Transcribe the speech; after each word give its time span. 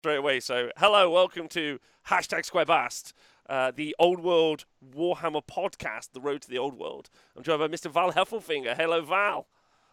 straight 0.00 0.16
away. 0.16 0.40
So, 0.40 0.70
hello, 0.78 1.10
welcome 1.10 1.46
to 1.48 1.78
hashtag 2.08 2.50
Squarebast, 2.50 3.12
uh, 3.50 3.70
the 3.70 3.94
Old 3.98 4.20
World 4.20 4.64
Warhammer 4.96 5.42
podcast, 5.46 6.12
The 6.14 6.22
Road 6.22 6.40
to 6.40 6.48
the 6.48 6.56
Old 6.56 6.78
World. 6.78 7.10
I'm 7.36 7.42
joined 7.42 7.60
by 7.60 7.68
Mr. 7.68 7.90
Val 7.90 8.10
Heffelfinger. 8.10 8.74
Hello, 8.74 9.02
Val. 9.02 9.46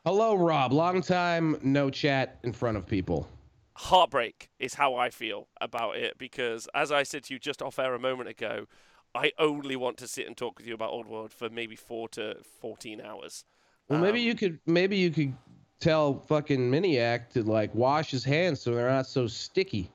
Hello, 0.05 0.33
Rob. 0.35 0.71
Long 0.71 1.01
time 1.01 1.57
no 1.62 1.89
chat 1.89 2.39
in 2.46 2.54
front 2.54 2.78
of 2.78 2.88
people. 2.88 3.28
Heartbreak 3.75 4.49
is 4.59 4.75
how 4.75 4.96
I 4.96 5.09
feel 5.09 5.49
about 5.59 5.97
it 5.97 6.17
because, 6.17 6.69
as 6.74 6.89
I 6.89 7.03
said 7.03 7.26
to 7.26 7.33
you 7.33 7.39
just 7.39 7.62
off 7.62 7.78
air 7.78 7.94
a 7.94 7.99
moment 7.99 8.29
ago, 8.29 8.67
I 9.13 9.33
only 9.37 9.76
want 9.76 9.97
to 9.97 10.08
sit 10.08 10.26
and 10.26 10.37
talk 10.37 10.58
with 10.58 10.67
you 10.67 10.74
about 10.74 10.92
Old 10.92 11.08
World 11.08 11.33
for 11.33 11.49
maybe 11.49 11.76
four 11.76 12.08
to 12.10 12.37
14 12.62 13.01
hours. 13.01 13.44
Well, 13.89 13.99
maybe 13.99 14.21
Um, 14.21 14.26
you 14.26 14.35
could 14.35 14.60
maybe 14.65 14.96
you 14.96 15.12
could 15.12 15.33
tell 15.79 16.23
fucking 16.27 16.71
Miniac 16.71 17.30
to 17.31 17.43
like 17.43 17.73
wash 17.75 18.12
his 18.12 18.23
hands 18.23 18.62
so 18.62 18.73
they're 18.73 18.89
not 18.89 19.07
so 19.07 19.27
sticky 19.27 19.89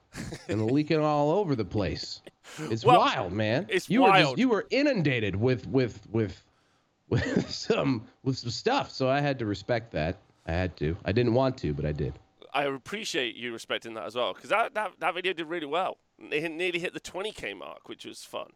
and 0.49 0.71
leaking 0.71 1.01
all 1.01 1.31
over 1.31 1.55
the 1.57 1.65
place. 1.65 2.21
It's 2.59 2.85
Well, 2.85 2.99
wild, 3.01 3.33
man. 3.33 3.67
it's 3.69 3.89
you 3.89 4.03
were 4.03 4.11
wild. 4.11 4.25
just 4.25 4.39
you 4.39 4.49
were 4.49 4.67
inundated 4.71 5.37
with 5.37 5.67
with 5.69 6.01
with 6.11 6.43
with 7.09 7.51
some 7.51 8.07
with 8.23 8.39
some 8.39 8.51
stuff, 8.51 8.91
so 8.91 9.09
I 9.09 9.21
had 9.21 9.39
to 9.41 9.47
respect 9.47 9.93
that. 9.93 10.17
I 10.47 10.53
had 10.53 10.77
to. 10.79 10.97
I 11.05 11.13
didn't 11.13 11.35
want 11.35 11.57
to, 11.59 11.73
but 11.75 11.85
I 11.85 11.93
did. 11.93 12.15
I 12.55 12.65
appreciate 12.65 13.35
you 13.37 13.53
respecting 13.53 13.95
that 13.95 14.05
as 14.05 14.15
well 14.15 14.35
because 14.35 14.51
that, 14.51 14.75
that, 14.75 14.93
that 14.99 15.15
video 15.15 15.33
did 15.33 15.47
really 15.47 15.67
well. 15.67 15.97
It 16.19 16.51
nearly 16.51 16.79
hit 16.79 16.93
the 16.93 17.01
20k 17.01 17.57
mark, 17.57 17.89
which 17.89 18.05
was 18.05 18.23
fun. 18.25 18.51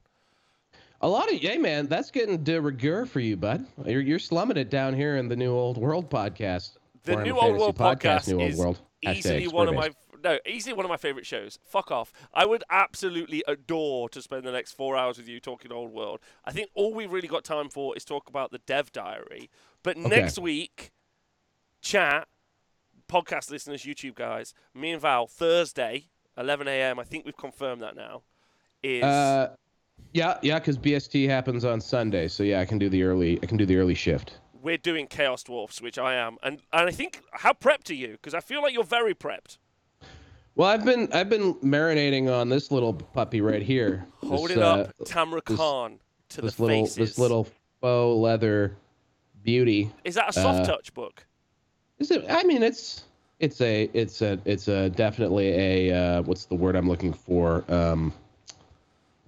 A 1.00 1.08
lot 1.08 1.32
of 1.32 1.38
hey 1.38 1.58
man, 1.58 1.86
that's 1.86 2.10
getting 2.10 2.42
de 2.42 2.60
rigueur 2.60 3.04
for 3.06 3.20
you, 3.20 3.36
bud. 3.36 3.66
You're 3.84 4.00
you're 4.00 4.18
slumming 4.18 4.56
it 4.56 4.70
down 4.70 4.94
here 4.94 5.16
in 5.16 5.28
the 5.28 5.36
New 5.36 5.52
Old 5.52 5.76
World 5.78 6.10
podcast. 6.10 6.76
The 7.06 7.12
Warhammer 7.12 7.24
New 7.24 7.38
Old 7.38 7.58
World 7.58 7.76
podcast 7.78 8.26
New 8.28 8.40
Old 8.40 8.50
is 8.50 8.58
World. 8.58 8.80
easily 9.00 9.46
one 9.46 9.68
of 9.68 9.74
my 9.76 9.90
no, 10.24 10.38
easily 10.44 10.74
one 10.74 10.84
of 10.84 10.88
my 10.88 10.96
favorite 10.96 11.24
shows. 11.24 11.58
Fuck 11.64 11.92
off. 11.92 12.12
I 12.34 12.44
would 12.44 12.64
absolutely 12.68 13.44
adore 13.46 14.08
to 14.08 14.20
spend 14.20 14.42
the 14.42 14.50
next 14.50 14.72
four 14.72 14.96
hours 14.96 15.16
with 15.18 15.28
you 15.28 15.38
talking 15.38 15.70
Old 15.70 15.92
World. 15.92 16.18
I 16.44 16.50
think 16.50 16.70
all 16.74 16.92
we've 16.92 17.12
really 17.12 17.28
got 17.28 17.44
time 17.44 17.68
for 17.68 17.96
is 17.96 18.04
talk 18.04 18.28
about 18.28 18.50
the 18.50 18.58
Dev 18.58 18.90
Diary. 18.90 19.50
But 19.84 19.96
next 19.96 20.36
week, 20.38 20.90
chat, 21.80 22.26
podcast 23.08 23.52
listeners, 23.52 23.84
YouTube 23.84 24.16
guys, 24.16 24.52
me 24.74 24.90
and 24.90 25.00
Val, 25.00 25.28
Thursday, 25.28 26.08
11 26.36 26.66
a.m. 26.66 26.98
I 26.98 27.04
think 27.04 27.24
we've 27.24 27.36
confirmed 27.36 27.82
that 27.82 27.94
now. 27.94 28.22
Is 28.82 29.04
Uh, 29.04 29.54
yeah, 30.12 30.38
yeah, 30.42 30.58
because 30.58 30.76
BST 30.76 31.28
happens 31.28 31.64
on 31.64 31.80
Sunday, 31.80 32.26
so 32.26 32.42
yeah, 32.42 32.60
I 32.60 32.64
can 32.64 32.78
do 32.78 32.88
the 32.88 33.04
early. 33.04 33.38
I 33.42 33.46
can 33.46 33.56
do 33.56 33.66
the 33.66 33.76
early 33.76 33.94
shift. 33.94 34.40
We're 34.66 34.76
doing 34.76 35.06
Chaos 35.06 35.44
Dwarfs, 35.44 35.80
which 35.80 35.96
I 35.96 36.14
am, 36.14 36.38
and 36.42 36.60
and 36.72 36.88
I 36.88 36.90
think 36.90 37.22
how 37.30 37.52
prepped 37.52 37.88
are 37.90 37.94
you? 37.94 38.08
Because 38.08 38.34
I 38.34 38.40
feel 38.40 38.62
like 38.62 38.74
you're 38.74 38.82
very 38.82 39.14
prepped. 39.14 39.58
Well, 40.56 40.68
I've 40.68 40.84
been 40.84 41.08
I've 41.12 41.28
been 41.28 41.54
marinating 41.60 42.28
on 42.28 42.48
this 42.48 42.72
little 42.72 42.92
puppy 42.92 43.40
right 43.40 43.62
here. 43.62 44.04
Hold 44.24 44.48
this, 44.48 44.56
it 44.56 44.62
up, 44.64 44.88
uh, 45.00 45.04
Tamurkhan, 45.04 46.00
to 46.30 46.40
this 46.40 46.56
the 46.56 46.62
little 46.64 46.84
faces. 46.84 46.96
this 46.96 47.16
little 47.16 47.46
faux 47.80 48.18
leather 48.18 48.76
beauty. 49.44 49.88
Is 50.02 50.16
that 50.16 50.30
a 50.30 50.32
soft 50.32 50.62
uh, 50.62 50.66
touch 50.66 50.92
book? 50.94 51.24
Is 52.00 52.10
it? 52.10 52.24
I 52.28 52.42
mean, 52.42 52.64
it's 52.64 53.04
it's 53.38 53.60
a 53.60 53.88
it's 53.92 54.20
a 54.20 54.36
it's 54.44 54.66
a 54.66 54.90
definitely 54.90 55.50
a 55.50 55.92
uh, 55.92 56.22
what's 56.22 56.46
the 56.46 56.56
word 56.56 56.74
I'm 56.74 56.88
looking 56.88 57.12
for? 57.12 57.64
Um, 57.68 58.12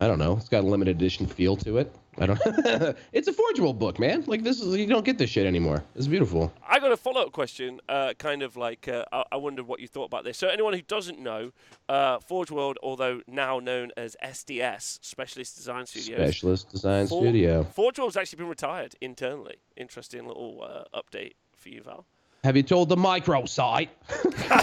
I 0.00 0.06
don't 0.06 0.18
know. 0.18 0.36
It's 0.36 0.48
got 0.48 0.62
a 0.62 0.66
limited 0.66 0.96
edition 0.96 1.26
feel 1.26 1.56
to 1.56 1.78
it. 1.78 1.92
I 2.18 2.26
don't. 2.26 2.40
it's 3.12 3.26
a 3.26 3.32
forgeable 3.32 3.72
book, 3.72 3.98
man. 3.98 4.22
Like 4.26 4.42
this 4.42 4.60
is 4.60 4.76
you 4.76 4.86
don't 4.86 5.04
get 5.04 5.18
this 5.18 5.30
shit 5.30 5.46
anymore. 5.46 5.82
It's 5.96 6.06
beautiful. 6.06 6.52
I 6.68 6.78
got 6.78 6.92
a 6.92 6.96
follow 6.96 7.22
up 7.22 7.32
question, 7.32 7.80
uh, 7.88 8.14
kind 8.18 8.42
of 8.42 8.56
like 8.56 8.86
uh, 8.86 9.04
I-, 9.12 9.24
I 9.32 9.36
wondered 9.36 9.66
what 9.66 9.80
you 9.80 9.88
thought 9.88 10.04
about 10.04 10.24
this. 10.24 10.38
So, 10.38 10.48
anyone 10.48 10.72
who 10.72 10.82
doesn't 10.82 11.18
know, 11.18 11.52
uh, 11.88 12.18
Forge 12.20 12.50
World, 12.50 12.78
although 12.82 13.22
now 13.26 13.58
known 13.58 13.90
as 13.96 14.16
SDS, 14.24 14.98
Specialist 15.04 15.56
Design 15.56 15.86
Studio, 15.86 16.16
Specialist 16.18 16.70
Design 16.70 17.06
For- 17.08 17.22
Studio. 17.22 17.64
Forge 17.64 17.98
World's 17.98 18.16
actually 18.16 18.38
been 18.38 18.48
retired 18.48 18.94
internally. 19.00 19.56
Interesting 19.76 20.26
little 20.26 20.62
uh, 20.62 21.00
update 21.00 21.32
for 21.56 21.70
you, 21.70 21.82
Val. 21.82 22.06
Have 22.44 22.56
you 22.56 22.62
told 22.62 22.88
the 22.88 22.96
microsite? 22.96 23.88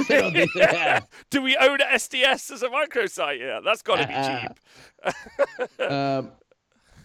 yeah. 0.56 1.02
Do 1.30 1.42
we 1.42 1.58
own 1.58 1.80
SDS 1.80 2.52
as 2.52 2.64
a 2.64 2.70
microsite? 2.70 3.40
Yeah, 3.40 3.60
that's 3.64 3.82
got 3.82 3.98
to 3.98 4.08
be 4.08 4.14
Uh, 4.14 4.48
cheap. 4.48 5.82
um, 5.92 6.32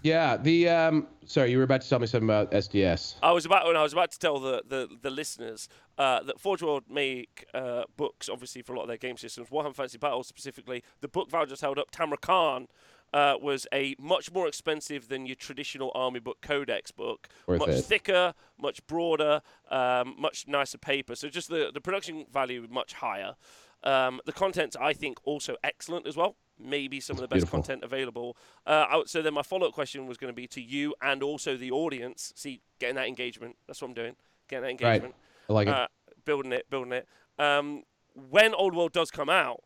yeah. 0.03 0.37
The 0.37 0.69
um, 0.69 1.07
sorry, 1.27 1.51
you 1.51 1.59
were 1.59 1.65
about 1.65 1.81
to 1.83 1.89
tell 1.89 1.99
me 1.99 2.07
something 2.07 2.29
about 2.29 2.53
SDS. 2.53 3.17
I 3.23 3.33
was 3.33 3.45
about 3.45 3.67
when 3.67 3.77
I 3.77 3.83
was 3.83 3.93
about 3.93 4.13
to 4.13 4.19
tell 4.19 4.39
the 4.39 4.63
the, 4.67 4.89
the 5.03 5.11
listeners 5.11 5.69
uh, 5.99 6.23
that 6.23 6.41
Forge 6.41 6.63
World 6.63 6.85
make 6.89 7.47
uh, 7.53 7.83
books, 7.97 8.29
obviously 8.29 8.63
for 8.63 8.73
a 8.73 8.77
lot 8.77 8.83
of 8.83 8.89
their 8.89 8.97
game 8.97 9.17
systems. 9.17 9.49
Warhammer 9.51 9.75
Fantasy 9.75 9.99
Battles 9.99 10.29
specifically, 10.29 10.83
the 11.01 11.09
book 11.09 11.31
Val 11.31 11.47
just 11.47 11.63
held 11.63 11.79
up, 11.79 11.91
Tamurkhan. 11.91 12.67
Uh, 13.13 13.35
was 13.43 13.67
a 13.73 13.97
much 13.99 14.31
more 14.33 14.47
expensive 14.47 15.09
than 15.09 15.27
your 15.27 15.35
traditional 15.35 15.91
army 15.97 16.21
book 16.21 16.39
codex 16.41 16.93
book. 16.93 17.29
Worth 17.49 17.59
much 17.59 17.69
it. 17.71 17.83
thicker, 17.83 18.35
much 18.57 18.87
broader, 18.87 19.43
um, 19.69 20.15
much 20.17 20.47
nicer 20.47 20.79
paper. 20.79 21.17
So 21.17 21.29
just 21.29 21.49
the, 21.49 21.71
the 21.75 21.81
production 21.81 22.25
value 22.33 22.69
much 22.71 22.93
higher. 22.93 23.35
Um, 23.83 24.21
the 24.27 24.33
content's 24.33 24.77
I 24.77 24.93
think 24.93 25.19
also 25.25 25.57
excellent 25.65 26.07
as 26.07 26.17
well. 26.17 26.37
Maybe 26.57 27.01
some 27.01 27.17
of 27.17 27.21
the 27.23 27.27
best 27.27 27.39
beautiful. 27.47 27.59
content 27.61 27.83
available. 27.83 28.37
Uh, 28.67 28.87
I- 28.89 29.03
so 29.07 29.23
then 29.23 29.35
my 29.35 29.43
follow 29.43 29.67
up 29.67 29.73
question 29.75 30.07
was 30.07 30.17
going 30.17 30.33
to 30.33 30.37
be 30.37 30.47
to 30.49 30.61
you 30.61 30.95
and 31.03 31.21
also 31.23 31.57
the 31.57 31.73
audience. 31.73 32.33
See, 32.37 32.61
getting 32.79 32.95
that 32.97 33.09
engagement. 33.09 33.57
That's 33.67 33.81
what 33.83 33.89
I'm 33.89 33.95
doing. 33.95 34.15
Getting 34.47 34.63
that 34.79 34.85
Right. 34.85 34.95
engagement. 34.95 35.15
I 35.49 35.53
like 35.53 35.67
it. 35.67 35.75
Uh, 35.75 35.89
building 36.27 36.53
it, 36.53 36.71
building 36.71 36.93
it. 36.93 37.09
Um, 37.41 37.83
when 38.15 38.55
Old 38.55 38.75
World 38.77 38.93
does 38.93 39.11
come 39.11 39.31
out, 39.31 39.65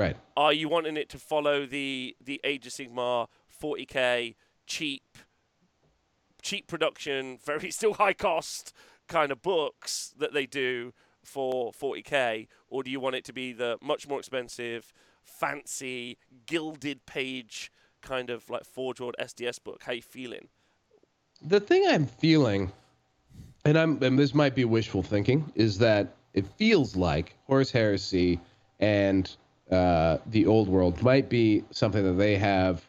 right. 0.00 0.16
are 0.36 0.52
you 0.52 0.68
wanting 0.68 0.96
it 0.96 1.08
to 1.08 1.18
follow 1.18 1.66
the 1.66 2.16
the 2.24 2.40
Age 2.44 2.66
of 2.66 2.72
Sigmar 2.72 3.28
40k 3.62 4.34
cheap 4.66 5.18
cheap 6.42 6.66
production, 6.66 7.38
very 7.44 7.70
still 7.70 7.94
high 7.94 8.12
cost 8.12 8.72
kind 9.08 9.32
of 9.32 9.42
books 9.42 10.14
that 10.18 10.32
they 10.32 10.46
do 10.46 10.92
for 11.22 11.72
40k, 11.72 12.46
or 12.68 12.82
do 12.82 12.90
you 12.90 13.00
want 13.00 13.16
it 13.16 13.24
to 13.24 13.32
be 13.32 13.52
the 13.52 13.76
much 13.82 14.08
more 14.08 14.18
expensive, 14.18 14.92
fancy, 15.22 16.16
gilded 16.46 17.04
page 17.06 17.70
kind 18.00 18.30
of 18.30 18.48
like 18.48 18.64
Forge 18.64 19.00
World 19.00 19.16
SDS 19.20 19.62
book? 19.62 19.82
How 19.84 19.92
you 19.92 20.02
feeling? 20.02 20.48
The 21.42 21.60
thing 21.60 21.84
I'm 21.88 22.06
feeling, 22.06 22.72
and 23.64 23.78
I'm 23.78 24.02
and 24.02 24.18
this 24.18 24.34
might 24.34 24.54
be 24.54 24.64
wishful 24.64 25.02
thinking, 25.02 25.52
is 25.54 25.78
that 25.78 26.14
it 26.32 26.46
feels 26.46 26.96
like 26.96 27.36
Horus 27.46 27.70
Heresy 27.70 28.40
and 28.78 29.36
uh, 29.70 30.18
the 30.26 30.46
Old 30.46 30.68
World 30.68 31.02
might 31.02 31.28
be 31.28 31.64
something 31.70 32.02
that 32.04 32.14
they 32.14 32.36
have 32.36 32.84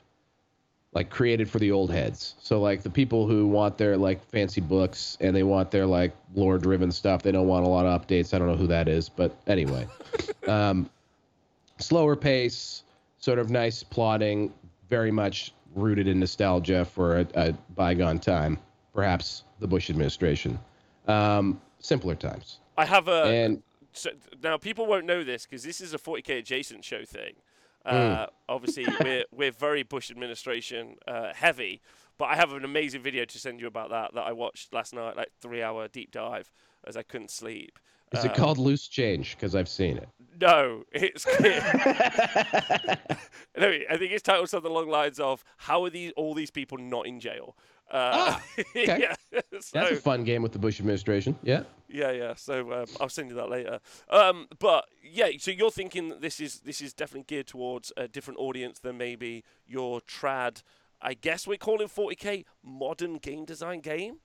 like 0.94 1.10
created 1.10 1.50
for 1.50 1.60
the 1.60 1.72
old 1.72 1.92
heads. 1.92 2.36
So 2.42 2.60
like 2.60 2.84
the 2.84 2.90
people 2.90 3.26
who 3.28 3.48
want 3.48 3.78
their 3.78 3.96
like 3.96 4.24
fancy 4.26 4.60
books 4.60 5.18
and 5.22 5.36
they 5.36 5.44
want 5.44 5.72
their 5.72 5.86
like 5.86 6.14
lore 6.36 6.58
driven 6.58 6.92
stuff. 6.92 7.24
They 7.24 7.32
don't 7.32 7.48
want 7.48 7.66
a 7.66 7.70
lot 7.70 7.86
of 7.86 8.02
updates. 8.02 8.34
I 8.34 8.40
don't 8.40 8.48
know 8.48 8.58
who 8.58 8.68
that 8.68 8.88
is, 8.88 9.08
but 9.08 9.36
anyway. 9.48 9.88
um, 10.48 10.90
slower 11.80 12.16
pace, 12.16 12.84
sort 13.20 13.40
of 13.40 13.50
nice 13.50 13.84
plotting, 13.84 14.52
very 14.90 15.12
much 15.12 15.54
rooted 15.76 16.08
in 16.08 16.20
nostalgia 16.20 16.84
for 16.84 17.20
a, 17.20 17.28
a 17.36 17.54
bygone 17.76 18.20
time, 18.20 18.58
perhaps 18.94 19.44
the 19.60 19.68
Bush 19.68 19.90
administration. 19.90 20.60
Um, 21.08 21.62
simpler 21.80 22.16
times. 22.16 22.60
I 22.78 22.86
have 22.86 23.08
a 23.08 23.24
And 23.24 23.64
so 23.94 24.12
now 24.44 24.58
people 24.58 24.86
won't 24.86 25.06
know 25.06 25.24
this 25.24 25.46
because 25.46 25.64
this 25.64 25.82
is 25.82 25.94
a 25.94 25.98
40k 25.98 26.40
adjacent 26.40 26.84
show 26.84 27.04
thing. 27.06 27.36
Uh, 27.86 28.28
Obviously, 28.48 28.86
we're 29.02 29.24
we're 29.32 29.52
very 29.52 29.84
Bush 29.84 30.12
administration 30.12 30.98
uh, 31.08 31.34
heavy, 31.34 31.82
but 32.18 32.26
I 32.26 32.36
have 32.36 32.54
an 32.54 32.64
amazing 32.64 33.02
video 33.02 33.26
to 33.26 33.40
send 33.40 33.60
you 33.60 33.68
about 33.68 33.90
that 33.90 34.14
that 34.14 34.22
I 34.22 34.34
watched 34.34 34.74
last 34.74 34.94
night, 34.94 35.18
like 35.18 35.32
three 35.40 35.64
hour 35.64 35.88
deep 35.88 36.12
dive, 36.12 36.52
as 36.86 36.96
I 36.96 37.02
couldn't 37.04 37.32
sleep. 37.32 37.80
is 38.14 38.24
it 38.26 38.36
called 38.36 38.58
Loose 38.60 38.88
Change? 38.88 39.36
Because 39.36 39.56
I've 39.56 39.70
seen 39.70 39.98
it. 39.98 40.10
No, 40.40 40.84
it's 40.92 41.26
no, 43.58 43.68
I 43.90 43.98
think 43.98 44.12
it's 44.12 44.22
titled 44.22 44.50
something 44.50 44.70
along 44.72 44.86
the 44.86 44.92
lines 44.92 45.20
of 45.20 45.44
"How 45.58 45.84
are 45.84 45.90
these 45.90 46.12
all 46.16 46.34
these 46.34 46.52
people 46.52 46.78
not 46.78 47.08
in 47.08 47.20
jail?" 47.20 47.56
Uh, 47.92 48.12
Ah, 48.14 48.44
okay. 48.60 49.00
yeah, 49.02 49.16
so, 49.60 49.70
That's 49.74 49.92
a 49.92 49.96
fun 49.98 50.24
game 50.24 50.42
with 50.42 50.54
the 50.54 50.60
Bush 50.60 50.80
administration. 50.80 51.38
Yeah. 51.44 51.64
Yeah, 51.90 52.12
yeah. 52.12 52.36
So 52.36 52.72
um, 52.72 52.86
I'll 53.02 53.10
send 53.10 53.30
you 53.30 53.36
that 53.36 53.50
later. 53.50 53.80
Um, 54.10 54.48
but 54.60 54.86
yeah, 55.04 55.28
so 55.40 55.52
you're 55.52 55.72
thinking 55.72 56.08
that 56.10 56.22
this 56.22 56.40
is 56.40 56.62
this 56.62 56.80
is 56.82 56.94
definitely 56.94 57.26
geared 57.28 57.48
towards 57.48 57.92
a 57.98 58.08
different 58.08 58.40
audience 58.40 58.80
than 58.80 58.98
maybe 58.98 59.44
your 59.68 60.00
trad. 60.02 60.64
I 61.02 61.16
guess 61.16 61.46
we're 61.48 61.58
calling 61.58 61.90
40k 61.90 62.46
modern 62.64 63.16
game 63.18 63.44
design 63.44 63.82
game. 63.82 64.20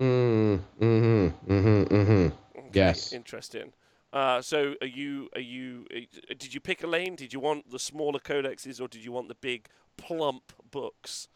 Mm, 0.00 0.60
mm-hmm. 0.80 1.52
Mm-hmm. 1.52 1.94
Mm-hmm. 1.94 2.58
Okay, 2.58 2.70
Yes. 2.72 3.12
Interesting. 3.12 3.72
Uh, 4.12 4.40
so 4.40 4.74
are 4.80 4.86
you 4.86 5.28
are 5.34 5.40
you 5.40 5.86
uh, 5.94 6.00
did 6.38 6.52
you 6.54 6.60
pick 6.60 6.82
a 6.82 6.86
lane? 6.86 7.16
Did 7.16 7.32
you 7.32 7.40
want 7.40 7.70
the 7.70 7.78
smaller 7.78 8.18
codexes 8.18 8.80
or 8.80 8.88
did 8.88 9.04
you 9.04 9.12
want 9.12 9.28
the 9.28 9.34
big 9.34 9.68
plump 9.96 10.52
books? 10.70 11.28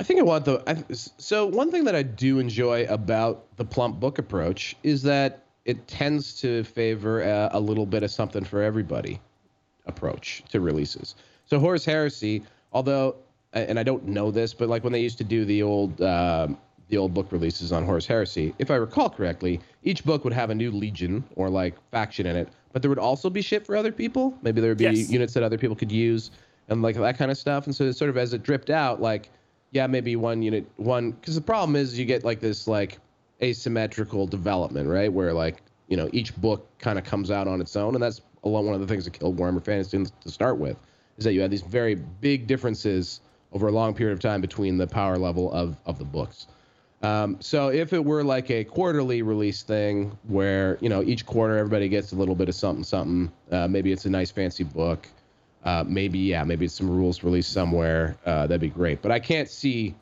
I 0.00 0.04
think 0.04 0.18
I 0.18 0.22
want 0.22 0.44
the. 0.44 0.62
I, 0.66 0.82
so 0.92 1.46
one 1.46 1.70
thing 1.70 1.84
that 1.84 1.94
I 1.94 2.02
do 2.02 2.38
enjoy 2.38 2.84
about 2.86 3.44
the 3.56 3.64
plump 3.64 4.00
book 4.00 4.18
approach 4.18 4.74
is 4.82 5.02
that 5.02 5.44
it 5.64 5.86
tends 5.86 6.40
to 6.40 6.64
favor 6.64 7.22
a, 7.22 7.50
a 7.52 7.60
little 7.60 7.86
bit 7.86 8.02
of 8.02 8.10
something 8.10 8.42
for 8.44 8.62
everybody. 8.62 9.20
approach 9.86 10.42
to 10.50 10.60
releases. 10.60 11.14
So 11.46 11.58
Horus 11.58 11.84
Heresy, 11.84 12.42
although 12.72 13.16
and 13.52 13.78
I 13.78 13.82
don't 13.82 14.06
know 14.06 14.30
this, 14.30 14.54
but 14.54 14.68
like 14.68 14.82
when 14.82 14.92
they 14.92 15.00
used 15.00 15.18
to 15.18 15.24
do 15.24 15.44
the 15.44 15.62
old 15.62 16.00
uh, 16.00 16.48
the 16.88 16.96
old 16.96 17.12
book 17.14 17.30
releases 17.30 17.70
on 17.72 17.84
Horus 17.84 18.06
Heresy, 18.06 18.54
if 18.58 18.70
I 18.70 18.76
recall 18.76 19.10
correctly, 19.10 19.60
each 19.84 20.04
book 20.04 20.24
would 20.24 20.32
have 20.32 20.50
a 20.50 20.54
new 20.54 20.70
legion 20.70 21.22
or 21.36 21.50
like 21.50 21.74
faction 21.90 22.26
in 22.26 22.36
it, 22.36 22.48
but 22.72 22.80
there 22.82 22.88
would 22.88 22.98
also 22.98 23.28
be 23.28 23.42
shit 23.42 23.66
for 23.66 23.76
other 23.76 23.92
people. 23.92 24.36
Maybe 24.42 24.60
there 24.60 24.70
would 24.70 24.78
be 24.78 24.84
Yes. 24.84 25.10
units 25.10 25.34
that 25.34 25.42
other 25.42 25.58
people 25.58 25.76
could 25.76 25.92
use 25.92 26.30
and 26.68 26.80
like 26.80 26.96
that 26.96 27.18
kind 27.18 27.30
of 27.30 27.36
stuff. 27.36 27.66
And 27.66 27.74
so 27.74 27.84
it's 27.84 27.98
sort 27.98 28.08
of 28.10 28.16
as 28.16 28.32
it 28.32 28.42
dripped 28.42 28.70
out, 28.70 29.00
like 29.02 29.28
yeah, 29.72 29.86
maybe 29.86 30.16
one 30.16 30.42
unit 30.42 30.66
one 30.76 31.12
because 31.12 31.34
the 31.34 31.40
problem 31.40 31.76
is 31.76 31.98
you 31.98 32.04
get 32.04 32.24
like 32.24 32.40
this 32.40 32.68
like 32.68 32.98
asymmetrical 33.42 34.26
development, 34.26 34.88
right? 34.88 35.12
Where 35.12 35.32
like 35.32 35.62
you 35.88 35.96
know 35.96 36.08
each 36.12 36.36
book 36.36 36.66
kind 36.78 36.98
of 36.98 37.04
comes 37.04 37.30
out 37.30 37.48
on 37.48 37.60
its 37.60 37.74
own, 37.74 37.94
and 37.94 38.02
that's 38.02 38.20
a 38.44 38.48
lot 38.48 38.64
one 38.64 38.74
of 38.74 38.80
the 38.80 38.86
things 38.86 39.04
that 39.04 39.12
killed 39.12 39.36
Warhammer 39.38 39.64
Fantasy 39.64 40.04
to 40.04 40.30
start 40.30 40.58
with, 40.58 40.76
is 41.16 41.24
that 41.24 41.32
you 41.32 41.40
had 41.40 41.50
these 41.50 41.62
very 41.62 41.94
big 41.94 42.46
differences 42.46 43.20
over 43.52 43.68
a 43.68 43.72
long 43.72 43.94
period 43.94 44.12
of 44.12 44.20
time 44.20 44.40
between 44.40 44.76
the 44.76 44.86
power 44.86 45.16
level 45.16 45.50
of 45.52 45.76
of 45.86 45.98
the 45.98 46.04
books. 46.04 46.46
Um, 47.02 47.38
so 47.40 47.68
if 47.68 47.92
it 47.92 48.04
were 48.04 48.22
like 48.22 48.48
a 48.50 48.62
quarterly 48.62 49.22
release 49.22 49.62
thing 49.62 50.16
where 50.28 50.76
you 50.82 50.90
know 50.90 51.02
each 51.02 51.24
quarter 51.24 51.56
everybody 51.56 51.88
gets 51.88 52.12
a 52.12 52.16
little 52.16 52.34
bit 52.34 52.50
of 52.50 52.54
something 52.54 52.84
something, 52.84 53.32
uh, 53.50 53.66
maybe 53.68 53.90
it's 53.90 54.04
a 54.04 54.10
nice 54.10 54.30
fancy 54.30 54.64
book, 54.64 55.08
uh, 55.64 55.84
maybe 55.86 56.18
yeah, 56.18 56.44
maybe 56.44 56.68
some 56.68 56.90
rules 56.90 57.22
released 57.22 57.52
somewhere, 57.52 58.16
uh, 58.26 58.46
that'd 58.46 58.60
be 58.60 58.68
great. 58.68 59.02
But 59.02 59.12
I 59.12 59.20
can't 59.20 59.48
see, 59.48 59.94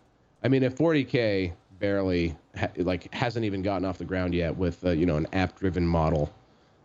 I 0.43 0.49
mean, 0.49 0.63
if 0.63 0.77
40k 0.77 1.53
barely 1.79 2.37
ha- 2.57 2.71
like 2.77 3.13
hasn't 3.13 3.45
even 3.45 3.63
gotten 3.63 3.85
off 3.85 3.99
the 3.99 4.05
ground 4.05 4.35
yet 4.35 4.57
with 4.57 4.85
uh, 4.85 4.91
you 4.91 5.07
know 5.07 5.17
an 5.17 5.27
app-driven 5.33 5.87
model, 5.87 6.33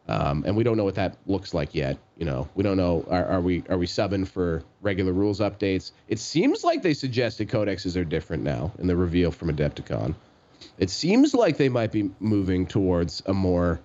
um, 0.07 0.43
and 0.45 0.55
we 0.55 0.63
don't 0.63 0.77
know 0.77 0.83
what 0.83 0.95
that 0.95 1.17
looks 1.25 1.53
like 1.53 1.75
yet. 1.75 1.97
You 2.17 2.25
know, 2.25 2.49
we 2.55 2.63
don't 2.63 2.77
know 2.77 3.05
are, 3.09 3.25
are 3.25 3.41
we 3.41 3.63
are 3.69 3.77
we 3.77 3.85
subbing 3.87 4.27
for 4.27 4.63
regular 4.81 5.13
rules 5.13 5.39
updates? 5.39 5.91
It 6.07 6.19
seems 6.19 6.63
like 6.63 6.81
they 6.81 6.93
suggested 6.93 7.49
codexes 7.49 7.95
are 7.95 8.05
different 8.05 8.43
now 8.43 8.71
in 8.79 8.87
the 8.87 8.95
reveal 8.95 9.31
from 9.31 9.55
Adepticon. 9.55 10.15
It 10.77 10.89
seems 10.89 11.33
like 11.33 11.57
they 11.57 11.69
might 11.69 11.91
be 11.91 12.09
moving 12.19 12.65
towards 12.65 13.21
a 13.25 13.33
more 13.33 13.79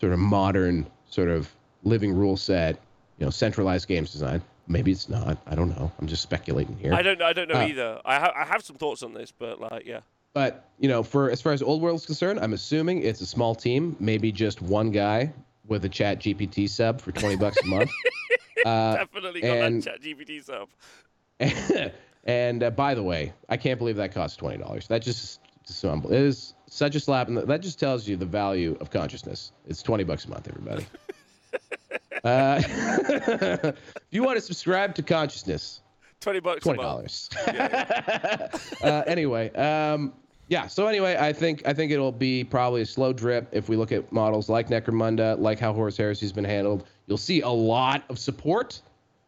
sort 0.00 0.12
of 0.12 0.18
modern 0.18 0.86
sort 1.08 1.28
of 1.28 1.50
living 1.82 2.12
rule 2.12 2.36
set, 2.36 2.78
you 3.18 3.26
know, 3.26 3.30
centralized 3.30 3.88
games 3.88 4.10
design. 4.12 4.42
Maybe 4.66 4.92
it's 4.92 5.08
not. 5.08 5.38
I 5.46 5.54
don't 5.54 5.70
know. 5.70 5.90
I'm 5.98 6.06
just 6.06 6.22
speculating 6.22 6.76
here. 6.76 6.92
I 6.94 7.02
don't 7.02 7.20
I 7.22 7.32
don't 7.32 7.48
know 7.48 7.56
Uh, 7.60 7.66
either. 7.66 8.00
I 8.04 8.18
ha- 8.18 8.32
I 8.36 8.44
have 8.44 8.62
some 8.62 8.76
thoughts 8.76 9.02
on 9.02 9.14
this, 9.14 9.32
but 9.32 9.60
like 9.60 9.86
yeah. 9.86 10.00
But 10.34 10.68
you 10.78 10.88
know, 10.88 11.02
for 11.02 11.30
as 11.30 11.40
far 11.40 11.52
as 11.52 11.62
Old 11.62 11.80
World 11.82 11.98
is 12.00 12.06
concerned, 12.06 12.38
I'm 12.40 12.52
assuming 12.52 13.02
it's 13.02 13.20
a 13.20 13.26
small 13.26 13.54
team, 13.54 13.96
maybe 13.98 14.30
just 14.30 14.60
one 14.62 14.90
guy 14.90 15.32
with 15.66 15.84
a 15.84 15.88
Chat 15.88 16.20
GPT 16.20 16.68
sub 16.68 17.00
for 17.00 17.12
20 17.12 17.36
bucks 17.36 17.56
a 17.62 17.66
month. 17.66 17.90
Uh, 18.66 18.96
Definitely 18.96 19.40
got 19.40 19.50
and- 19.56 19.82
that 19.84 20.00
chat 20.00 20.02
GPT 20.02 20.42
sub. 20.44 20.68
and 22.24 22.62
uh, 22.64 22.70
by 22.70 22.92
the 22.92 23.02
way, 23.02 23.32
I 23.48 23.56
can't 23.56 23.78
believe 23.78 23.94
that 23.96 24.12
costs 24.12 24.36
twenty 24.36 24.58
dollars. 24.58 24.88
That 24.88 25.00
just, 25.00 25.40
unbel- 25.64 26.06
it 26.06 26.12
is 26.20 26.54
such 26.66 26.96
a 26.96 27.00
slap, 27.00 27.28
the, 27.28 27.42
that 27.42 27.60
just 27.62 27.78
tells 27.78 28.08
you 28.08 28.16
the 28.16 28.26
value 28.26 28.76
of 28.80 28.90
consciousness. 28.90 29.52
It's 29.68 29.80
twenty 29.80 30.02
bucks 30.02 30.24
a 30.24 30.30
month, 30.30 30.48
everybody. 30.48 30.84
uh, 32.24 32.62
if 32.62 33.76
you 34.10 34.22
want 34.22 34.36
to 34.36 34.40
subscribe 34.40 34.94
to 34.96 35.02
consciousness, 35.02 35.80
Twenty 36.20 36.40
bucks 36.40 36.64
twenty 36.64 36.82
dollars. 36.82 37.30
uh, 37.46 39.02
anyway, 39.06 39.52
um, 39.52 40.12
yeah. 40.48 40.66
So 40.66 40.88
anyway, 40.88 41.16
I 41.18 41.32
think 41.32 41.62
I 41.64 41.72
think 41.72 41.92
it'll 41.92 42.10
be 42.10 42.42
probably 42.42 42.82
a 42.82 42.86
slow 42.86 43.12
drip 43.12 43.48
if 43.52 43.68
we 43.68 43.76
look 43.76 43.92
at 43.92 44.10
models 44.10 44.48
like 44.48 44.68
Necromunda, 44.68 45.38
like 45.38 45.60
how 45.60 45.72
Horus 45.72 45.96
Heresy's 45.96 46.32
been 46.32 46.44
handled. 46.44 46.86
You'll 47.06 47.18
see 47.18 47.42
a 47.42 47.48
lot 47.48 48.02
of 48.08 48.18
support. 48.18 48.80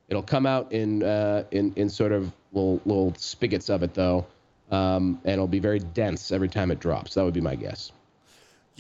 It'll 0.09 0.23
come 0.23 0.47
out 0.47 0.73
in 0.73 1.05
uh, 1.05 1.45
in 1.53 1.73
in 1.77 1.89
sort 1.89 2.11
of 2.11 2.33
little 2.53 2.81
little 2.85 3.15
spigots 3.17 3.71
of 3.71 3.85
it 3.85 3.95
though, 3.95 4.27
um, 4.73 5.21
and 5.25 5.35
it'll 5.35 5.47
be 5.47 5.61
very 5.61 5.79
dense 5.79 6.33
every 6.33 6.49
time 6.49 6.73
it 6.73 6.81
drops. 6.81 7.15
That 7.15 7.25
would 7.25 7.35
be 7.35 7.41
my 7.41 7.55
guess. 7.55 7.93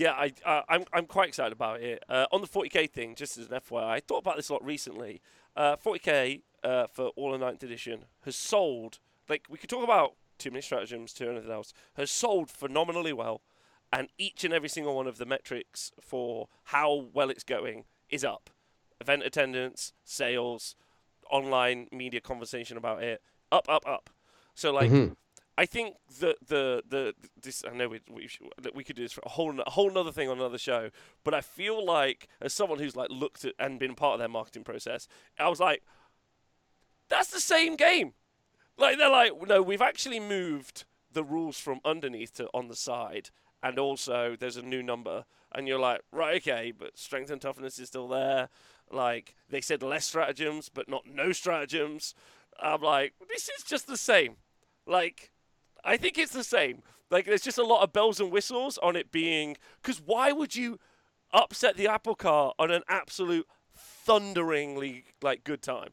Yeah, 0.01 0.13
I, 0.13 0.33
uh, 0.47 0.63
I'm, 0.67 0.85
I'm 0.95 1.05
quite 1.05 1.29
excited 1.29 1.53
about 1.53 1.83
it. 1.83 2.03
Uh, 2.09 2.25
on 2.33 2.41
the 2.41 2.47
40k 2.47 2.91
thing, 2.91 3.15
just 3.15 3.37
as 3.37 3.49
an 3.49 3.61
FYI, 3.61 3.85
I 3.85 4.01
thought 4.01 4.21
about 4.21 4.37
this 4.37 4.49
a 4.49 4.55
lot 4.55 4.65
recently. 4.65 5.21
Uh, 5.55 5.77
40k 5.77 6.41
uh, 6.65 6.87
for 6.87 7.09
all 7.17 7.35
of 7.35 7.41
9th 7.43 7.63
edition 7.63 8.07
has 8.25 8.35
sold, 8.35 8.99
like, 9.29 9.45
we 9.51 9.59
could 9.59 9.69
talk 9.69 9.85
about 9.85 10.15
too 10.39 10.51
many 10.51 10.63
stratagems, 10.63 11.13
to 11.13 11.29
anything 11.29 11.51
else, 11.51 11.75
has 11.97 12.11
sold 12.11 12.51
phenomenally 12.51 13.13
well. 13.13 13.43
And 13.93 14.09
each 14.17 14.43
and 14.43 14.55
every 14.55 14.71
single 14.71 14.97
one 14.97 15.07
of 15.07 15.19
the 15.19 15.27
metrics 15.27 15.93
for 16.01 16.49
how 16.65 17.09
well 17.13 17.29
it's 17.29 17.45
going 17.45 17.85
is 18.09 18.25
up. 18.25 18.49
Event 19.03 19.23
attendance, 19.23 19.93
sales, 20.03 20.77
online 21.31 21.89
media 21.93 22.23
conversation 22.23 22.79
about 22.79 23.03
it, 23.03 23.21
up, 23.53 23.67
up, 23.69 23.87
up. 23.87 24.09
So, 24.55 24.73
like, 24.73 24.91
Mhm. 24.91 25.17
I 25.61 25.67
think 25.67 25.97
the 26.19 26.37
the 26.41 26.83
the 26.89 27.15
this 27.43 27.63
I 27.71 27.77
know 27.77 27.87
we 27.87 28.01
we, 28.11 28.31
that 28.63 28.75
we 28.75 28.83
could 28.83 28.97
do 28.97 29.03
this 29.03 29.13
for 29.13 29.21
a 29.27 29.29
whole 29.29 29.61
a 29.61 29.69
whole 29.69 29.91
another 29.91 30.11
thing 30.11 30.31
on 30.31 30.39
another 30.39 30.57
show, 30.57 30.89
but 31.23 31.35
I 31.35 31.43
feel 31.43 31.85
like 31.85 32.29
as 32.41 32.55
someone 32.55 32.79
who's 32.79 32.97
like 32.97 33.11
looked 33.11 33.45
at 33.45 33.53
and 33.59 33.79
been 33.79 33.95
part 33.95 34.15
of 34.15 34.21
their 34.21 34.29
marketing 34.29 34.65
process, 34.65 35.07
I 35.39 35.51
was 35.51 35.61
like, 35.61 35.83
that's 37.11 37.31
the 37.31 37.41
same 37.41 37.77
game. 37.77 38.15
Like 38.79 38.97
they're 38.97 39.11
like, 39.11 39.33
no, 39.47 39.61
we've 39.61 39.83
actually 39.83 40.19
moved 40.19 40.87
the 41.13 41.23
rules 41.23 41.59
from 41.59 41.81
underneath 41.85 42.33
to 42.37 42.49
on 42.55 42.69
the 42.69 42.75
side, 42.75 43.29
and 43.63 43.79
also 43.79 44.37
there's 44.41 44.57
a 44.57 44.63
new 44.63 44.83
number, 44.83 45.27
and 45.53 45.69
you're 45.69 45.79
like, 45.79 46.01
right, 46.11 46.37
okay, 46.37 46.73
but 46.73 46.97
strength 46.97 47.31
and 47.31 47.43
toughness 47.43 47.79
is 47.79 47.89
still 47.89 48.09
there. 48.09 48.49
Like 48.91 49.35
they 49.51 49.61
said, 49.61 49.83
less 49.83 50.07
stratagems, 50.07 50.71
but 50.71 50.89
not 50.89 51.05
no 51.05 51.33
stratagems. 51.33 52.15
I'm 52.59 52.81
like, 52.81 53.13
this 53.29 53.51
is 53.51 53.63
just 53.63 53.87
the 53.87 53.99
same. 53.99 54.37
Like, 54.87 55.33
I 55.85 55.97
think 55.97 56.19
it's 56.19 56.33
the 56.33 56.45
same. 56.45 56.83
Like, 57.11 57.27
there's 57.27 57.43
just 57.43 57.59
a 57.59 57.65
lot 57.65 57.83
of 57.83 57.93
bells 57.93 58.21
and 58.21 58.31
whistles 58.31 58.79
on 58.79 58.97
it 58.97 59.11
being. 59.11 59.57
Because 59.83 60.01
why 60.01 60.33
would 60.33 60.55
you 60.55 60.79
upset 61.33 61.77
the 61.77 61.89
apple 61.89 62.15
cart 62.15 62.55
on 62.59 62.71
an 62.71 62.83
absolute 62.89 63.47
thunderingly 63.75 65.05
like 65.23 65.45
good 65.45 65.63
time? 65.63 65.91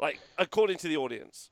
Like, 0.00 0.20
according 0.38 0.78
to 0.78 0.88
the 0.88 0.96
audience. 0.96 1.50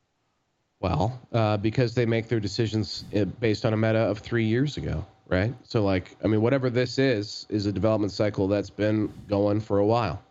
Well, 0.81 1.21
uh, 1.33 1.57
because 1.57 1.95
they 1.95 2.07
make 2.07 2.29
their 2.29 2.41
decisions 2.41 3.05
uh, 3.15 3.25
based 3.25 3.65
on 3.65 3.73
a 3.73 3.77
meta 3.77 3.99
of 3.99 4.19
three 4.19 4.45
years 4.45 4.77
ago, 4.77 5.05
right? 5.27 5.55
So, 5.65 5.83
like, 5.83 6.17
I 6.23 6.29
mean, 6.29 6.43
whatever 6.43 6.71
this 6.71 6.99
is, 6.99 7.47
is 7.49 7.67
a 7.67 7.73
development 7.73 8.13
cycle 8.13 8.47
that's 8.47 8.71
been 8.71 9.13
going 9.29 9.61
for 9.61 9.79
a 9.79 9.87
while. 9.87 10.23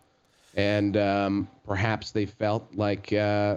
And 0.54 0.96
um, 0.96 1.48
perhaps 1.66 2.12
they 2.12 2.26
felt 2.26 2.66
like, 2.74 3.12
uh, 3.12 3.56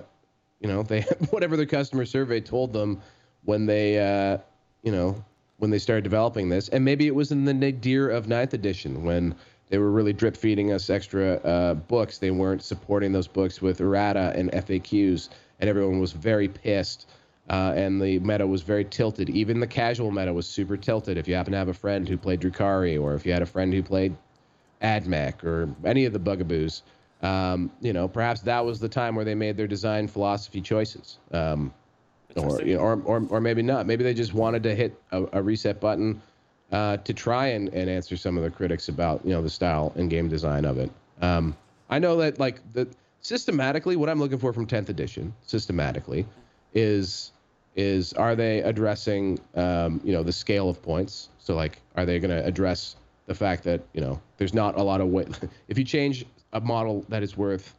you 0.60 0.68
know, 0.68 0.84
they 0.84 1.02
whatever 1.30 1.56
their 1.56 1.66
customer 1.66 2.06
survey 2.06 2.42
told 2.42 2.74
them 2.74 3.02
when 3.46 3.66
they, 3.66 4.00
uh, 4.00 4.38
you 4.84 4.92
know, 4.92 5.24
when 5.58 5.72
they 5.72 5.80
started 5.80 6.04
developing 6.04 6.50
this. 6.50 6.70
And 6.70 6.84
maybe 6.84 7.08
it 7.08 7.16
was 7.16 7.32
in 7.32 7.46
the 7.46 7.54
nadir 7.54 8.10
of 8.10 8.28
ninth 8.28 8.54
edition 8.54 9.04
when 9.04 9.36
they 9.70 9.78
were 9.78 9.92
really 9.92 10.14
drip 10.14 10.36
feeding 10.36 10.72
us 10.72 10.90
extra 10.90 11.34
uh, 11.36 11.74
books. 11.76 12.18
They 12.18 12.32
weren't 12.32 12.64
supporting 12.64 13.12
those 13.12 13.28
books 13.28 13.62
with 13.62 13.82
errata 13.82 14.34
and 14.36 14.52
FAQs, 14.52 15.30
and 15.60 15.70
everyone 15.70 16.00
was 16.00 16.12
very 16.12 16.48
pissed. 16.48 17.08
Uh, 17.50 17.74
and 17.76 18.00
the 18.00 18.20
meta 18.20 18.46
was 18.46 18.62
very 18.62 18.86
tilted. 18.86 19.30
Even 19.30 19.60
the 19.60 19.68
casual 19.68 20.12
meta 20.12 20.32
was 20.32 20.48
super 20.48 20.78
tilted. 20.78 21.18
If 21.18 21.28
you 21.28 21.34
happen 21.34 21.52
to 21.54 21.58
have 21.58 21.68
a 21.68 21.74
friend 21.74 22.08
who 22.08 22.16
played 22.16 22.42
Drukhari, 22.42 23.02
or 23.02 23.16
if 23.16 23.26
you 23.26 23.34
had 23.34 23.42
a 23.42 23.48
friend 23.48 23.74
who 23.74 23.82
played 23.82 24.16
AdMech, 24.84 25.44
or 25.44 25.68
any 25.84 26.06
of 26.06 26.14
the 26.14 26.20
bugaboos, 26.20 26.84
um, 27.24 27.72
you 27.82 27.92
know, 27.92 28.08
perhaps 28.08 28.42
that 28.42 28.64
was 28.64 28.80
the 28.80 28.88
time 28.88 29.16
where 29.16 29.26
they 29.26 29.34
made 29.34 29.58
their 29.58 29.68
design 29.68 30.08
philosophy 30.08 30.62
choices. 30.62 31.18
Um, 31.32 31.74
or, 32.36 32.44
Interesting. 32.44 32.68
you 32.68 32.76
know, 32.76 32.82
or, 32.82 33.02
or, 33.06 33.26
or 33.30 33.42
maybe 33.42 33.62
not. 33.62 33.86
Maybe 33.86 34.04
they 34.04 34.14
just 34.14 34.34
wanted 34.34 34.64
to 34.64 34.76
hit 34.76 35.02
a, 35.12 35.26
a 35.34 35.42
reset 35.42 35.80
button 35.80 36.22
uh, 36.72 36.98
to 36.98 37.14
try 37.14 37.48
and, 37.48 37.70
and 37.70 37.90
answer 37.90 38.16
some 38.16 38.38
of 38.38 38.44
the 38.44 38.50
critics 38.50 38.90
about 38.90 39.26
you 39.26 39.32
know 39.32 39.42
the 39.42 39.50
style 39.50 39.92
and 39.96 40.10
game 40.10 40.30
design 40.30 40.66
of 40.66 40.78
it. 40.78 40.92
Um, 41.22 41.56
I 41.90 42.00
know 42.00 42.18
that 42.18 42.40
like 42.40 42.62
the 42.74 42.88
systematically, 43.22 43.96
what 43.96 44.10
I'm 44.10 44.20
looking 44.20 44.38
for 44.38 44.54
from 44.54 44.68
10th 44.68 44.90
edition 44.90 45.34
systematically 45.46 46.26
is 46.74 47.32
is 47.76 48.14
are 48.14 48.36
they 48.36 48.62
addressing 48.62 49.40
um, 49.56 50.02
you 50.04 50.12
know 50.12 50.24
the 50.24 50.32
scale 50.32 50.70
of 50.70 50.82
points? 50.82 51.30
So 51.40 51.56
like, 51.56 51.82
are 51.96 52.06
they 52.06 52.20
going 52.20 52.32
to 52.32 52.46
address 52.46 52.96
the 53.26 53.36
fact 53.36 53.64
that 53.64 53.82
you 53.94 54.02
know 54.02 54.22
there's 54.38 54.54
not 54.54 54.78
a 54.78 54.84
lot 54.84 55.02
of 55.02 55.08
weight? 55.08 55.28
if 55.68 55.78
you 55.78 55.84
change 55.84 56.26
a 56.54 56.62
model 56.62 57.06
that 57.10 57.24
is 57.24 57.38
worth 57.38 57.76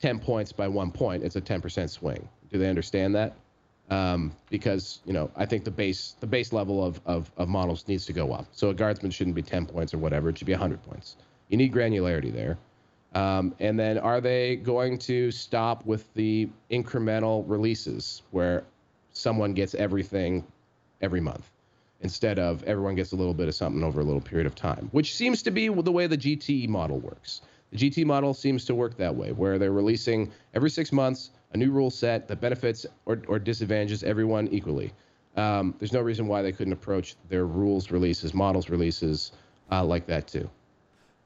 10 0.00 0.18
points 0.20 0.52
by 0.52 0.68
one 0.68 0.90
point, 0.90 1.24
it's 1.24 1.36
a 1.36 1.40
10% 1.40 1.90
swing. 1.90 2.28
Do 2.50 2.58
they 2.58 2.68
understand 2.68 3.14
that? 3.14 3.34
Um, 3.88 4.32
because 4.50 5.00
you 5.04 5.12
know, 5.12 5.30
I 5.36 5.46
think 5.46 5.64
the 5.64 5.70
base 5.70 6.16
the 6.20 6.26
base 6.26 6.52
level 6.52 6.84
of, 6.84 7.00
of 7.06 7.30
of 7.36 7.48
models 7.48 7.86
needs 7.86 8.04
to 8.06 8.12
go 8.12 8.32
up. 8.32 8.46
So 8.52 8.70
a 8.70 8.74
guardsman 8.74 9.12
shouldn't 9.12 9.36
be 9.36 9.42
10 9.42 9.66
points 9.66 9.94
or 9.94 9.98
whatever; 9.98 10.28
it 10.28 10.38
should 10.38 10.46
be 10.46 10.52
100 10.52 10.82
points. 10.82 11.16
You 11.48 11.56
need 11.56 11.72
granularity 11.72 12.32
there. 12.32 12.58
Um, 13.14 13.54
and 13.60 13.78
then, 13.78 13.98
are 13.98 14.20
they 14.20 14.56
going 14.56 14.98
to 14.98 15.30
stop 15.30 15.86
with 15.86 16.12
the 16.14 16.48
incremental 16.70 17.44
releases 17.46 18.22
where 18.30 18.64
someone 19.12 19.54
gets 19.54 19.74
everything 19.74 20.44
every 21.00 21.20
month 21.20 21.50
instead 22.02 22.38
of 22.38 22.62
everyone 22.64 22.94
gets 22.94 23.12
a 23.12 23.16
little 23.16 23.32
bit 23.32 23.48
of 23.48 23.54
something 23.54 23.82
over 23.82 24.00
a 24.00 24.04
little 24.04 24.20
period 24.20 24.46
of 24.46 24.54
time, 24.54 24.88
which 24.92 25.14
seems 25.14 25.42
to 25.42 25.50
be 25.50 25.68
the 25.68 25.92
way 25.92 26.06
the 26.06 26.18
GTE 26.18 26.68
model 26.68 26.98
works. 26.98 27.40
The 27.70 27.78
GT 27.78 28.04
model 28.04 28.34
seems 28.34 28.64
to 28.66 28.74
work 28.74 28.96
that 28.98 29.14
way, 29.14 29.32
where 29.32 29.58
they're 29.58 29.72
releasing 29.72 30.30
every 30.54 30.70
six 30.70 30.92
months 30.92 31.30
a 31.56 31.58
new 31.58 31.70
rule 31.72 31.90
set 31.90 32.28
that 32.28 32.40
benefits 32.40 32.86
or, 33.06 33.20
or 33.26 33.38
disadvantages 33.38 34.04
everyone 34.04 34.46
equally. 34.48 34.92
Um, 35.36 35.74
there's 35.78 35.92
no 35.92 36.00
reason 36.00 36.26
why 36.28 36.42
they 36.42 36.52
couldn't 36.52 36.72
approach 36.72 37.16
their 37.28 37.46
rules 37.46 37.90
releases, 37.90 38.32
models 38.32 38.68
releases 38.70 39.32
uh, 39.72 39.84
like 39.84 40.06
that 40.06 40.26
too. 40.28 40.48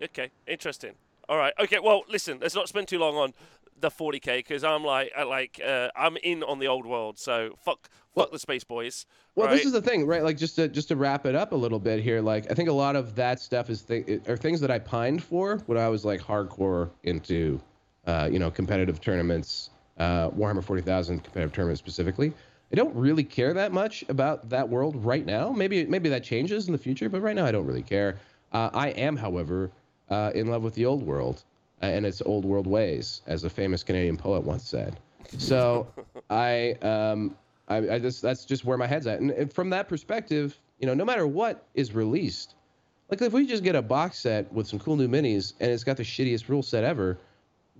Okay, 0.02 0.30
interesting. 0.46 0.92
All 1.28 1.36
right. 1.36 1.52
Okay. 1.60 1.78
Well, 1.78 2.02
listen. 2.08 2.38
Let's 2.40 2.54
not 2.54 2.68
spend 2.68 2.88
too 2.88 2.98
long 2.98 3.16
on 3.16 3.34
the 3.78 3.90
40k 3.90 4.38
because 4.38 4.64
I'm 4.64 4.82
like, 4.84 5.12
I 5.16 5.22
like, 5.22 5.60
uh, 5.64 5.88
I'm 5.94 6.16
in 6.24 6.42
on 6.42 6.58
the 6.58 6.66
old 6.66 6.86
world. 6.86 7.18
So 7.18 7.56
fuck, 7.64 7.88
Well- 8.14 8.26
fuck 8.26 8.32
the 8.32 8.38
space 8.38 8.64
boys. 8.64 9.06
Well, 9.36 9.46
right? 9.46 9.54
this 9.54 9.64
is 9.64 9.72
the 9.72 9.82
thing, 9.82 10.06
right? 10.06 10.24
Like 10.24 10.36
just 10.36 10.56
to 10.56 10.66
just 10.68 10.88
to 10.88 10.96
wrap 10.96 11.24
it 11.26 11.34
up 11.36 11.52
a 11.52 11.56
little 11.56 11.78
bit 11.78 12.02
here. 12.02 12.20
Like 12.20 12.50
I 12.50 12.54
think 12.54 12.68
a 12.68 12.72
lot 12.72 12.96
of 12.96 13.14
that 13.14 13.40
stuff 13.40 13.70
is 13.70 13.82
th- 13.82 14.22
are 14.28 14.36
things 14.36 14.60
that 14.60 14.70
I 14.70 14.78
pined 14.80 15.22
for 15.22 15.58
when 15.66 15.78
I 15.78 15.88
was 15.88 16.04
like 16.04 16.20
hardcore 16.20 16.90
into, 17.04 17.60
uh, 18.06 18.28
you 18.30 18.38
know, 18.40 18.50
competitive 18.50 19.00
tournaments, 19.00 19.70
uh, 20.00 20.30
Warhammer 20.30 20.64
40,000 20.64 21.22
competitive 21.22 21.52
tournament 21.52 21.78
specifically. 21.78 22.32
I 22.72 22.76
don't 22.76 22.94
really 22.96 23.24
care 23.24 23.52
that 23.54 23.72
much 23.72 24.04
about 24.08 24.48
that 24.48 24.68
world 24.68 24.96
right 25.04 25.26
now. 25.26 25.50
Maybe 25.50 25.84
maybe 25.86 26.08
that 26.08 26.24
changes 26.24 26.66
in 26.66 26.72
the 26.72 26.78
future, 26.78 27.08
but 27.08 27.20
right 27.20 27.36
now 27.36 27.44
I 27.44 27.52
don't 27.52 27.66
really 27.66 27.82
care. 27.82 28.18
Uh, 28.52 28.70
I 28.72 28.88
am, 28.90 29.16
however, 29.16 29.70
uh, 30.08 30.32
in 30.34 30.46
love 30.46 30.62
with 30.62 30.74
the 30.74 30.86
old 30.86 31.02
world 31.02 31.44
uh, 31.82 31.86
and 31.86 32.06
its 32.06 32.22
old 32.22 32.44
world 32.44 32.66
ways, 32.66 33.22
as 33.26 33.44
a 33.44 33.50
famous 33.50 33.82
Canadian 33.82 34.16
poet 34.16 34.42
once 34.44 34.64
said. 34.64 34.98
So 35.38 35.88
I 36.30 36.72
um, 36.82 37.36
I, 37.68 37.76
I 37.76 37.98
just 37.98 38.22
that's 38.22 38.44
just 38.44 38.64
where 38.64 38.78
my 38.78 38.86
head's 38.86 39.06
at, 39.06 39.20
and, 39.20 39.32
and 39.32 39.52
from 39.52 39.68
that 39.70 39.88
perspective, 39.88 40.58
you 40.78 40.86
know, 40.86 40.94
no 40.94 41.04
matter 41.04 41.26
what 41.26 41.66
is 41.74 41.92
released, 41.92 42.54
like 43.10 43.20
if 43.20 43.32
we 43.32 43.46
just 43.46 43.64
get 43.64 43.74
a 43.74 43.82
box 43.82 44.20
set 44.20 44.50
with 44.52 44.68
some 44.68 44.78
cool 44.78 44.96
new 44.96 45.08
minis 45.08 45.54
and 45.58 45.70
it's 45.72 45.84
got 45.84 45.96
the 45.96 46.04
shittiest 46.04 46.48
rule 46.48 46.62
set 46.62 46.84
ever, 46.84 47.18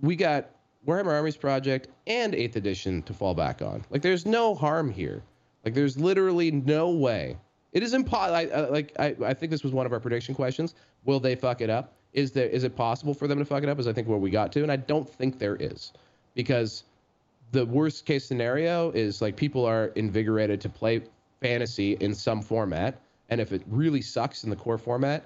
we 0.01 0.17
got 0.17 0.49
Warhammer 0.87 1.13
Armies 1.13 1.37
Project 1.37 1.89
and 2.07 2.33
Eighth 2.33 2.55
Edition 2.55 3.03
to 3.03 3.13
fall 3.13 3.33
back 3.33 3.61
on. 3.61 3.85
Like 3.89 4.01
there's 4.01 4.25
no 4.25 4.55
harm 4.55 4.91
here. 4.91 5.23
Like 5.63 5.73
there's 5.73 5.97
literally 5.97 6.51
no 6.51 6.89
way. 6.89 7.37
It 7.71 7.83
is 7.83 7.93
impossible. 7.93 8.35
I, 8.35 8.41
I, 8.43 8.69
like 8.69 8.93
I, 8.99 9.15
I 9.23 9.33
think 9.33 9.51
this 9.51 9.63
was 9.63 9.73
one 9.73 9.85
of 9.85 9.93
our 9.93 9.99
prediction 9.99 10.35
questions. 10.35 10.75
Will 11.05 11.19
they 11.19 11.35
fuck 11.35 11.61
it 11.61 11.69
up? 11.69 11.93
Is 12.13 12.31
there 12.31 12.47
is 12.47 12.63
it 12.63 12.75
possible 12.75 13.13
for 13.13 13.27
them 13.27 13.39
to 13.39 13.45
fuck 13.45 13.63
it 13.63 13.69
up? 13.69 13.79
Is 13.79 13.87
I 13.87 13.93
think 13.93 14.07
where 14.07 14.17
we 14.17 14.29
got 14.29 14.51
to, 14.53 14.63
and 14.63 14.71
I 14.71 14.75
don't 14.75 15.09
think 15.09 15.39
there 15.39 15.55
is, 15.55 15.93
because 16.33 16.83
the 17.51 17.65
worst 17.65 18.05
case 18.05 18.25
scenario 18.25 18.91
is 18.91 19.21
like 19.21 19.35
people 19.37 19.65
are 19.65 19.87
invigorated 19.95 20.59
to 20.61 20.69
play 20.69 21.01
fantasy 21.39 21.93
in 21.93 22.13
some 22.13 22.41
format, 22.41 22.99
and 23.29 23.39
if 23.39 23.53
it 23.53 23.61
really 23.67 24.01
sucks 24.01 24.43
in 24.43 24.49
the 24.49 24.55
core 24.55 24.77
format, 24.77 25.23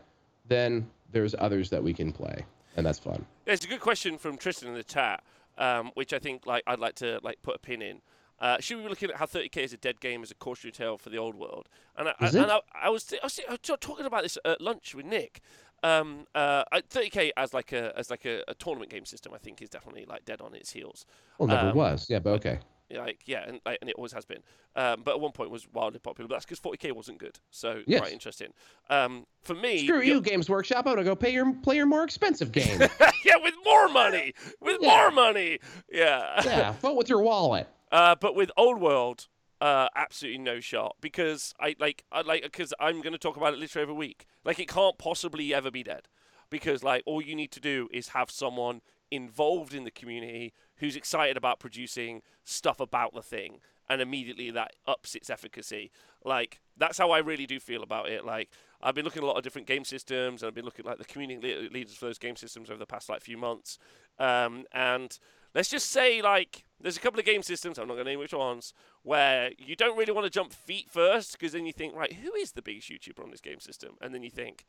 then 0.47 0.87
there's 1.11 1.33
others 1.39 1.69
that 1.71 1.81
we 1.81 1.93
can 1.93 2.11
play, 2.11 2.45
and 2.77 2.85
that's 2.85 2.99
fun. 2.99 3.25
Yeah, 3.47 3.53
it's 3.53 3.65
a 3.65 3.67
good 3.67 3.81
question 3.81 4.17
from 4.19 4.37
Tristan 4.37 4.69
in 4.69 4.75
the 4.75 4.83
chat, 4.83 5.23
um, 5.57 5.91
which 5.93 6.13
I 6.13 6.19
think 6.19 6.45
like 6.45 6.63
I'd 6.67 6.79
like 6.79 6.95
to 6.95 7.19
like 7.23 7.41
put 7.41 7.55
a 7.55 7.59
pin 7.59 7.81
in. 7.81 8.01
Uh, 8.39 8.57
should 8.59 8.77
we 8.77 8.83
be 8.83 8.89
looking 8.89 9.09
at 9.09 9.15
how 9.15 9.25
30k 9.25 9.57
is 9.57 9.73
a 9.73 9.77
dead 9.77 10.01
game 10.01 10.21
as 10.21 10.29
a 10.29 10.35
cautionary 10.35 10.73
tale 10.73 10.97
for 10.97 11.09
the 11.09 11.17
old 11.17 11.35
world? 11.35 11.69
And 11.97 12.09
I, 12.09 12.13
Is 12.19 12.35
I, 12.35 12.39
it? 12.39 12.43
and 12.43 12.51
I, 12.51 12.59
I 12.83 12.89
was 12.89 13.13
I 13.13 13.25
was, 13.25 13.39
I 13.47 13.51
was 13.51 13.79
talking 13.79 14.05
about 14.05 14.23
this 14.23 14.37
at 14.43 14.59
lunch 14.61 14.93
with 14.93 15.05
Nick. 15.05 15.41
Um, 15.83 16.25
uh, 16.33 16.63
30k 16.73 17.31
as 17.37 17.53
like 17.53 17.71
a 17.71 17.97
as 17.97 18.09
like 18.09 18.25
a, 18.25 18.43
a 18.47 18.53
tournament 18.55 18.91
game 18.91 19.05
system, 19.05 19.33
I 19.33 19.37
think 19.37 19.61
is 19.61 19.69
definitely 19.69 20.05
like 20.05 20.25
dead 20.25 20.41
on 20.41 20.53
its 20.55 20.71
heels. 20.71 21.05
Well, 21.37 21.47
never 21.47 21.67
Um, 21.67 21.75
was. 21.75 22.09
Yeah, 22.09 22.19
but 22.19 22.31
okay. 22.31 22.59
Like 23.01 23.21
yeah, 23.25 23.43
and, 23.47 23.59
like, 23.65 23.77
and 23.81 23.89
it 23.89 23.95
always 23.95 24.13
has 24.13 24.25
been. 24.25 24.39
Um, 24.75 25.01
but 25.03 25.11
at 25.15 25.19
one 25.19 25.31
point 25.31 25.49
was 25.51 25.67
wildly 25.73 25.99
popular. 25.99 26.27
But 26.27 26.35
that's 26.35 26.45
because 26.45 26.59
40k 26.59 26.91
wasn't 26.93 27.17
good. 27.17 27.39
So 27.51 27.81
Yes. 27.87 27.99
quite 28.01 28.13
interesting. 28.13 28.53
Um, 28.89 29.25
for 29.43 29.53
me, 29.55 29.85
Screw 29.87 30.01
you, 30.01 30.21
Games 30.21 30.49
Workshop. 30.49 30.85
I'm 30.87 30.93
gonna 30.93 31.03
go 31.03 31.15
pay 31.15 31.31
your 31.31 31.53
play 31.53 31.75
your 31.77 31.85
more 31.85 32.03
expensive 32.03 32.51
game. 32.51 32.79
yeah, 33.23 33.35
with 33.41 33.53
more 33.65 33.87
money, 33.89 34.33
with 34.61 34.77
Yeah. 34.81 34.89
more 34.89 35.11
money. 35.11 35.59
Yeah. 35.91 36.41
yeah, 36.45 36.71
vote 36.73 36.95
with 36.95 37.09
your 37.09 37.21
wallet. 37.21 37.67
Uh, 37.91 38.15
but 38.15 38.35
with 38.35 38.51
Old 38.57 38.81
World, 38.81 39.27
uh, 39.61 39.87
absolutely 39.95 40.39
no 40.39 40.59
shot 40.59 40.95
because 40.99 41.53
I 41.59 41.75
like 41.79 42.03
I 42.11 42.21
like 42.21 42.43
because 42.43 42.73
I'm 42.79 43.01
going 43.01 43.13
to 43.13 43.19
talk 43.19 43.37
about 43.37 43.53
it 43.53 43.59
literally 43.59 43.83
every 43.83 43.95
week. 43.95 44.25
Like 44.43 44.59
it 44.59 44.67
can't 44.67 44.97
possibly 44.97 45.53
ever 45.53 45.71
be 45.71 45.81
dead 45.83 46.07
because 46.49 46.83
like 46.83 47.03
all 47.05 47.21
you 47.21 47.35
need 47.35 47.51
to 47.51 47.59
do 47.61 47.87
is 47.91 48.09
have 48.09 48.29
someone 48.29 48.81
involved 49.11 49.73
in 49.73 49.83
the 49.83 49.91
community 49.91 50.53
who's 50.77 50.95
excited 50.95 51.37
about 51.37 51.59
producing 51.59 52.21
stuff 52.43 52.79
about 52.79 53.13
the 53.13 53.21
thing 53.21 53.59
and 53.89 54.01
immediately 54.01 54.51
that 54.51 54.73
ups 54.87 55.15
its 55.15 55.29
efficacy. 55.29 55.91
Like 56.23 56.59
that's 56.77 56.97
how 56.97 57.11
i 57.11 57.19
really 57.19 57.45
do 57.45 57.59
feel 57.59 57.83
about 57.83 58.09
it. 58.09 58.25
Like 58.25 58.49
i've 58.81 58.95
been 58.95 59.05
looking 59.05 59.21
at 59.21 59.23
a 59.23 59.27
lot 59.27 59.37
of 59.37 59.43
different 59.43 59.67
game 59.67 59.85
systems 59.85 60.41
and 60.41 60.47
i've 60.47 60.55
been 60.55 60.65
looking 60.65 60.85
at 60.85 60.89
like 60.89 60.97
the 60.97 61.05
community 61.05 61.69
leaders 61.71 61.95
for 61.95 62.05
those 62.05 62.19
game 62.19 62.35
systems 62.35 62.69
over 62.69 62.79
the 62.79 62.85
past 62.85 63.09
like 63.09 63.21
few 63.21 63.37
months. 63.37 63.77
Um, 64.17 64.65
and 64.71 65.17
let's 65.53 65.69
just 65.69 65.89
say 65.89 66.21
like 66.21 66.65
there's 66.79 66.97
a 66.97 66.99
couple 66.99 67.19
of 67.19 67.25
game 67.25 67.41
systems 67.41 67.77
i'm 67.77 67.87
not 67.87 67.95
going 67.95 68.05
to 68.05 68.11
name 68.11 68.19
which 68.19 68.33
ones 68.33 68.73
where 69.03 69.51
you 69.57 69.75
don't 69.75 69.97
really 69.97 70.11
want 70.11 70.25
to 70.25 70.29
jump 70.29 70.53
feet 70.53 70.89
first 70.89 71.33
because 71.33 71.53
then 71.53 71.65
you 71.65 71.73
think 71.73 71.95
right 71.95 72.13
who 72.13 72.33
is 72.35 72.51
the 72.53 72.61
biggest 72.61 72.89
youtuber 72.89 73.23
on 73.23 73.31
this 73.31 73.41
game 73.41 73.59
system? 73.59 73.95
And 74.01 74.13
then 74.13 74.23
you 74.23 74.31
think 74.31 74.65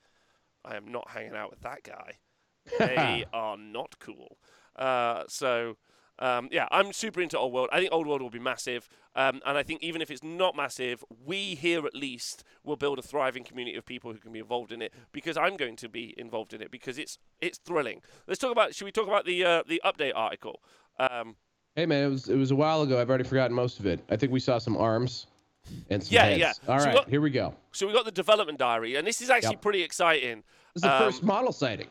i 0.65 0.77
am 0.77 0.91
not 0.91 1.11
hanging 1.11 1.35
out 1.35 1.51
with 1.51 1.61
that 1.61 1.83
guy 1.83 2.19
they 2.79 3.25
are 3.33 3.57
not 3.57 3.99
cool 3.99 4.39
uh, 4.77 5.25
so 5.29 5.77
um, 6.19 6.49
yeah, 6.51 6.67
I'm 6.71 6.95
super 6.95 7.21
into 7.21 7.39
Old 7.39 7.53
World. 7.53 7.69
I 7.71 7.79
think 7.79 7.93
Old 7.93 8.07
World 8.07 8.23
will 8.23 8.31
be 8.31 8.39
massive, 8.39 8.89
um, 9.17 9.43
and 9.45 9.59
I 9.59 9.63
think 9.63 9.83
even 9.83 10.01
if 10.01 10.11
it's 10.11 10.23
not 10.23 10.57
massive, 10.57 11.05
we 11.27 11.55
here 11.57 11.85
at 11.87 11.95
least 11.95 12.43
will 12.65 12.77
build 12.77 12.99
a 12.99 13.03
thriving 13.03 13.45
community 13.45 13.77
of 13.77 13.85
people 13.85 14.15
who 14.15 14.19
can 14.19 14.33
be 14.33 14.39
involved 14.39 14.73
in 14.73 14.81
it. 14.81 14.95
Because 15.13 15.37
I'm 15.37 15.59
going 15.59 15.77
to 15.77 15.91
be 15.91 16.15
involved 16.17 16.55
in 16.55 16.63
it 16.63 16.71
because 16.71 16.97
it's 16.97 17.19
it's 17.43 17.59
thrilling. 17.59 18.01
Let's 18.27 18.41
talk 18.41 18.51
about. 18.51 18.75
Should 18.75 18.87
we 18.87 18.93
talk 18.93 19.07
about 19.07 19.27
the 19.27 19.45
uh, 19.45 19.63
the 19.69 19.79
update 19.85 20.13
article? 20.17 20.63
Um, 20.99 21.37
Hey 21.75 21.85
man, 21.85 22.03
it 22.05 22.09
was 22.09 22.31
it 22.31 22.37
was 22.37 22.51
a 22.51 22.57
while 22.57 22.81
ago. 22.81 22.99
I've 22.99 23.11
already 23.11 23.25
forgotten 23.25 23.55
most 23.55 23.79
of 23.79 23.85
it. 23.85 24.01
I 24.09 24.17
think 24.17 24.33
we 24.33 24.41
saw 24.41 24.57
some 24.57 24.79
arms 24.79 25.27
and 25.91 26.03
some 26.03 26.15
Yeah, 26.15 26.25
heads. 26.25 26.39
yeah. 26.41 26.53
All 26.67 26.79
So 26.81 26.87
right, 26.87 26.95
what- 26.95 27.11
here 27.11 27.21
we 27.21 27.29
go. 27.29 27.55
so 27.73 27.87
we 27.87 27.93
got 27.93 28.07
the 28.07 28.11
development 28.11 28.59
diary, 28.59 28.97
and 28.97 29.07
this 29.07 29.21
is 29.21 29.29
actually 29.29 29.57
Yep. 29.57 29.61
pretty 29.61 29.83
exciting. 29.83 30.45
This 30.73 30.77
is 30.77 30.83
the 30.83 30.93
Um, 30.93 30.99
first 30.99 31.23
model 31.23 31.53
sighting. 31.53 31.89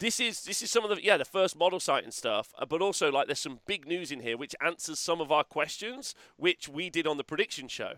This 0.00 0.18
is 0.18 0.42
this 0.44 0.62
is 0.62 0.70
some 0.70 0.82
of 0.82 0.90
the 0.90 1.02
yeah 1.04 1.16
the 1.16 1.24
first 1.24 1.56
model 1.56 1.78
site 1.78 2.02
and 2.02 2.12
stuff 2.12 2.52
uh, 2.58 2.66
but 2.66 2.82
also 2.82 3.12
like 3.12 3.26
there's 3.26 3.38
some 3.38 3.60
big 3.66 3.86
news 3.86 4.10
in 4.10 4.20
here 4.20 4.36
which 4.36 4.54
answers 4.60 4.98
some 4.98 5.20
of 5.20 5.30
our 5.30 5.44
questions 5.44 6.14
which 6.36 6.68
we 6.68 6.90
did 6.90 7.06
on 7.06 7.16
the 7.16 7.24
prediction 7.24 7.68
show 7.68 7.92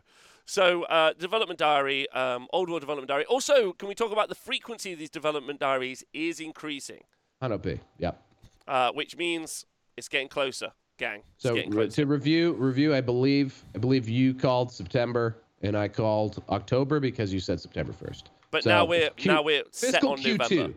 so 0.45 0.83
uh, 0.85 1.13
development 1.15 1.59
diary 1.59 2.09
um, 2.11 2.47
old 2.53 2.69
world 2.69 2.83
development 2.83 3.09
diary 3.09 3.25
also 3.27 3.73
can 3.73 3.89
we 3.89 3.95
talk 3.95 4.13
about 4.13 4.29
the 4.29 4.35
frequency 4.35 4.93
of 4.93 4.99
these 4.99 5.11
development 5.11 5.59
diaries 5.61 6.05
is 6.13 6.41
increasing 6.41 7.03
Hundo 7.41 7.63
P. 7.63 7.81
Yep. 7.99 8.23
uh, 8.69 8.93
which 8.93 9.17
means 9.17 9.65
it's 9.97 10.09
getting 10.09 10.29
closer 10.29 10.73
gang 10.99 11.23
it's 11.35 11.45
So 11.45 11.61
closer 11.63 11.89
to 12.03 12.07
review, 12.07 12.53
review. 12.55 12.95
I 12.95 13.01
believe 13.01 13.65
I 13.75 13.79
believe 13.79 14.09
you 14.09 14.35
called 14.35 14.73
September 14.73 15.37
and 15.63 15.77
I 15.77 15.87
called 15.89 16.43
October 16.49 16.99
because 17.01 17.33
you 17.33 17.39
said 17.41 17.61
September 17.61 17.93
first. 17.93 18.31
but 18.51 18.65
so 18.65 18.71
now 18.71 18.85
we're 18.85 19.11
Q- 19.11 19.33
now 19.33 19.43
we're 19.43 19.63
set 19.71 20.03
on 20.05 20.19
Q2. 20.19 20.39
november 20.39 20.75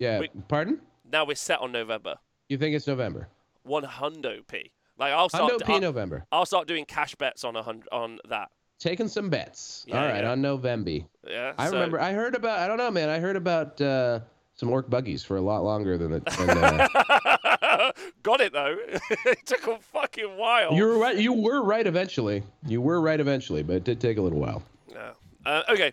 Yeah. 0.00 0.18
Wait. 0.20 0.48
Pardon? 0.48 0.80
now 1.12 1.24
we're 1.24 1.34
set 1.36 1.60
on 1.60 1.70
november 1.72 2.16
You 2.48 2.58
think 2.58 2.74
it's 2.74 2.86
November? 2.88 3.28
one 3.62 3.84
hundo 3.84 4.44
p 4.48 4.70
like 4.98 5.12
i'll 5.12 5.28
start 5.28 5.52
Hundo 5.52 5.66
P. 5.66 5.72
I'll, 5.74 5.80
November. 5.80 6.24
I'll 6.32 6.46
start 6.46 6.66
doing 6.66 6.84
cash 6.84 7.14
bets 7.14 7.44
on 7.44 7.54
a 7.56 7.62
hundred 7.62 7.88
on 7.92 8.18
that 8.28 8.50
Taking 8.80 9.08
some 9.08 9.28
bets. 9.28 9.84
Yeah, 9.86 10.00
All 10.00 10.08
right, 10.08 10.24
yeah. 10.24 10.30
on 10.32 10.40
November. 10.40 11.00
yeah 11.28 11.52
I 11.58 11.66
so- 11.66 11.74
remember. 11.74 12.00
I 12.00 12.12
heard 12.12 12.34
about. 12.34 12.60
I 12.60 12.66
don't 12.66 12.78
know, 12.78 12.90
man. 12.90 13.10
I 13.10 13.18
heard 13.18 13.36
about 13.36 13.78
uh, 13.78 14.20
some 14.54 14.70
orc 14.70 14.88
buggies 14.88 15.22
for 15.22 15.36
a 15.36 15.40
lot 15.42 15.62
longer 15.64 15.98
than 15.98 16.12
the. 16.12 16.20
Than, 16.20 16.48
uh, 16.48 17.92
Got 18.22 18.40
it 18.40 18.54
though. 18.54 18.78
it 19.26 19.44
took 19.44 19.66
a 19.66 19.78
fucking 19.92 20.34
while. 20.38 20.72
you 20.72 20.86
were 20.86 20.96
right. 20.96 21.14
You 21.18 21.34
were 21.34 21.62
right 21.62 21.86
eventually. 21.86 22.42
You 22.66 22.80
were 22.80 23.02
right 23.02 23.20
eventually, 23.20 23.62
but 23.62 23.76
it 23.76 23.84
did 23.84 24.00
take 24.00 24.16
a 24.16 24.22
little 24.22 24.40
while. 24.40 24.62
Yeah. 24.88 25.10
Uh, 25.44 25.62
okay. 25.68 25.92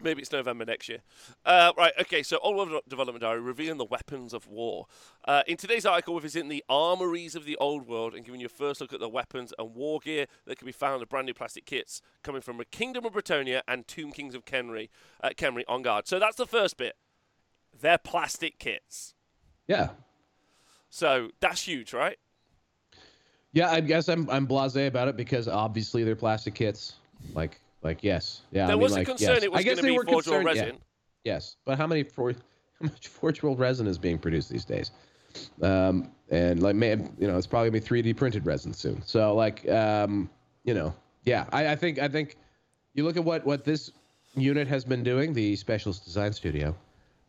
Maybe 0.00 0.22
it's 0.22 0.30
November 0.30 0.64
next 0.64 0.88
year. 0.88 0.98
Uh, 1.44 1.72
right, 1.76 1.92
okay, 2.00 2.22
so 2.22 2.38
Old 2.38 2.56
World 2.56 2.82
Development 2.88 3.20
Diary 3.20 3.40
revealing 3.40 3.78
the 3.78 3.84
weapons 3.84 4.32
of 4.32 4.46
war. 4.46 4.86
Uh, 5.24 5.42
in 5.46 5.56
today's 5.56 5.84
article, 5.84 6.14
we're 6.14 6.20
visiting 6.20 6.48
the 6.48 6.64
armories 6.68 7.34
of 7.34 7.44
the 7.44 7.56
Old 7.56 7.88
World 7.88 8.14
and 8.14 8.24
giving 8.24 8.40
you 8.40 8.46
a 8.46 8.50
first 8.50 8.80
look 8.80 8.92
at 8.92 9.00
the 9.00 9.08
weapons 9.08 9.52
and 9.58 9.74
war 9.74 9.98
gear 9.98 10.26
that 10.46 10.56
can 10.58 10.66
be 10.66 10.72
found 10.72 11.02
in 11.02 11.08
brand 11.08 11.26
new 11.26 11.34
plastic 11.34 11.66
kits 11.66 12.00
coming 12.22 12.40
from 12.40 12.58
the 12.58 12.64
Kingdom 12.64 13.04
of 13.06 13.12
Bretonnia 13.12 13.62
and 13.66 13.88
Tomb 13.88 14.12
Kings 14.12 14.34
of 14.34 14.44
Khemri, 14.44 14.88
uh, 15.22 15.30
Khemri 15.30 15.62
on 15.66 15.82
guard. 15.82 16.06
So 16.06 16.18
that's 16.18 16.36
the 16.36 16.46
first 16.46 16.76
bit. 16.76 16.96
They're 17.80 17.98
plastic 17.98 18.58
kits. 18.58 19.14
Yeah. 19.66 19.90
So 20.90 21.30
that's 21.40 21.62
huge, 21.62 21.92
right? 21.92 22.18
Yeah, 23.52 23.70
I 23.70 23.80
guess 23.80 24.08
I'm 24.08 24.28
I'm 24.30 24.46
blasé 24.46 24.86
about 24.86 25.08
it 25.08 25.16
because 25.16 25.48
obviously 25.48 26.04
they're 26.04 26.16
plastic 26.16 26.54
kits. 26.54 26.94
Like 27.34 27.60
like 27.82 28.02
yes, 28.02 28.42
yeah. 28.50 28.66
there 28.66 28.72
I 28.72 28.74
mean, 28.74 28.82
was 28.82 28.92
a 28.92 28.96
like, 28.96 29.06
concern 29.06 29.34
yes. 29.34 29.42
it 29.44 29.52
was 29.52 29.64
going 29.64 29.76
to 29.76 29.82
be 29.82 29.90
were 29.90 30.04
Forge 30.04 30.26
World 30.26 30.44
concerned- 30.44 30.56
yeah, 30.56 30.62
resin. 30.64 30.78
yes, 31.24 31.56
but 31.64 31.78
how 31.78 31.86
many 31.86 32.02
for 32.02 32.32
how 32.32 32.38
much 32.82 33.08
Forge 33.08 33.42
World 33.42 33.58
resin 33.58 33.86
is 33.86 33.98
being 33.98 34.18
produced 34.18 34.50
these 34.50 34.64
days? 34.64 34.90
Um, 35.62 36.10
and 36.30 36.62
like 36.62 36.76
man, 36.76 37.14
you 37.18 37.26
know, 37.26 37.36
it's 37.36 37.46
probably 37.46 37.70
gonna 37.70 37.80
be 37.80 38.12
3D 38.12 38.16
printed 38.16 38.46
resin 38.46 38.72
soon. 38.72 39.02
So 39.04 39.34
like 39.34 39.68
um, 39.68 40.28
you 40.64 40.74
know, 40.74 40.94
yeah, 41.24 41.46
I, 41.52 41.68
I 41.68 41.76
think 41.76 41.98
I 41.98 42.08
think 42.08 42.36
you 42.94 43.04
look 43.04 43.16
at 43.16 43.24
what 43.24 43.44
what 43.44 43.64
this 43.64 43.92
unit 44.36 44.66
has 44.68 44.84
been 44.84 45.02
doing, 45.02 45.32
the 45.32 45.56
Specialist 45.56 46.04
Design 46.04 46.32
Studio. 46.32 46.74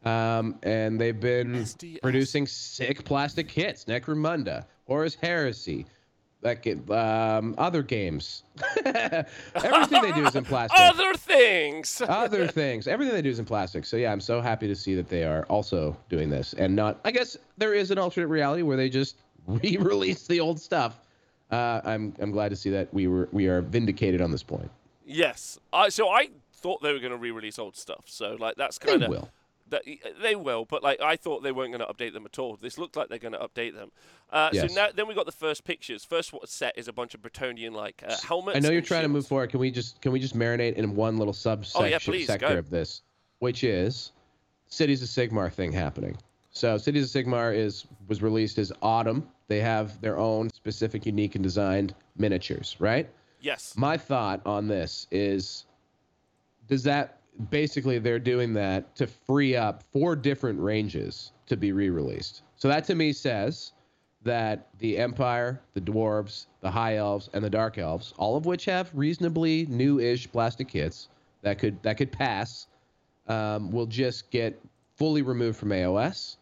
Um, 0.06 0.58
and 0.64 1.00
they've 1.00 1.20
been 1.20 1.54
SDS. 1.54 2.02
producing 2.02 2.48
sick 2.48 3.04
plastic 3.04 3.52
hits. 3.52 3.84
Necromunda, 3.86 4.66
Horus 4.88 5.16
Heresy, 5.16 5.86
like 6.42 6.66
um, 6.90 7.56
other 7.58 7.84
games. 7.84 8.44
Everything 8.86 10.02
they 10.02 10.12
do 10.14 10.26
is 10.26 10.36
in 10.36 10.46
plastic. 10.46 10.80
Other 10.80 11.14
things. 11.14 12.02
other 12.08 12.48
things. 12.48 12.88
Everything 12.88 13.14
they 13.14 13.22
do 13.22 13.30
is 13.30 13.40
in 13.40 13.46
plastic. 13.46 13.86
So 13.86 13.98
yeah, 13.98 14.12
I'm 14.12 14.22
so 14.22 14.42
happy 14.42 14.68
to 14.68 14.76
see 14.76 14.96
that 14.96 15.10
they 15.10 15.24
are 15.24 15.44
also 15.46 15.98
doing 16.10 16.30
this 16.30 16.54
and 16.54 16.76
not. 16.76 17.00
I 17.04 17.12
guess 17.12 17.38
there 17.58 17.74
is 17.74 17.92
an 17.92 17.98
alternate 17.98 18.28
reality 18.28 18.62
where 18.62 18.78
they 18.78 18.90
just 18.90 19.18
re-release 19.48 20.28
the 20.28 20.40
old 20.40 20.60
stuff. 20.60 21.00
Uh, 21.52 21.82
I'm 21.84 22.14
I'm 22.20 22.32
glad 22.32 22.50
to 22.50 22.56
see 22.56 22.70
that 22.70 22.94
we 22.94 23.08
were 23.08 23.28
we 23.32 23.48
are 23.48 23.62
vindicated 23.62 24.22
on 24.22 24.32
this 24.32 24.44
point. 24.44 24.70
yes. 25.06 25.60
I 25.74 25.90
so 25.90 26.10
I 26.10 26.30
thought 26.54 26.82
they 26.82 26.94
were 26.94 27.00
going 27.00 27.12
to 27.12 27.18
re-release 27.18 27.58
old 27.60 27.76
stuff. 27.76 28.04
So 28.06 28.38
like 28.40 28.56
that's 28.56 28.78
kind 28.78 29.04
of 29.04 29.10
will. 29.10 29.30
That 29.70 29.84
they 30.22 30.36
will, 30.36 30.66
but 30.66 30.84
like 30.84 31.00
I 31.02 31.16
thought 31.16 31.44
they 31.44 31.52
weren't 31.52 31.72
going 31.72 31.86
to 31.86 31.94
update 31.94 32.14
them 32.14 32.26
at 32.26 32.40
all. 32.40 32.58
This 32.62 32.78
looked 32.78 32.96
like 32.96 33.10
they're 33.10 33.18
going 33.20 33.34
to 33.34 33.40
update 33.40 33.76
them. 33.76 33.92
Uh, 34.32 34.50
Yes. 34.54 34.70
So 34.70 34.76
now 34.76 34.90
then 34.94 35.08
we 35.08 35.14
got 35.14 35.26
the 35.26 35.32
first 35.32 35.64
pictures. 35.64 36.04
First 36.04 36.34
what 36.34 36.48
set 36.50 36.78
is 36.78 36.88
a 36.88 36.94
bunch 36.94 37.14
of 37.14 37.22
Bretonnian 37.22 37.72
like 37.74 38.04
uh, 38.08 38.16
helmets. 38.28 38.58
I 38.58 38.60
know 38.60 38.70
you're 38.72 38.82
trying 38.82 39.04
to 39.04 39.10
move 39.10 39.28
forward. 39.28 39.52
Can 39.52 39.60
we 39.60 39.72
just 39.72 40.02
can 40.02 40.12
we 40.12 40.20
just 40.20 40.36
marinate 40.38 40.74
in 40.74 40.96
one 40.96 41.18
little 41.18 41.34
subsection 41.34 41.94
Oh, 41.94 42.00
please, 42.00 42.28
sector 42.28 42.50
go. 42.50 42.58
of 42.58 42.70
this, 42.70 43.02
which 43.40 43.64
is 43.64 44.12
Cities 44.68 45.02
of 45.02 45.10
Sigmar 45.10 45.52
thing 45.52 45.72
happening. 45.72 46.18
So 46.52 46.78
Cities 46.78 47.16
of 47.16 47.26
Sigmar 47.26 47.56
is 47.56 47.86
was 48.08 48.22
released 48.22 48.58
as 48.58 48.72
autumn. 48.82 49.28
They 49.48 49.60
have 49.62 50.00
their 50.02 50.18
own 50.18 50.50
specific, 50.52 51.06
unique, 51.06 51.36
and 51.36 51.44
designed 51.44 51.94
miniatures, 52.18 52.76
right? 52.80 53.10
Yes. 53.42 53.74
My 53.78 53.98
thought 53.98 54.42
on 54.46 54.68
this 54.68 55.08
is 55.12 55.66
does 56.68 56.84
that 56.84 57.19
basically 57.50 58.00
they're 58.00 58.20
doing 58.20 58.54
that 58.54 58.96
to 58.96 59.08
free 59.08 59.56
up 59.56 59.84
four 59.94 60.16
different 60.16 60.60
ranges 60.60 61.32
to 61.48 61.56
be 61.56 61.72
re-released. 61.72 62.44
So 62.56 62.68
that 62.68 62.86
to 62.86 62.96
me 62.96 63.14
says 63.14 63.72
that 64.24 64.68
the 64.80 64.98
Empire, 64.98 65.62
the 65.74 65.82
Dwarves, 65.82 66.48
the 66.62 66.70
High 66.70 66.98
Elves, 66.98 67.30
and 67.34 67.44
the 67.44 67.50
Dark 67.50 67.78
Elves, 67.78 68.14
all 68.18 68.36
of 68.36 68.46
which 68.46 68.66
have 68.66 68.92
reasonably 68.94 69.66
new-ish 69.70 70.30
plastic 70.32 70.68
kits 70.68 71.08
that 71.42 71.58
could 71.58 71.82
that 71.84 71.98
could 71.98 72.12
pass, 72.12 72.68
um, 73.28 73.72
will 73.72 73.86
just 73.86 74.30
get 74.30 74.62
fully 74.98 75.22
removed 75.22 75.58
from 75.58 75.70
AOS. 75.70 76.36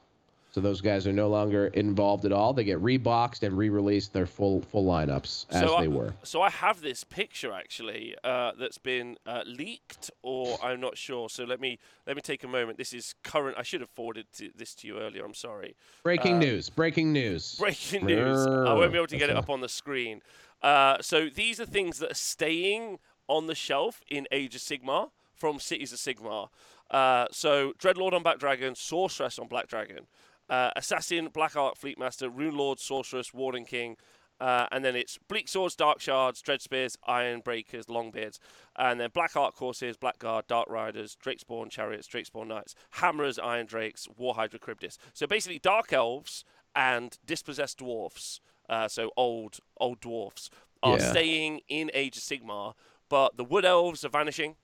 So 0.57 0.61
those 0.61 0.81
guys 0.81 1.05
are 1.05 1.13
no 1.13 1.29
longer 1.29 1.67
involved 1.67 2.25
at 2.25 2.31
all. 2.31 2.51
They 2.51 2.63
get 2.63 2.81
reboxed 2.81 3.43
and 3.43 3.55
re-released 3.55 4.11
their 4.11 4.25
full 4.25 4.63
full 4.63 4.85
lineups 4.85 5.45
as 5.51 5.61
so 5.61 5.67
they 5.77 5.85
I, 5.85 5.87
were. 5.87 6.15
So 6.23 6.41
I 6.41 6.49
have 6.49 6.81
this 6.81 7.03
picture 7.03 7.53
actually 7.53 8.15
uh, 8.23 8.53
that's 8.59 8.79
been 8.79 9.17
uh, 9.27 9.43
leaked, 9.45 10.09
or 10.23 10.57
I'm 10.63 10.79
not 10.79 10.97
sure. 10.97 11.29
So 11.29 11.43
let 11.43 11.61
me 11.61 11.77
let 12.07 12.15
me 12.15 12.23
take 12.23 12.43
a 12.43 12.47
moment. 12.47 12.79
This 12.79 12.91
is 12.91 13.13
current. 13.23 13.55
I 13.55 13.61
should 13.61 13.81
have 13.81 13.91
forwarded 13.91 14.25
to, 14.37 14.49
this 14.55 14.73
to 14.77 14.87
you 14.87 14.97
earlier. 14.97 15.23
I'm 15.23 15.35
sorry. 15.35 15.75
Breaking 16.01 16.39
news! 16.39 16.71
Breaking 16.71 17.13
news! 17.13 17.53
Breaking 17.59 18.07
news. 18.07 18.47
I 18.47 18.73
won't 18.73 18.91
be 18.91 18.97
able 18.97 19.05
to 19.05 19.17
get 19.17 19.29
it 19.29 19.35
up 19.35 19.51
on 19.51 19.61
the 19.61 19.69
screen. 19.69 20.23
Uh, 20.63 20.97
so 21.01 21.29
these 21.29 21.59
are 21.59 21.67
things 21.67 21.99
that 21.99 22.13
are 22.13 22.15
staying 22.15 22.97
on 23.27 23.45
the 23.45 23.53
shelf 23.53 24.01
in 24.09 24.25
Age 24.31 24.55
of 24.55 24.61
Sigmar 24.61 25.11
from 25.35 25.59
Cities 25.59 25.93
of 25.93 25.99
Sigmar. 25.99 26.49
Uh, 26.89 27.27
so 27.31 27.73
Dreadlord 27.73 28.13
on 28.13 28.23
Black 28.23 28.39
Dragon, 28.39 28.73
Sorceress 28.73 29.37
on 29.37 29.47
Black 29.47 29.67
Dragon, 29.67 30.07
uh, 30.49 30.71
Assassin, 30.75 31.29
Black 31.33 31.55
Ark, 31.55 31.75
Fleetmaster, 31.77 32.29
Rune 32.33 32.55
Lord, 32.57 32.79
Sorceress, 32.79 33.33
Warden 33.33 33.65
King, 33.65 33.97
uh, 34.39 34.67
and 34.71 34.85
then 34.85 34.95
it's 34.95 35.17
Bleak 35.27 35.47
Swords, 35.47 35.75
Dark 35.75 35.99
Shards, 35.99 36.41
Dread 36.41 36.61
Spears, 36.61 36.95
Iron 37.07 37.39
Breakers, 37.39 37.87
Longbeards, 37.87 38.37
and 38.75 38.99
then 38.99 39.09
Black 39.13 39.35
Ark 39.35 39.55
Corsairs, 39.55 39.97
Blackguard, 39.97 40.45
Dark 40.47 40.69
Riders, 40.69 41.17
Drakespawn 41.23 41.71
Chariots, 41.71 42.07
Drakespawn 42.07 42.47
Knights, 42.47 42.75
Hammerers, 42.97 43.39
Iron 43.39 43.65
Drakes, 43.65 44.07
War 44.15 44.35
Hydra 44.35 44.59
Cryptis. 44.59 44.97
So 45.13 45.25
basically, 45.25 45.57
Dark 45.59 45.91
Elves 45.91 46.43
and 46.75 47.17
Dispossessed 47.25 47.79
Dwarfs, 47.79 48.39
uh, 48.69 48.87
so 48.87 49.11
old 49.17 49.57
old 49.79 49.99
dwarfs, 50.01 50.51
are 50.83 50.99
Yeah. 50.99 51.09
staying 51.09 51.61
in 51.67 51.89
Age 51.95 52.17
of 52.17 52.23
Sigmar, 52.23 52.75
but 53.09 53.37
the 53.37 53.43
Wood 53.43 53.65
Elves 53.65 54.05
are 54.05 54.09
vanishing 54.09 54.55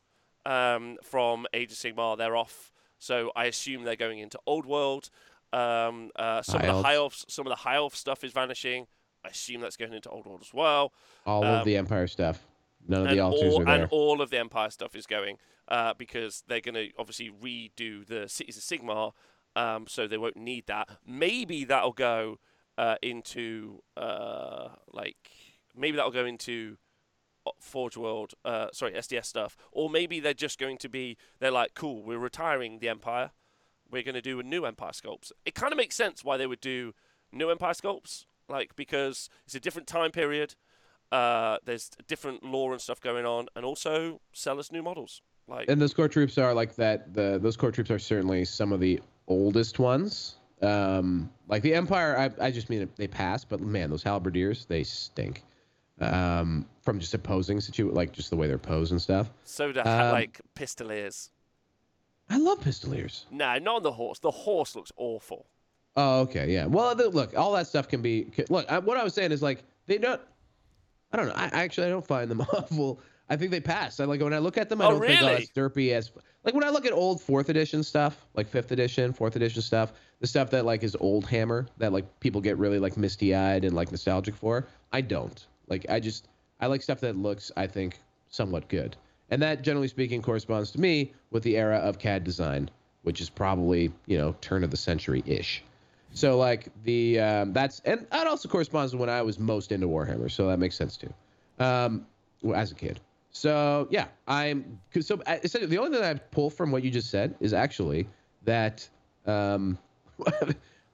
um, 0.46 0.98
from 1.02 1.48
Age 1.52 1.72
of 1.72 1.78
Sigmar. 1.78 2.16
They're 2.16 2.36
off, 2.36 2.72
so 3.00 3.32
I 3.36 3.46
assume 3.46 3.84
they're 3.86 3.96
going 3.96 4.20
into 4.20 4.40
Old 4.46 4.68
World. 4.68 5.10
Um, 5.54 6.12
uh, 6.16 6.42
some 6.42 6.62
High 6.62 6.68
of 6.68 6.76
the 6.78 6.84
high 6.84 6.96
elves, 6.96 7.26
some 7.30 7.46
of 7.46 7.52
the 7.52 7.56
high 7.58 7.76
elf 7.76 7.96
stuff 7.96 8.24
is 8.24 8.32
vanishing. 8.34 8.88
I 9.24 9.30
assume 9.30 9.62
that's 9.62 9.78
going 9.78 9.94
into 9.94 10.10
Old 10.10 10.26
World 10.26 10.42
as 10.42 10.54
well. 10.54 10.92
All 11.26 11.44
Um, 11.44 11.60
of 11.60 11.66
the 11.66 11.78
Empire 11.78 12.08
stuff. 12.08 12.46
None 12.88 13.08
of 13.08 13.10
the 13.12 13.20
altars 13.22 13.54
all, 13.54 13.62
are 13.62 13.66
there. 13.66 13.82
and 13.84 13.88
all 13.92 14.22
of 14.22 14.30
the 14.30 14.40
Empire 14.40 14.70
stuff 14.70 14.96
is 14.96 15.06
going 15.06 15.38
uh, 15.70 15.94
because 15.98 16.44
they're 16.48 16.60
going 16.60 16.76
to 16.76 16.90
obviously 16.98 17.30
redo 17.32 18.06
the 18.06 18.28
Cities 18.28 18.58
of 18.58 18.64
Sigmar, 18.64 19.14
um, 19.56 19.86
so 19.88 20.08
they 20.08 20.18
won't 20.18 20.36
need 20.36 20.66
that. 20.68 20.90
Maybe 21.08 21.64
that'll 21.64 21.94
go 21.94 22.40
uh, 22.78 22.96
into 23.02 23.82
uh, 23.96 24.70
like 24.92 25.16
maybe 25.76 25.96
that'll 25.96 26.12
go 26.12 26.26
into 26.26 26.78
uh, 27.46 27.52
Forge 27.62 27.96
World, 27.96 28.34
uh, 28.44 28.68
sorry 28.74 28.92
SDS 28.94 29.26
stuff, 29.28 29.56
or 29.72 29.90
maybe 29.90 30.20
they're 30.20 30.34
just 30.34 30.60
going 30.60 30.78
to 30.80 30.90
be 30.90 31.16
they're 31.40 31.52
like 31.52 31.76
cool, 31.76 32.04
we're 32.04 32.18
retiring 32.18 32.80
the 32.80 32.90
Empire, 32.90 33.32
we're 33.94 34.04
going 34.04 34.16
to 34.16 34.22
do 34.22 34.40
a 34.40 34.44
new 34.44 34.66
Empire 34.66 34.92
sculpts. 34.92 35.32
It 35.46 35.56
kind 35.56 35.72
of 35.72 35.78
makes 35.78 35.96
sense 35.96 36.24
why 36.24 36.36
they 36.36 36.48
would 36.48 36.60
do 36.60 36.94
new 37.32 37.50
Empire 37.50 37.74
sculpts, 37.74 38.26
like 38.50 38.76
because 38.76 39.30
it's 39.46 39.56
a 39.56 39.60
different 39.60 39.88
time 39.88 40.12
period. 40.12 40.56
Uh, 41.12 41.58
there's 41.64 41.92
different 42.08 42.44
lore 42.44 42.74
and 42.74 42.82
stuff 42.82 43.00
going 43.00 43.26
on, 43.26 43.48
and 43.56 43.64
also 43.64 44.20
sell 44.34 44.60
us 44.60 44.72
new 44.72 44.82
models. 44.82 45.22
Like 45.48 45.70
and 45.70 45.80
those 45.82 45.94
core 45.94 46.08
troops 46.08 46.38
are 46.38 46.54
like 46.54 46.76
that. 46.76 47.14
The 47.14 47.40
those 47.42 47.56
core 47.56 47.72
troops 47.72 47.92
are 47.92 48.00
certainly 48.00 48.46
some 48.46 48.74
of 48.74 48.80
the 48.80 49.00
oldest 49.28 49.78
ones. 49.78 50.38
Um, 50.62 51.30
like 51.48 51.62
the 51.62 51.74
Empire, 51.76 52.18
I, 52.18 52.46
I 52.46 52.52
just 52.52 52.70
mean 52.70 52.90
they 52.96 53.08
pass, 53.08 53.44
but 53.44 53.60
man, 53.60 53.90
those 53.90 54.04
halberdiers 54.04 54.66
they 54.66 54.84
stink. 54.84 55.44
Um, 56.00 56.66
from 56.82 57.00
just 57.00 57.14
opposing 57.14 57.62
situ, 57.62 57.92
like 57.92 58.12
just 58.12 58.30
the 58.30 58.36
way 58.36 58.48
they're 58.48 58.58
posed 58.58 58.92
and 58.92 59.02
stuff. 59.02 59.30
so 59.44 59.72
do 59.72 59.80
um, 59.82 60.12
like 60.12 60.42
pistoliers. 60.56 61.30
I 62.30 62.38
love 62.38 62.60
pistoliers. 62.62 63.26
No, 63.32 63.58
not 63.60 63.76
on 63.76 63.84
the 63.84 63.92
horse. 63.92 64.20
The 64.20 64.32
horse 64.32 64.76
looks 64.76 64.92
awful. 64.98 65.46
Oh, 65.96 66.22
okay, 66.22 66.52
yeah. 66.52 66.66
Well, 66.66 66.96
the, 66.96 67.10
look, 67.10 67.38
all 67.38 67.54
that 67.54 67.68
stuff 67.68 67.88
can 67.88 68.02
be. 68.02 68.24
Can, 68.24 68.46
look, 68.50 68.66
I, 68.72 68.80
what 68.80 68.98
I 68.98 69.04
was 69.04 69.14
saying 69.14 69.32
is 69.32 69.42
like 69.42 69.64
they 69.86 69.98
don't. 69.98 70.22
I 71.12 71.18
don't 71.18 71.28
know. 71.28 71.34
I 71.36 71.46
actually 71.54 71.88
I 71.88 71.90
don't 71.92 72.06
find 72.06 72.32
them 72.32 72.42
awful. 72.54 73.00
I 73.30 73.36
think 73.36 73.52
they 73.52 73.60
pass. 73.62 74.00
I 74.00 74.06
like 74.06 74.22
when 74.22 74.34
I 74.34 74.40
look 74.40 74.58
at 74.58 74.70
them. 74.70 74.82
I 74.82 74.86
Oh, 74.86 74.92
don't 74.92 75.02
think 75.02 75.22
oh, 75.22 75.28
really? 75.28 75.44
it's 75.44 75.52
derpy 75.52 75.92
as 75.92 76.12
like 76.44 76.54
when 76.56 76.64
I 76.64 76.70
look 76.70 76.86
at 76.86 76.92
old 76.94 77.22
fourth 77.22 77.50
edition 77.50 77.84
stuff, 77.84 78.26
like 78.34 78.48
fifth 78.48 78.72
edition, 78.72 79.14
fourth 79.14 79.36
edition 79.36 79.62
stuff, 79.62 79.94
the 80.20 80.28
stuff 80.28 80.50
that 80.50 80.66
like 80.66 80.84
is 80.84 80.96
old 81.00 81.26
Hammer 81.28 81.68
that 81.78 81.94
like 81.94 82.20
people 82.20 82.42
get 82.42 82.58
really 82.58 82.80
like 82.80 82.98
misty 82.98 83.36
eyed 83.36 83.64
and 83.64 83.76
like 83.76 83.92
nostalgic 83.92 84.36
for. 84.36 84.68
I 84.92 85.02
don't 85.02 85.46
like. 85.68 85.86
I 85.90 86.00
just 86.00 86.28
I 86.60 86.68
like 86.68 86.82
stuff 86.82 87.00
that 87.02 87.16
looks 87.16 87.52
I 87.56 87.68
think 87.68 88.00
somewhat 88.30 88.68
good, 88.68 88.98
and 89.30 89.42
that 89.42 89.62
generally 89.62 89.88
speaking 89.88 90.22
corresponds 90.22 90.72
to 90.72 90.80
me 90.80 91.14
with 91.32 91.44
the 91.44 91.58
era 91.58 91.78
of 91.78 92.00
CAD 92.00 92.24
design, 92.24 92.70
which 93.04 93.22
is 93.22 93.30
probably 93.30 93.92
you 94.06 94.18
know 94.18 94.36
turn 94.42 94.64
of 94.64 94.72
the 94.72 94.78
century 94.78 95.24
ish. 95.26 95.64
So 96.14 96.38
like 96.38 96.68
the 96.84 97.20
um, 97.20 97.54
that's 97.54 97.80
and 97.86 98.06
that 98.12 98.28
also 98.28 98.48
corresponds 98.48 98.92
to 98.92 98.98
when 98.98 99.10
I 99.10 99.22
was 99.22 99.40
most 99.40 99.72
into 99.72 99.88
Warhammer, 99.88 100.30
so 100.30 100.48
that 100.48 100.60
makes 100.60 100.76
sense 100.76 100.98
too, 100.98 101.12
um, 101.60 102.06
well, 102.42 102.60
as 102.60 102.72
a 102.72 102.76
kid. 102.76 103.00
So 103.32 103.88
yeah, 103.90 104.06
I'm 104.28 104.80
'cause 104.94 105.08
so 105.08 105.20
essentially 105.26 105.66
the 105.66 105.80
only 105.80 105.98
thing 105.98 106.06
I 106.06 106.14
pull 106.14 106.52
from 106.52 106.72
what 106.72 106.84
you 106.84 106.92
just 106.92 107.10
said 107.10 107.34
is 107.40 107.52
actually 107.52 108.08
that 108.44 108.88
um, 109.26 109.80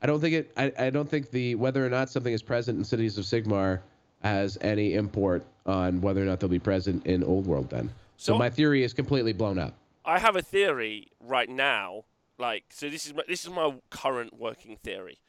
I 0.01 0.05
don't 0.05 0.21
think 0.21 0.35
it 0.35 0.51
I, 0.55 0.71
I 0.79 0.89
don't 0.89 1.09
think 1.09 1.31
the 1.31 1.55
whether 1.55 1.85
or 1.85 1.89
not 1.89 2.09
something 2.09 2.31
is 2.31 2.41
present 2.41 2.77
in 2.77 2.85
Cities 2.85 3.17
of 3.17 3.25
Sigmar 3.25 3.81
has 4.21 4.57
any 4.61 4.93
import 4.93 5.43
on 5.65 5.99
whether 5.99 6.21
or 6.21 6.25
not 6.25 6.39
they'll 6.39 6.49
be 6.49 6.59
present 6.59 7.05
in 7.05 7.23
Old 7.25 7.45
World 7.45 7.69
then. 7.69 7.89
So, 8.19 8.33
So- 8.33 8.37
my 8.37 8.49
theory 8.49 8.83
is 8.83 8.93
completely 8.93 9.31
blown 9.31 9.57
up. 9.57 9.75
I 10.03 10.19
have 10.19 10.35
a 10.35 10.41
theory 10.41 11.07
right 11.21 11.49
now. 11.49 12.03
Like, 12.37 12.65
so 12.69 12.89
this 12.89 13.05
is 13.05 13.13
my, 13.13 13.23
this 13.27 13.43
is 13.45 13.49
my 13.49 13.75
current 13.89 14.33
working 14.37 14.75
theory. 14.77 15.19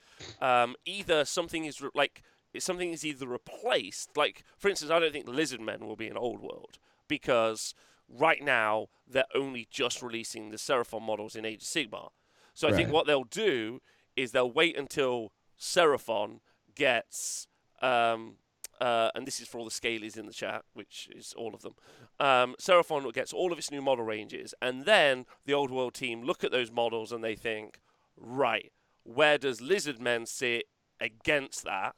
Um, 0.41 0.75
either 0.85 1.25
something 1.25 1.65
is 1.65 1.81
re- 1.81 1.91
like 1.95 2.23
something 2.59 2.93
is 2.93 3.05
either 3.05 3.27
replaced. 3.29 4.17
Like, 4.17 4.43
for 4.59 4.69
instance, 4.69 4.91
I 4.91 4.99
don't 4.99 5.13
think 5.13 5.27
the 5.27 5.33
lizard 5.33 5.61
men 5.61 5.87
will 5.87 5.97
be 5.97 6.09
in 6.09 6.17
old 6.17 6.41
world 6.41 6.79
because 7.09 7.75
right 8.09 8.43
now 8.43 8.89
they're 9.09 9.25
only 9.35 9.69
just 9.71 10.03
releasing 10.03 10.51
the 10.51 10.57
Seraphon 10.57 11.03
models 11.03 11.37
in 11.37 11.45
Age 11.45 11.63
of 11.63 11.69
Sigmar. 11.69 12.11
So 12.55 12.69
I 12.69 12.73
think 12.73 12.91
what 12.91 13.07
they'll 13.07 13.25
do 13.25 13.81
is 14.17 14.33
they'll 14.33 14.51
wait 14.51 14.77
until 14.77 15.33
Seraphon 15.59 16.41
gets 16.75 17.47
um, 17.83 18.35
uh, 18.81 19.11
and 19.15 19.27
this 19.27 19.41
is 19.41 19.49
for 19.49 19.59
all 19.59 19.65
the 19.65 19.71
scalies 19.71 20.17
in 20.17 20.27
the 20.27 20.33
chat, 20.33 20.65
which 20.75 21.09
is 21.15 21.35
all 21.37 21.55
of 21.55 21.63
them. 21.63 21.75
Um, 22.19 22.55
Seraphon 22.61 23.13
gets 23.13 23.33
all 23.33 23.53
of 23.53 23.59
its 23.59 23.71
new 23.71 23.83
model 23.83 24.05
ranges, 24.05 24.55
and 24.61 24.85
then 24.85 25.27
the 25.45 25.55
old 25.55 25.71
world 25.71 25.95
team 25.95 26.23
look 26.23 26.43
at 26.45 26.51
those 26.51 26.71
models 26.71 27.13
and 27.13 27.23
they 27.23 27.35
think, 27.35 27.81
right, 28.17 28.73
where 29.03 29.39
does 29.39 29.61
Lizardmen 29.61 30.27
sit 30.27 30.65
against 31.01 31.65
that? 31.65 31.95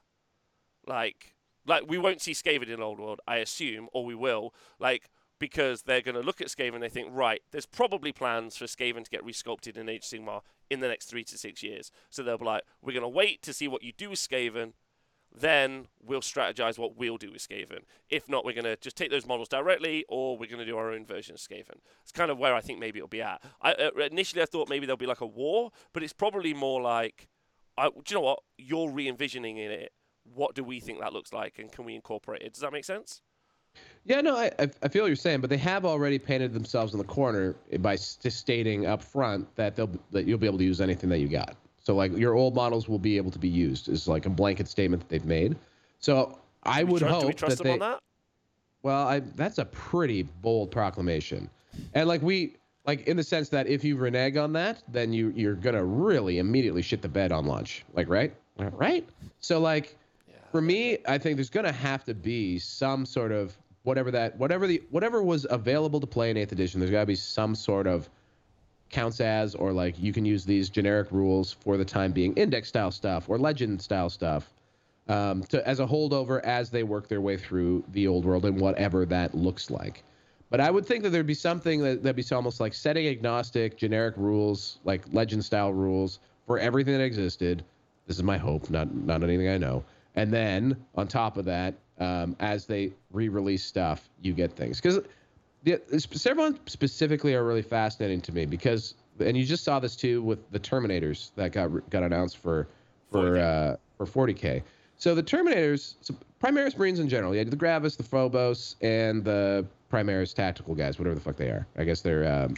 Like, 0.87 1.35
like 1.67 1.85
we 1.89 1.99
won't 1.99 2.21
see 2.21 2.33
Skaven 2.33 2.69
in 2.69 2.83
old 2.83 2.99
world, 2.99 3.21
I 3.27 3.37
assume, 3.37 3.89
or 3.93 4.05
we 4.05 4.15
will, 4.15 4.55
like 4.79 5.09
because 5.43 5.83
they're 5.83 6.01
going 6.01 6.15
to 6.15 6.21
look 6.21 6.41
at 6.41 6.47
Skaven 6.47 6.75
and 6.75 6.83
they 6.85 6.89
think, 6.89 7.09
right, 7.11 7.41
there's 7.51 7.67
probably 7.67 8.13
plans 8.13 8.57
for 8.57 8.67
Skaven 8.67 9.03
to 9.03 9.11
get 9.11 9.27
resculpted 9.27 9.77
in 9.77 9.89
Age 9.89 10.05
Sigmar 10.05 10.43
in 10.71 10.79
the 10.79 10.87
next 10.87 11.07
three 11.07 11.25
to 11.25 11.37
six 11.37 11.65
years. 11.65 11.91
So 12.11 12.23
they'll 12.23 12.39
be 12.39 12.45
like, 12.45 12.63
we're 12.81 12.93
going 12.93 13.03
to 13.03 13.09
wait 13.09 13.43
to 13.43 13.53
see 13.53 13.67
what 13.67 13.83
you 13.83 13.91
do 13.91 14.11
with 14.11 14.21
Skaven, 14.21 14.75
then 15.35 15.87
we'll 16.05 16.21
strategize 16.21 16.79
what 16.79 16.97
we'll 16.97 17.17
do 17.17 17.33
with 17.33 17.47
Skaven. 17.47 17.81
If 18.11 18.29
not, 18.29 18.45
we're 18.45 18.55
going 18.55 18.65
to 18.65 18.77
just 18.77 18.97
take 18.97 19.11
those 19.11 19.27
models 19.27 19.49
directly, 19.49 20.05
or 20.09 20.37
we're 20.37 20.49
going 20.49 20.59
to 20.59 20.67
do 20.67 20.77
our 20.77 20.91
own 20.91 21.07
version 21.07 21.35
of 21.35 21.41
Skaven. 21.41 21.79
It's 22.03 22.13
kind 22.13 22.31
of 22.31 22.39
where 22.39 22.55
I 22.55 22.61
think 22.61 22.79
maybe 22.79 22.99
it'll 22.99 23.09
be 23.09 23.23
at. 23.23 23.43
I, 23.61 23.73
uh, 23.73 23.91
initially, 24.11 24.43
I 24.43 24.47
thought 24.47 24.69
maybe 24.69 24.87
there'll 24.87 24.97
be 24.97 25.07
like 25.07 25.21
a 25.21 25.27
war, 25.27 25.71
but 25.93 26.03
it's 26.03 26.13
probably 26.13 26.55
more 26.55 26.83
like, 26.83 27.29
I, 27.79 27.89
do 27.89 28.03
you 28.09 28.17
know 28.17 28.21
what? 28.23 28.41
You're 28.59 28.91
re 28.91 29.09
envisioning 29.09 29.57
in 29.57 29.71
it. 29.71 29.93
What 30.35 30.55
do 30.55 30.63
we 30.63 30.81
think 30.81 31.01
that 31.01 31.13
looks 31.13 31.33
like, 31.33 31.59
and 31.59 31.73
can 31.73 31.85
we 31.85 31.95
incorporate 31.95 32.43
it? 32.43 32.53
Does 32.53 32.61
that 32.61 32.73
make 32.73 32.85
sense? 32.85 33.23
Yeah, 34.05 34.21
no, 34.21 34.37
I, 34.37 34.51
I 34.59 34.89
feel 34.89 35.03
what 35.03 35.09
you're 35.09 35.17
saying, 35.17 35.41
but 35.41 35.49
they 35.49 35.57
have 35.57 35.85
already 35.85 36.19
painted 36.19 36.53
themselves 36.53 36.93
in 36.93 36.99
the 36.99 37.05
corner 37.05 37.57
by 37.79 37.97
stating 37.97 38.87
up 38.87 39.03
front 39.03 39.55
that 39.57 39.77
they'll 39.77 39.91
that 40.11 40.27
you'll 40.27 40.39
be 40.39 40.47
able 40.47 40.59
to 40.59 40.65
use 40.65 40.81
anything 40.81 41.09
that 41.11 41.19
you 41.19 41.29
got. 41.29 41.57
So 41.83 41.95
like 41.95 42.17
your 42.17 42.35
old 42.35 42.55
models 42.55 42.89
will 42.89 42.99
be 42.99 43.17
able 43.17 43.31
to 43.33 43.39
be 43.39 43.49
used 43.49 43.89
is 43.89 44.07
like 44.07 44.27
a 44.27 44.31
blanket 44.31 44.69
statement 44.69 45.03
that 45.03 45.09
they've 45.09 45.25
made. 45.25 45.57
So 45.99 46.39
I 46.63 46.85
would 46.85 47.01
trust, 47.01 47.13
hope 47.13 47.23
do 47.23 47.27
we 47.29 47.35
trust 47.35 47.59
that 47.59 47.65
them 47.65 47.79
they. 47.79 47.85
on 47.85 47.93
that? 47.93 47.99
Well, 48.83 49.07
I 49.07 49.21
that's 49.21 49.59
a 49.59 49.65
pretty 49.67 50.23
bold 50.23 50.71
proclamation, 50.71 51.49
and 51.95 52.09
like 52.09 52.23
we 52.23 52.57
like 52.85 53.07
in 53.07 53.17
the 53.17 53.23
sense 53.23 53.49
that 53.51 53.67
if 53.69 53.85
you 53.85 53.97
renege 53.97 54.37
on 54.37 54.53
that, 54.55 54.83
then 54.89 55.13
you 55.13 55.33
you're 55.37 55.55
gonna 55.55 55.85
really 55.85 56.39
immediately 56.39 56.83
shit 56.83 57.03
the 57.03 57.09
bed 57.09 57.31
on 57.33 57.47
launch. 57.47 57.85
Like 57.95 58.09
right, 58.09 58.33
right. 58.59 59.09
So 59.41 59.61
like 59.61 59.97
for 60.51 60.61
me, 60.61 60.99
I 61.07 61.19
think 61.19 61.37
there's 61.37 61.51
gonna 61.51 61.73
have 61.73 62.05
to 62.05 62.15
be 62.15 62.59
some 62.59 63.07
sort 63.07 63.31
of 63.33 63.57
whatever 63.85 64.11
that 64.11 64.37
whatever 64.37 64.67
the 64.67 64.83
whatever 64.91 65.23
was 65.23 65.47
available 65.51 66.01
to 66.01 66.07
play 66.07 66.31
in 66.31 66.37
eighth 66.37 66.53
edition. 66.53 66.81
There's 66.81 66.91
gotta 66.91 67.07
be 67.07 67.15
some 67.15 67.55
sort 67.55 67.87
of 67.87 68.09
counts 68.93 69.21
as 69.21 69.55
or 69.55 69.73
like 69.73 69.99
you 69.99 70.13
can 70.13 70.25
use 70.25 70.45
these 70.45 70.71
generic 70.71 71.11
rules 71.11 71.53
for 71.53 71.77
the 71.77 71.85
time 71.85 72.13
being 72.13 72.33
index 72.35 72.69
style 72.69 72.91
stuff 72.91 73.29
or 73.29 73.39
legend 73.39 73.81
style 73.81 74.11
stuff 74.11 74.53
um, 75.09 75.43
to 75.45 75.67
as 75.67 75.81
a 75.81 75.87
holdover 75.87 76.41
as 76.43 76.71
they 76.71 76.83
work 76.83 77.09
their 77.09 77.21
way 77.21 77.37
through 77.37 77.83
the 77.93 78.07
old 78.07 78.25
world 78.25 78.45
and 78.45 78.61
whatever 78.61 79.05
that 79.07 79.35
looks 79.35 79.71
like. 79.71 80.05
But 80.51 80.61
i 80.61 80.71
would 80.71 80.87
think 80.87 81.03
that 81.03 81.11
there'd 81.11 81.27
be 81.27 81.35
something 81.35 81.81
that, 81.81 82.03
that'd 82.03 82.17
be 82.17 82.35
almost 82.35 82.61
like 82.61 82.75
setting 82.75 83.09
agnostic 83.09 83.77
generic 83.77 84.15
rules 84.17 84.79
like 84.85 85.03
legend 85.13 85.45
style 85.45 85.73
rules 85.73 86.21
for 86.47 86.59
everything 86.59 86.93
that 86.93 87.03
existed. 87.03 87.65
This 88.07 88.19
is 88.19 88.23
my 88.23 88.37
hope 88.37 88.69
not 88.71 88.95
not 88.95 89.23
anything 89.23 89.49
i 89.49 89.59
know. 89.59 89.83
And 90.15 90.31
then 90.31 90.77
on 90.95 91.09
top 91.09 91.39
of 91.39 91.47
that 91.47 91.75
um, 91.99 92.37
as 92.41 92.67
they 92.67 92.93
re-release 93.11 93.65
stuff 93.65 94.11
you 94.21 94.35
get 94.35 94.53
things. 94.53 94.81
Because 94.81 95.01
the 95.65 95.79
Seraphon 95.93 96.59
specifically 96.67 97.35
are 97.35 97.45
really 97.45 97.63
fascinating 97.63 98.21
to 98.23 98.33
me 98.33 98.47
because, 98.47 98.95
and 99.21 99.37
you 99.37 99.45
just 99.45 99.65
saw 99.65 99.79
this 99.79 99.95
too 99.95 100.23
with 100.23 100.51
the 100.51 100.59
Terminators 100.59 101.31
that 101.37 101.53
got 101.53 101.69
got 101.91 102.03
announced 102.03 102.39
for 102.39 102.69
for 103.11 103.37
40K. 103.37 103.73
uh, 103.73 103.77
for 104.05 104.27
40k. 104.27 104.63
So 104.97 105.15
the 105.15 105.23
Terminators, 105.23 105.97
so 106.01 106.15
Primaris 106.43 106.77
Marines 106.77 106.99
in 106.99 107.09
general, 107.09 107.33
you 107.33 107.39
had 107.39 107.51
the 107.51 107.57
Gravis, 107.57 107.97
the 107.97 108.03
Phobos, 108.03 108.77
and 108.81 109.25
the 109.25 109.67
Primaris 109.91 110.35
tactical 110.35 110.75
guys, 110.75 110.99
whatever 110.99 111.15
the 111.15 111.21
fuck 111.21 111.37
they 111.37 111.49
are. 111.49 111.67
I 111.77 111.85
guess 111.85 112.01
they're 112.01 112.27
um, 112.27 112.55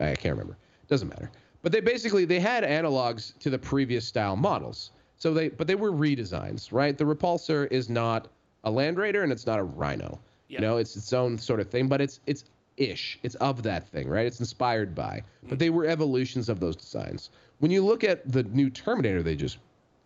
I 0.00 0.14
can't 0.14 0.36
remember. 0.36 0.56
Doesn't 0.88 1.08
matter. 1.08 1.30
But 1.62 1.72
they 1.72 1.80
basically 1.80 2.24
they 2.24 2.40
had 2.40 2.64
analogs 2.64 3.38
to 3.38 3.50
the 3.50 3.58
previous 3.58 4.06
style 4.06 4.36
models. 4.36 4.90
So 5.16 5.32
they 5.32 5.48
but 5.48 5.66
they 5.66 5.74
were 5.74 5.92
redesigns, 5.92 6.72
right? 6.72 6.96
The 6.96 7.04
Repulsor 7.04 7.70
is 7.70 7.88
not 7.88 8.28
a 8.64 8.70
Land 8.70 8.98
Raider 8.98 9.22
and 9.22 9.32
it's 9.32 9.46
not 9.46 9.58
a 9.58 9.62
Rhino. 9.62 10.20
Yeah. 10.54 10.60
You 10.60 10.66
know, 10.66 10.76
it's 10.76 10.94
its 10.96 11.12
own 11.12 11.36
sort 11.36 11.58
of 11.58 11.68
thing, 11.68 11.88
but 11.88 12.00
it's 12.00 12.20
it's 12.26 12.44
ish. 12.76 13.18
It's 13.24 13.34
of 13.36 13.64
that 13.64 13.88
thing, 13.88 14.08
right? 14.08 14.24
It's 14.24 14.38
inspired 14.38 14.94
by. 14.94 15.22
But 15.48 15.58
they 15.58 15.70
were 15.70 15.84
evolutions 15.84 16.48
of 16.48 16.60
those 16.60 16.76
designs. 16.76 17.30
When 17.58 17.70
you 17.70 17.84
look 17.84 18.04
at 18.04 18.30
the 18.30 18.44
new 18.44 18.70
Terminator 18.70 19.22
they 19.22 19.34
just 19.34 19.58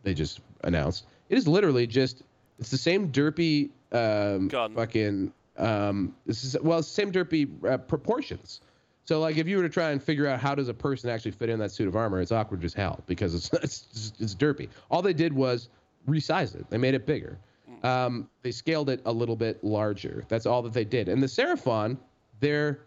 they 0.05 0.15
just 0.15 0.41
announced, 0.65 1.05
it 1.29 1.37
is 1.37 1.47
literally 1.47 1.87
just 1.87 2.23
it's 2.59 2.71
the 2.71 2.79
same 2.79 3.13
derpy 3.13 3.71
um 3.93 4.49
Gun. 4.49 4.75
fucking 4.75 5.33
um 5.59 6.15
this 6.25 6.45
is 6.45 6.57
well, 6.63 6.83
same 6.83 7.13
derpy 7.13 7.49
uh, 7.67 7.77
proportions. 7.77 8.63
So 9.05 9.21
like 9.21 9.37
if 9.37 9.47
you 9.47 9.59
were 9.59 9.63
to 9.65 9.69
try 9.69 9.91
and 9.91 10.03
figure 10.03 10.27
out 10.27 10.41
how 10.41 10.55
does 10.55 10.69
a 10.69 10.75
person 10.75 11.11
actually 11.11 11.33
fit 11.33 11.51
in 11.51 11.59
that 11.59 11.73
suit 11.73 11.89
of 11.89 11.97
armor, 11.97 12.23
it's 12.23 12.33
awkward 12.33 12.65
as 12.65 12.73
hell 12.73 13.03
because 13.07 13.35
it's 13.35 13.53
it's 13.63 14.13
it's 14.19 14.35
derpy. 14.35 14.71
All 14.91 15.03
they 15.03 15.13
did 15.13 15.35
was 15.35 15.69
resize 16.09 16.55
it. 16.55 16.65
They 16.71 16.79
made 16.79 16.95
it 16.95 17.05
bigger. 17.05 17.39
Um, 17.83 18.29
they 18.43 18.51
scaled 18.51 18.91
it 18.91 19.01
a 19.05 19.13
little 19.13 19.37
bit 19.37 19.63
larger. 19.63 20.25
That's 20.29 20.47
all 20.47 20.63
that 20.63 20.73
they 20.73 20.85
did. 20.85 21.09
And 21.09 21.23
the 21.23 21.27
Seraphon, 21.27 21.99
they're 22.41 22.81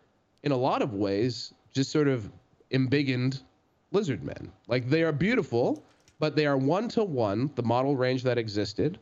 in 0.43 0.51
a 0.51 0.57
lot 0.57 0.81
of 0.81 0.93
ways 0.93 1.53
just 1.73 1.91
sort 1.91 2.07
of 2.07 2.29
embiggened 2.71 3.41
lizard 3.91 4.23
men. 4.23 4.51
Like 4.67 4.89
they 4.89 5.03
are 5.03 5.11
beautiful, 5.11 5.83
but 6.19 6.35
they 6.35 6.45
are 6.45 6.57
one 6.57 6.87
to 6.89 7.03
one 7.03 7.51
the 7.55 7.63
model 7.63 7.95
range 7.95 8.23
that 8.23 8.37
existed 8.37 8.99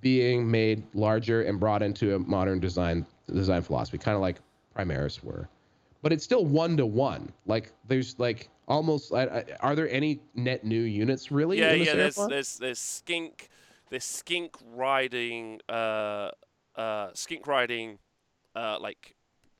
being 0.00 0.50
made 0.50 0.82
larger 0.94 1.42
and 1.42 1.58
brought 1.58 1.82
into 1.82 2.16
a 2.16 2.18
modern 2.18 2.60
design 2.60 3.06
design 3.32 3.62
philosophy, 3.62 3.98
kind 3.98 4.16
of 4.16 4.20
like 4.20 4.40
Primaris 4.76 5.22
were. 5.22 5.48
But 6.02 6.12
it's 6.12 6.24
still 6.24 6.44
one 6.44 6.76
to 6.76 6.86
one. 6.86 7.32
Like 7.46 7.72
there's 7.86 8.18
like 8.18 8.48
almost. 8.66 9.12
I, 9.12 9.24
I, 9.24 9.44
are 9.60 9.76
there 9.76 9.88
any 9.88 10.20
net 10.34 10.64
new 10.64 10.82
units 10.82 11.30
really? 11.30 11.60
Yeah, 11.60 11.72
in 11.72 11.78
the 11.78 11.84
yeah. 11.84 11.94
There's 11.94 12.16
there's 12.16 12.58
there's 12.58 12.78
skink, 12.80 13.48
there's 13.92 14.04
skink 14.04 14.56
riding, 14.74 15.60
uh, 15.68 16.30
uh, 16.74 17.10
skink 17.12 17.46
riding, 17.46 17.98
uh, 18.56 18.78
like 18.80 19.14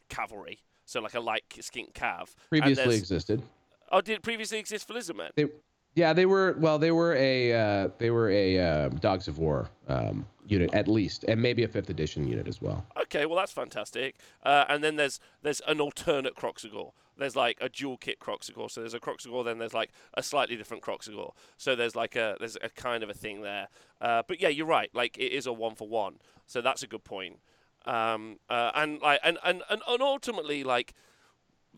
cavalry. 0.08 0.60
So 0.86 1.00
like 1.00 1.14
a 1.14 1.20
light 1.20 1.44
skink 1.60 1.92
cav. 1.92 2.30
Previously 2.48 2.96
existed. 2.96 3.42
Oh, 3.90 4.00
did 4.00 4.14
it 4.14 4.22
previously 4.22 4.58
exist 4.58 4.88
for 4.88 4.94
lizardmen? 4.94 5.28
They, 5.36 5.44
yeah, 5.94 6.12
they 6.12 6.26
were. 6.26 6.56
Well, 6.58 6.78
they 6.78 6.90
were 6.90 7.14
a 7.14 7.52
uh, 7.52 7.88
they 7.98 8.10
were 8.10 8.30
a 8.30 8.58
uh, 8.58 8.88
Dogs 8.88 9.28
of 9.28 9.38
War 9.38 9.68
um, 9.88 10.26
unit 10.46 10.72
at 10.74 10.88
least, 10.88 11.24
and 11.24 11.40
maybe 11.40 11.64
a 11.64 11.68
fifth 11.68 11.90
edition 11.90 12.26
unit 12.26 12.48
as 12.48 12.62
well. 12.62 12.84
Okay, 13.02 13.26
well 13.26 13.36
that's 13.36 13.52
fantastic. 13.52 14.16
Uh, 14.42 14.64
and 14.68 14.82
then 14.82 14.96
there's 14.96 15.20
there's 15.42 15.60
an 15.66 15.80
alternate 15.80 16.34
Kroxigor. 16.34 16.92
There's 17.18 17.36
like 17.36 17.58
a 17.60 17.68
dual 17.68 17.98
kit 17.98 18.20
Kroxigor. 18.20 18.70
So 18.70 18.80
there's 18.80 18.94
a 18.94 19.00
Kroxigor, 19.00 19.44
then 19.44 19.58
there's 19.58 19.74
like 19.74 19.90
a 20.14 20.22
slightly 20.22 20.56
different 20.56 20.82
Kroxigor. 20.82 21.32
So 21.58 21.76
there's 21.76 21.94
like 21.94 22.16
a 22.16 22.36
there's 22.38 22.56
a 22.62 22.70
kind 22.70 23.02
of 23.02 23.10
a 23.10 23.14
thing 23.14 23.42
there. 23.42 23.68
Uh, 24.00 24.22
but 24.26 24.40
yeah, 24.40 24.48
you're 24.48 24.66
right. 24.66 24.90
Like 24.94 25.18
it 25.18 25.32
is 25.32 25.46
a 25.46 25.52
one 25.52 25.74
for 25.74 25.86
one. 25.86 26.16
So 26.46 26.60
that's 26.60 26.82
a 26.82 26.86
good 26.86 27.04
point. 27.04 27.38
Um, 27.84 28.38
uh, 28.48 28.70
and 28.74 29.00
like 29.00 29.20
and, 29.22 29.38
and 29.44 29.62
and 29.68 29.82
and 29.86 30.02
ultimately 30.02 30.64
like 30.64 30.94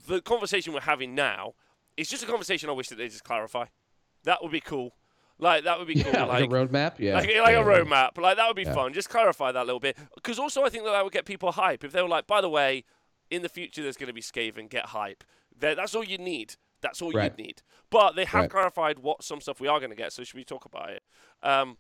the 0.07 0.21
conversation 0.21 0.73
we're 0.73 0.81
having 0.81 1.15
now 1.15 1.55
is 1.97 2.09
just 2.09 2.23
a 2.23 2.27
conversation 2.27 2.69
I 2.69 2.73
wish 2.73 2.89
that 2.89 2.97
they 2.97 3.09
just 3.09 3.25
clarify. 3.25 3.67
That 4.25 4.43
would 4.43 4.53
be 4.53 4.61
cool. 4.61 4.95
Like 5.39 5.65
that 5.65 5.79
would 5.79 5.89
be 5.89 6.03
cool. 6.03 6.13
Yeah, 6.13 6.25
like, 6.25 6.45
a 6.45 6.49
roadmap. 6.49 6.99
Yeah, 6.99 7.15
like, 7.15 7.27
like 7.27 7.35
yeah, 7.55 7.61
a 7.61 7.65
roadmap. 7.65 8.17
Like 8.19 8.37
that 8.37 8.47
would 8.47 8.57
be 8.57 8.63
Yeah. 8.63 8.73
fun. 8.75 8.93
Just 8.93 9.11
clarify 9.11 9.53
that 9.53 9.63
a 9.63 9.65
little 9.65 9.81
bit. 9.81 9.97
Because 10.15 10.39
also, 10.39 10.63
I 10.65 10.69
think 10.69 10.85
that 10.85 10.93
that 10.93 11.03
would 11.05 11.13
get 11.13 11.25
people 11.25 11.53
hype. 11.53 11.83
If 11.85 11.93
they 11.93 12.03
were 12.03 12.09
like, 12.09 12.27
by 12.27 12.41
the 12.41 12.49
way, 12.49 12.85
in 13.31 13.43
the 13.43 13.49
future 13.49 13.83
there's 13.83 13.97
going 13.97 14.07
to 14.09 14.13
be 14.13 14.21
Skaven, 14.23 14.69
get 14.69 14.87
hype. 14.87 15.25
There, 15.59 15.75
that's 15.75 15.95
all 15.95 16.05
you 16.05 16.19
need. 16.19 16.55
That's 16.81 17.01
all 17.03 17.11
Right. 17.13 17.25
you'd 17.37 17.39
need. 17.39 17.63
But 17.91 18.15
they 18.15 18.25
have 18.27 18.43
Right. 18.43 18.51
clarified 18.51 18.99
what 19.01 19.25
some 19.25 19.41
stuff 19.41 19.61
we 19.61 19.69
are 19.69 19.79
going 19.81 19.91
to 19.91 19.97
get. 19.97 20.13
So 20.13 20.23
should 20.23 20.37
we 20.37 20.45
talk 20.45 20.65
about 20.67 20.91
it? 20.91 21.03
Um, 21.43 21.79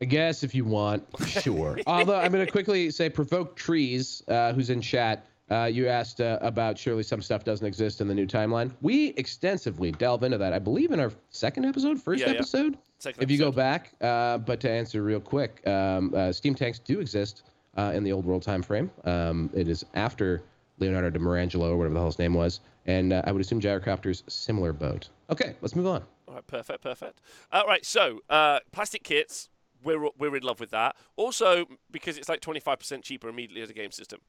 I 0.00 0.04
guess 0.04 0.42
if 0.42 0.54
you 0.54 0.64
want, 0.64 1.04
sure. 1.26 1.78
Although 1.86 2.16
I'm 2.16 2.32
going 2.32 2.44
to 2.44 2.50
quickly 2.52 2.90
say, 2.90 3.08
provoke 3.08 3.56
trees, 3.56 4.22
uh, 4.28 4.52
who's 4.52 4.70
in 4.70 4.80
chat. 4.80 5.26
Uh, 5.52 5.66
you 5.66 5.86
asked 5.86 6.20
uh, 6.20 6.38
about 6.40 6.78
surely 6.78 7.02
some 7.02 7.20
stuff 7.20 7.44
doesn't 7.44 7.66
exist 7.66 8.00
in 8.00 8.08
the 8.08 8.14
new 8.14 8.26
timeline. 8.26 8.70
We 8.80 9.08
extensively 9.18 9.92
delve 9.92 10.22
into 10.22 10.38
that. 10.38 10.52
I 10.54 10.58
believe 10.58 10.92
in 10.92 10.98
our 11.00 11.12
second 11.30 11.66
episode, 11.66 12.00
first 12.00 12.20
Yeah, 12.20 12.28
yeah. 12.28 12.34
episode. 12.36 12.78
second 12.98 13.22
if 13.22 13.30
you 13.30 13.36
go 13.38 13.52
back, 13.52 13.92
uh, 14.00 14.38
but 14.38 14.60
to 14.60 14.70
answer 14.70 15.02
real 15.02 15.20
quick, 15.20 15.60
um, 15.68 16.14
uh, 16.14 16.32
steam 16.32 16.54
tanks 16.54 16.78
do 16.78 17.00
exist 17.00 17.42
uh, 17.76 17.92
in 17.94 18.02
the 18.02 18.12
old 18.12 18.24
world 18.24 18.42
time 18.42 18.62
frame. 18.62 18.90
Um, 19.04 19.50
it 19.52 19.68
is 19.68 19.84
after 19.94 20.42
Leonardo 20.78 21.10
de 21.10 21.18
Mirangelo, 21.18 21.70
or 21.70 21.76
whatever 21.76 21.94
the 21.94 22.00
hell 22.00 22.06
his 22.06 22.18
name 22.18 22.32
was, 22.34 22.60
and 22.86 23.12
uh, 23.12 23.22
I 23.26 23.32
would 23.32 23.40
assume 23.42 23.60
Gyrocopter's 23.60 24.24
similar 24.28 24.72
boat. 24.72 25.10
Okay, 25.28 25.54
let's 25.60 25.76
move 25.76 25.86
on. 25.86 26.02
All 26.28 26.34
right, 26.34 26.46
perfect, 26.46 26.80
perfect. 26.82 27.20
All 27.52 27.66
right, 27.66 27.84
so 27.84 28.20
uh, 28.30 28.60
plastic 28.72 29.02
kits, 29.04 29.50
we're 29.84 30.08
we're 30.18 30.34
in 30.34 30.42
love 30.42 30.60
with 30.60 30.70
that. 30.70 30.96
Also, 31.16 31.66
because 31.90 32.16
it's 32.16 32.28
like 32.30 32.40
25% 32.40 33.02
cheaper 33.02 33.28
immediately 33.28 33.60
as 33.62 33.68
a 33.70 33.74
game 33.74 33.90
system, 33.92 34.20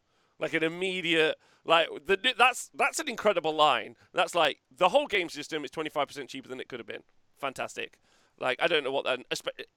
like 0.44 0.54
an 0.54 0.64
immediate 0.64 1.36
like 1.66 1.88
the 2.06 2.18
that's 2.38 2.70
that's 2.76 3.00
an 3.00 3.08
incredible 3.08 3.54
line. 3.56 3.96
That's 4.14 4.36
like 4.36 4.58
the 4.78 4.90
whole 4.90 5.08
game 5.08 5.30
system 5.30 5.64
is 5.64 5.72
25% 5.72 6.28
cheaper 6.28 6.50
than 6.50 6.60
it 6.60 6.68
could 6.68 6.80
have 6.80 6.88
been. 6.88 7.04
Fantastic. 7.40 7.98
Like 8.38 8.60
I 8.62 8.68
don't 8.68 8.84
know 8.84 8.92
what 8.92 9.06
that 9.06 9.20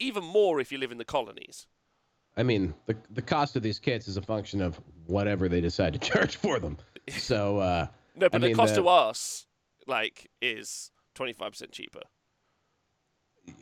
even 0.00 0.24
more 0.24 0.60
if 0.60 0.72
you 0.72 0.78
live 0.78 0.90
in 0.90 0.98
the 0.98 1.04
colonies. 1.04 1.68
I 2.36 2.42
mean, 2.42 2.74
the 2.86 2.96
the 3.10 3.22
cost 3.22 3.54
of 3.54 3.62
these 3.62 3.78
kits 3.78 4.08
is 4.08 4.16
a 4.16 4.22
function 4.22 4.60
of 4.60 4.80
whatever 5.06 5.48
they 5.48 5.60
decide 5.60 5.92
to 5.92 5.98
charge 6.10 6.34
for 6.36 6.58
them. 6.58 6.76
So, 7.08 7.58
uh, 7.58 7.86
No, 8.16 8.28
but 8.28 8.36
I 8.36 8.38
the 8.40 8.46
mean, 8.48 8.56
cost 8.56 8.74
the- 8.74 8.82
to 8.82 8.88
us 8.88 9.46
like 9.86 10.28
is 10.42 10.90
25% 11.14 11.70
cheaper. 11.70 12.00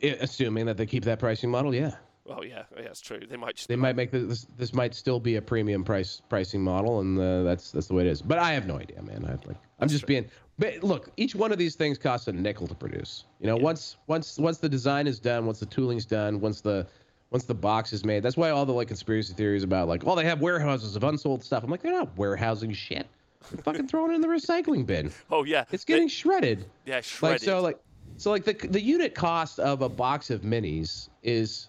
assuming 0.01 0.65
that 0.65 0.77
they 0.77 0.85
keep 0.87 1.03
that 1.03 1.19
pricing 1.19 1.51
model, 1.51 1.75
yeah, 1.75 1.91
Well, 2.25 2.43
yeah, 2.43 2.63
yeah, 2.75 2.83
that's 2.83 3.01
true. 3.01 3.19
They 3.29 3.37
might 3.37 3.55
just 3.55 3.67
they 3.67 3.75
might 3.75 3.95
make 3.95 4.09
this. 4.09 4.47
This 4.57 4.73
might 4.73 4.95
still 4.95 5.19
be 5.19 5.35
a 5.35 5.41
premium 5.41 5.83
price 5.83 6.21
pricing 6.27 6.61
model, 6.61 6.99
and 6.99 7.19
uh, 7.19 7.43
that's 7.43 7.71
that's 7.71 7.87
the 7.87 7.93
way 7.93 8.01
it 8.03 8.07
is. 8.09 8.21
But 8.21 8.39
I 8.39 8.51
have 8.53 8.65
no 8.65 8.79
idea, 8.79 9.01
man. 9.03 9.25
I, 9.25 9.31
like, 9.47 9.57
I'm 9.79 9.87
just 9.87 10.07
being 10.07 10.25
But 10.57 10.83
look, 10.83 11.09
each 11.17 11.35
one 11.35 11.51
of 11.51 11.59
these 11.59 11.75
things 11.75 11.99
costs 11.99 12.27
a 12.27 12.31
nickel 12.33 12.65
to 12.67 12.73
produce. 12.73 13.25
You 13.39 13.45
know, 13.47 13.55
once 13.57 13.97
once 14.07 14.39
once 14.39 14.57
the 14.57 14.67
design 14.69 15.05
is 15.05 15.19
done, 15.19 15.45
once 15.45 15.59
the 15.59 15.67
tooling's 15.67 16.05
done, 16.05 16.39
once 16.39 16.61
the 16.61 16.87
once 17.29 17.43
the 17.43 17.53
box 17.53 17.93
is 17.93 18.03
made. 18.03 18.23
That's 18.23 18.37
why 18.37 18.49
all 18.49 18.65
the 18.65 18.71
like 18.73 18.87
conspiracy 18.87 19.33
theories 19.33 19.63
about 19.63 19.87
like, 19.87 20.03
oh, 20.07 20.15
they 20.15 20.25
have 20.25 20.41
warehouses 20.41 20.95
of 20.95 21.03
unsold 21.03 21.43
stuff. 21.43 21.63
I'm 21.63 21.69
like, 21.69 21.81
they're 21.83 21.91
not 21.91 22.17
warehousing 22.17 22.73
shit. 22.73 23.05
They're 23.51 23.61
fucking 23.61 23.87
throwing 23.87 24.11
it 24.11 24.15
in 24.15 24.21
the 24.21 24.27
recycling 24.27 24.83
bin. 24.87 25.11
Oh 25.29 25.43
yeah, 25.43 25.65
It's 25.71 25.85
getting 25.85 26.05
They- 26.05 26.09
shredded. 26.09 26.65
yeah 26.85 27.01
shredded. 27.01 27.41
Like 27.41 27.41
so, 27.41 27.61
like 27.61 27.77
so, 28.17 28.31
like 28.31 28.45
the 28.45 28.53
the 28.69 28.81
unit 28.81 29.13
cost 29.13 29.59
of 29.59 29.83
a 29.83 29.89
box 29.89 30.31
of 30.31 30.41
minis 30.41 31.09
is 31.21 31.67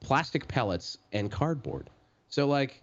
plastic 0.00 0.48
pellets 0.48 0.98
and 1.12 1.30
cardboard. 1.30 1.88
So 2.28 2.46
like 2.46 2.82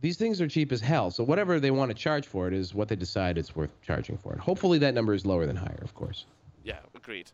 these 0.00 0.16
things 0.16 0.40
are 0.40 0.48
cheap 0.48 0.72
as 0.72 0.80
hell. 0.80 1.10
So 1.10 1.22
whatever 1.24 1.60
they 1.60 1.70
want 1.70 1.90
to 1.90 1.94
charge 1.94 2.26
for 2.26 2.48
it 2.48 2.54
is 2.54 2.74
what 2.74 2.88
they 2.88 2.96
decide 2.96 3.38
it's 3.38 3.54
worth 3.54 3.70
charging 3.82 4.18
for 4.18 4.32
it. 4.32 4.38
Hopefully 4.40 4.78
that 4.78 4.94
number 4.94 5.14
is 5.14 5.24
lower 5.24 5.46
than 5.46 5.56
higher, 5.56 5.78
of 5.82 5.94
course. 5.94 6.26
yeah, 6.64 6.78
agreed. 6.94 7.30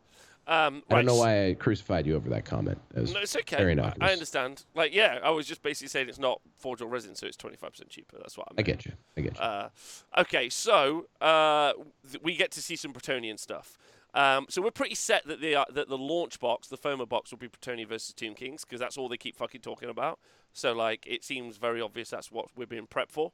Um, 0.47 0.83
I 0.88 0.94
don't 0.94 1.05
know 1.05 1.16
why 1.16 1.49
I 1.49 1.55
crucified 1.55 2.07
you 2.07 2.16
over 2.16 2.31
that 2.31 2.47
comment. 2.47 2.79
That 2.94 3.12
No, 3.12 3.21
it's 3.21 3.37
okay. 3.37 3.57
very 3.57 3.79
I- 3.79 3.92
understand. 4.12 4.64
Like, 4.75 4.94
yeah, 4.94 5.18
I 5.23 5.29
was 5.29 5.47
just 5.47 5.62
basically 5.62 5.88
saying 5.88 6.09
it's 6.09 6.18
not 6.18 6.40
forged 6.57 6.81
or 6.81 6.87
resin, 6.88 7.14
so 7.14 7.27
it's 7.27 7.37
25% 7.37 7.90
cheaper. 7.90 8.16
That's 8.16 8.38
what 8.38 8.49
I 8.51 8.55
I 8.57 8.62
get 8.62 8.87
you. 8.87 8.92
I 9.18 9.21
get 9.21 9.35
you. 9.35 9.40
Uh, 9.42 9.68
okay, 10.16 10.49
so 10.49 11.05
uh, 11.21 11.75
th- 12.11 12.23
we 12.23 12.35
get 12.35 12.51
to 12.53 12.62
see 12.62 12.77
some 12.77 12.94
Bretonnian 12.94 13.38
stuff. 13.38 13.77
Um, 14.14 14.47
so 14.49 14.62
we're 14.62 14.71
pretty 14.71 14.94
set 14.94 15.27
that 15.27 15.40
the 15.40 15.55
uh, 15.57 15.64
that 15.73 15.88
the 15.88 15.99
launch 15.99 16.40
box, 16.40 16.68
the 16.68 16.79
FOMO 16.79 17.09
box, 17.09 17.31
will 17.31 17.38
be 17.38 17.49
Bretonnia 17.49 17.87
versus 17.87 18.14
Tomb 18.14 18.35
Kings 18.35 18.64
because 18.64 18.81
that's 18.81 18.97
all 18.97 19.09
they 19.09 19.16
keep 19.16 19.37
fucking 19.37 19.61
talking 19.61 19.90
about. 19.90 20.18
So 20.53 20.73
like, 20.73 21.05
it 21.07 21.25
seems 21.25 21.57
very 21.57 21.81
obvious 21.81 22.11
that's 22.11 22.33
what 22.33 22.47
we're 22.57 22.66
being 22.66 22.87
prepped 22.87 23.11
for. 23.11 23.33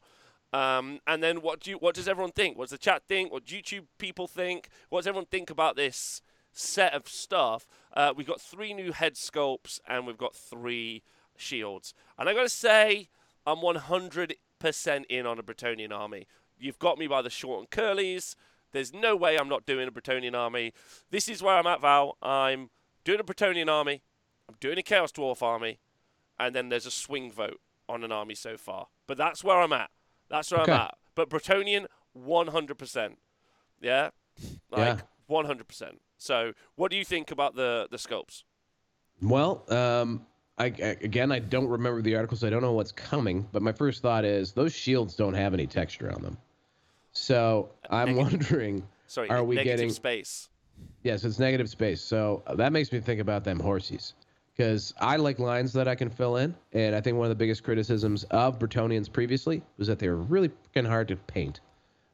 Um, 0.52 1.00
and 1.06 1.22
then 1.22 1.40
what 1.42 1.60
do 1.60 1.70
you, 1.70 1.78
what 1.78 1.96
does 1.96 2.06
everyone 2.06 2.32
think? 2.32 2.56
What 2.56 2.64
does 2.64 2.72
the 2.72 2.78
chat 2.78 3.02
think? 3.08 3.32
What 3.32 3.44
do 3.44 3.60
YouTube 3.60 3.86
people 3.98 4.28
think? 4.28 4.68
What 4.88 5.00
does 5.00 5.08
everyone 5.08 5.26
think 5.26 5.50
about 5.50 5.74
this 5.74 6.22
set 6.52 6.92
of 6.92 7.08
stuff? 7.08 7.66
Uh, 7.92 8.12
we've 8.16 8.26
got 8.26 8.40
three 8.40 8.72
new 8.72 8.92
head 8.92 9.14
sculpts 9.14 9.80
and 9.88 10.06
we've 10.06 10.18
got 10.18 10.36
three 10.36 11.02
shields. 11.36 11.92
And 12.16 12.28
I 12.28 12.34
gotta 12.34 12.48
say, 12.48 13.08
I'm 13.44 13.58
100% 13.58 14.36
in 15.08 15.26
on 15.26 15.38
a 15.40 15.42
Bretonnian 15.42 15.92
army. 15.92 16.28
You've 16.56 16.78
got 16.78 16.98
me 16.98 17.08
by 17.08 17.20
the 17.20 17.30
short 17.30 17.58
and 17.58 17.70
curlies. 17.70 18.36
There's 18.74 18.92
no 18.92 19.14
way 19.14 19.38
I'm 19.38 19.48
not 19.48 19.64
doing 19.64 19.86
a 19.86 19.92
Bretonnian 19.92 20.34
army. 20.34 20.72
This 21.10 21.28
is 21.28 21.40
where 21.42 21.54
I'm 21.56 21.66
at, 21.66 21.80
Val. 21.80 22.18
I'm 22.20 22.70
doing 23.04 23.20
a 23.20 23.24
Bretonnian 23.24 23.68
army. 23.70 24.02
I'm 24.48 24.56
doing 24.58 24.76
a 24.78 24.82
Chaos 24.82 25.12
Dwarf 25.12 25.42
army. 25.42 25.78
And 26.40 26.56
then 26.56 26.68
there's 26.70 26.84
a 26.84 26.90
swing 26.90 27.30
vote 27.30 27.60
on 27.88 28.02
an 28.02 28.10
army 28.10 28.34
so 28.34 28.56
far. 28.56 28.88
But 29.06 29.16
that's 29.16 29.44
where 29.44 29.60
I'm 29.60 29.72
at. 29.72 29.90
That's 30.28 30.50
where 30.50 30.62
Okay. 30.62 30.72
I'm 30.72 30.80
at. 30.80 30.96
But 31.14 31.30
Bretonnian, 31.30 31.86
100%. 32.18 33.14
Yeah? 33.80 34.10
Like, 34.72 34.98
Yeah. 34.98 35.00
100%. 35.30 35.98
So, 36.18 36.52
what 36.74 36.90
do 36.90 36.96
you 36.96 37.04
think 37.04 37.30
about 37.30 37.54
the, 37.54 37.86
the 37.92 37.98
scopes? 37.98 38.42
Well, 39.22 39.64
um, 39.72 40.26
I, 40.58 40.64
I- 40.66 40.98
again, 41.00 41.30
I 41.30 41.38
don't 41.38 41.68
remember 41.68 42.02
the 42.02 42.16
article, 42.16 42.36
so 42.36 42.48
I 42.48 42.50
don't 42.50 42.62
know 42.62 42.72
what's 42.72 42.90
coming. 42.92 43.46
But 43.52 43.62
my 43.62 43.70
first 43.72 44.02
thought 44.02 44.24
is 44.24 44.50
those 44.50 44.74
shields 44.74 45.14
don't 45.14 45.34
have 45.34 45.54
any 45.54 45.68
texture 45.68 46.12
on 46.12 46.22
them. 46.22 46.36
So 47.14 47.70
I'm 47.90 48.14
Negative. 48.16 48.32
wondering, 48.40 48.82
Sorry, 49.06 49.28
Are 49.30 49.44
we 49.44 49.54
negative 49.56 49.78
getting- 49.78 49.90
space. 49.92 50.48
yes, 51.02 51.24
it's 51.24 51.38
negative 51.38 51.68
space. 51.70 52.00
So 52.00 52.42
that 52.56 52.72
makes 52.72 52.90
me 52.92 53.00
think 53.00 53.20
about 53.20 53.44
them 53.44 53.58
horsies. 53.60 54.14
Because 54.56 54.94
I 55.00 55.16
like 55.16 55.38
lines 55.40 55.72
that 55.72 55.88
I 55.88 55.96
can 55.96 56.08
fill 56.08 56.36
in, 56.36 56.54
and 56.72 56.94
I 56.94 57.00
think 57.00 57.16
one 57.16 57.24
of 57.24 57.28
the 57.28 57.34
biggest 57.34 57.64
criticisms 57.64 58.22
of 58.30 58.58
Bretonnians 58.58 59.12
previously 59.12 59.62
was 59.78 59.88
that 59.88 59.98
they 59.98 60.08
were 60.08 60.16
really 60.16 60.48
freaking 60.48 60.86
hard 60.86 61.08
to 61.08 61.16
paint, 61.16 61.58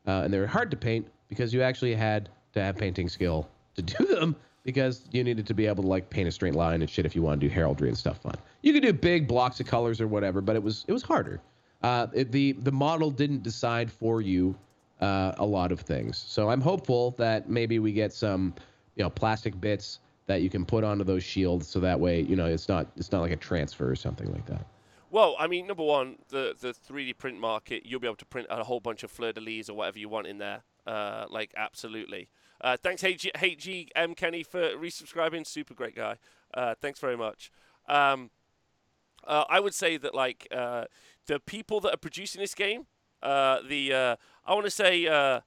uh, 0.06 0.22
and 0.24 0.32
they 0.32 0.38
were 0.38 0.46
hard 0.46 0.70
to 0.70 0.76
paint 0.76 1.06
because 1.28 1.52
you 1.52 1.60
actually 1.62 1.94
had 1.94 2.30
to 2.54 2.62
have 2.62 2.76
painting 2.78 3.08
skill 3.10 3.46
to 3.74 3.82
do 3.98 4.06
them 4.06 4.34
because 4.64 5.04
you 5.12 5.22
needed 5.22 5.46
to 5.48 5.54
be 5.54 5.66
able 5.66 5.82
to 5.82 5.88
like 5.88 6.08
paint 6.08 6.28
a 6.28 6.32
straight 6.32 6.54
line 6.54 6.80
and 6.80 6.88
shit 6.90 7.04
if 7.04 7.14
you 7.14 7.20
want 7.22 7.38
to 7.40 7.46
do 7.46 7.52
heraldry 7.52 7.88
and 7.88 7.96
stuff 7.98 8.20
fun. 8.22 8.34
You 8.62 8.72
could 8.72 8.82
do 8.82 8.92
big 8.94 9.28
blocks 9.28 9.60
of 9.60 9.66
colors 9.66 10.00
or 10.00 10.08
whatever, 10.08 10.40
but 10.40 10.56
it 10.56 10.62
was 10.62 10.84
it 10.88 10.92
was 10.94 11.02
harder. 11.02 11.40
Uh, 11.82 12.06
it, 12.14 12.32
the 12.32 12.52
the 12.52 12.72
model 12.72 13.10
didn't 13.10 13.42
decide 13.42 13.90
for 13.92 14.22
you 14.22 14.54
uh, 15.00 15.32
a 15.38 15.44
lot 15.44 15.72
of 15.72 15.80
things. 15.80 16.16
So 16.16 16.50
I'm 16.50 16.60
hopeful 16.60 17.12
that 17.12 17.48
maybe 17.48 17.78
we 17.78 17.92
get 17.92 18.12
some 18.12 18.54
you 18.96 19.02
know 19.02 19.10
plastic 19.10 19.60
bits 19.60 20.00
that 20.26 20.42
you 20.42 20.50
can 20.50 20.64
put 20.64 20.84
onto 20.84 21.04
those 21.04 21.24
shields 21.24 21.66
so 21.66 21.80
that 21.80 21.98
way 21.98 22.20
you 22.20 22.36
know 22.36 22.46
it's 22.46 22.68
not 22.68 22.86
it's 22.96 23.12
not 23.12 23.20
like 23.20 23.32
a 23.32 23.36
transfer 23.36 23.90
or 23.90 23.96
something 23.96 24.32
like 24.32 24.46
that. 24.46 24.66
Well, 25.10 25.34
I 25.40 25.48
mean, 25.48 25.66
number 25.66 25.82
one, 25.82 26.18
the 26.28 26.54
the 26.58 26.72
3D 26.72 27.18
print 27.18 27.40
market, 27.40 27.84
you'll 27.84 28.00
be 28.00 28.06
able 28.06 28.16
to 28.16 28.26
print 28.26 28.46
a 28.48 28.62
whole 28.62 28.80
bunch 28.80 29.02
of 29.02 29.10
fleur 29.10 29.32
de 29.32 29.40
lis 29.40 29.68
or 29.68 29.74
whatever 29.74 29.98
you 29.98 30.08
want 30.08 30.28
in 30.28 30.38
there. 30.38 30.62
Uh, 30.86 31.26
like, 31.28 31.52
absolutely. 31.56 32.28
Uh, 32.60 32.76
thanks, 32.76 33.02
HG, 33.02 33.32
HGM 33.32 34.16
Kenny, 34.16 34.42
for 34.42 34.60
resubscribing. 34.70 35.46
Super 35.46 35.74
great 35.74 35.96
guy. 35.96 36.16
Uh, 36.52 36.74
thanks 36.80 37.00
very 37.00 37.16
much. 37.16 37.50
Um, 37.88 38.30
uh, 39.26 39.44
I 39.48 39.60
would 39.60 39.74
say 39.74 39.96
that, 39.96 40.14
like, 40.14 40.46
uh, 40.50 40.84
the 41.26 41.40
people 41.40 41.80
that 41.80 41.94
are 41.94 41.98
producing 41.98 42.40
this 42.40 42.54
game, 42.54 42.86
uh, 43.22 43.60
the, 43.66 44.18
I 44.44 44.54
want 44.54 44.66
to 44.66 44.70
say, 44.70 45.06
uh, 45.06 45.40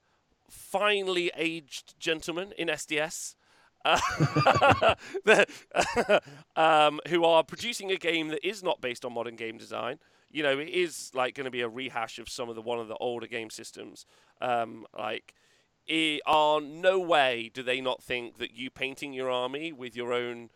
finely 0.50 1.32
aged 1.36 2.00
gentlemen 2.00 2.54
in 2.58 2.68
SDS, 2.68 3.36
uh, 3.86 4.96
um, 6.56 7.00
who 7.08 7.24
are 7.24 7.44
producing 7.44 7.92
a 7.92 7.98
game 7.98 8.30
that 8.30 8.46
is 8.48 8.64
not 8.64 8.82
based 8.82 9.04
on 9.04 9.14
modern 9.14 9.36
game 9.36 9.58
design. 9.58 10.00
You 10.32 10.44
know, 10.44 10.58
it 10.58 10.70
is 10.70 11.12
like 11.14 11.36
going 11.36 11.46
to 11.46 11.52
be 11.52 11.62
a 11.62 11.70
rehash 11.70 12.18
of 12.18 12.30
some 12.30 12.50
of 12.50 12.56
the 12.56 12.62
one 12.62 12.80
of 12.80 12.88
the 12.88 12.96
older 12.96 13.28
game 13.28 13.50
systems. 13.50 14.06
Um, 14.42 14.86
like, 14.98 15.34
it, 15.86 16.22
on 16.26 16.82
no 16.82 17.00
way 17.00 17.52
do 17.54 17.62
they 17.62 17.82
not 17.82 18.02
think 18.02 18.38
that 18.38 18.56
you 18.56 18.70
painting 18.70 19.14
your 19.14 19.30
army 19.30 19.72
with 19.72 19.96
your 19.96 20.14
own, 20.14 20.50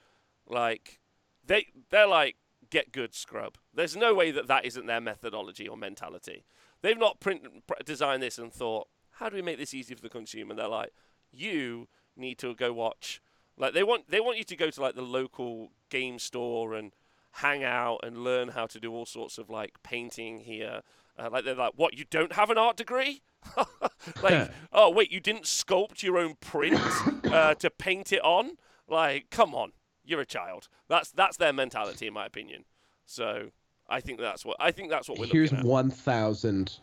like, 0.47 0.99
they 1.45 1.67
they're 1.89 2.07
like 2.07 2.35
get 2.69 2.91
good 2.91 3.13
scrub. 3.13 3.57
There's 3.73 3.95
no 3.95 4.13
way 4.13 4.31
that 4.31 4.47
that 4.47 4.65
isn't 4.65 4.85
their 4.87 5.01
methodology 5.01 5.67
or 5.67 5.77
mentality. 5.77 6.45
They've 6.81 6.97
not 6.97 7.19
print 7.19 7.65
pr- 7.67 7.83
designed 7.85 8.23
this 8.23 8.37
and 8.37 8.51
thought, 8.51 8.87
how 9.11 9.29
do 9.29 9.35
we 9.35 9.41
make 9.41 9.57
this 9.57 9.73
easy 9.73 9.95
for 9.95 10.01
the 10.01 10.09
consumer? 10.09 10.53
They're 10.53 10.67
like, 10.67 10.91
you 11.31 11.87
need 12.15 12.37
to 12.39 12.53
go 12.55 12.73
watch. 12.73 13.21
Like 13.57 13.73
they 13.73 13.83
want 13.83 14.09
they 14.09 14.19
want 14.19 14.37
you 14.37 14.43
to 14.43 14.55
go 14.55 14.69
to 14.69 14.81
like 14.81 14.95
the 14.95 15.01
local 15.01 15.71
game 15.89 16.19
store 16.19 16.75
and 16.75 16.91
hang 17.33 17.63
out 17.63 17.99
and 18.03 18.17
learn 18.23 18.49
how 18.49 18.65
to 18.67 18.79
do 18.79 18.93
all 18.93 19.05
sorts 19.05 19.37
of 19.37 19.49
like 19.49 19.81
painting 19.83 20.41
here. 20.41 20.81
Uh, 21.17 21.29
like 21.31 21.45
they're 21.45 21.55
like, 21.55 21.73
what? 21.75 21.97
You 21.97 22.05
don't 22.09 22.33
have 22.33 22.51
an 22.51 22.57
art 22.57 22.77
degree? 22.77 23.23
like, 24.23 24.51
oh 24.71 24.91
wait, 24.91 25.11
you 25.11 25.19
didn't 25.19 25.43
sculpt 25.43 26.03
your 26.03 26.17
own 26.17 26.35
print 26.39 26.79
uh, 27.25 27.53
to 27.59 27.69
paint 27.71 28.13
it 28.13 28.23
on? 28.23 28.51
Like, 28.87 29.29
come 29.31 29.55
on, 29.55 29.71
you're 30.05 30.21
a 30.21 30.25
child. 30.25 30.67
That's 30.87 31.11
that's 31.11 31.37
their 31.37 31.53
mentality, 31.53 32.07
in 32.07 32.13
my 32.13 32.25
opinion. 32.27 32.65
So 33.05 33.49
I 33.89 33.99
think 34.01 34.19
that's 34.19 34.45
what 34.45 34.57
I 34.59 34.71
think 34.71 34.89
that's 34.89 35.07
what 35.09 35.17
we're 35.17 35.25
looking 35.25 35.47
for. 35.47 35.55
Here's 35.55 35.65
one 35.65 35.89
thousand 35.89 36.79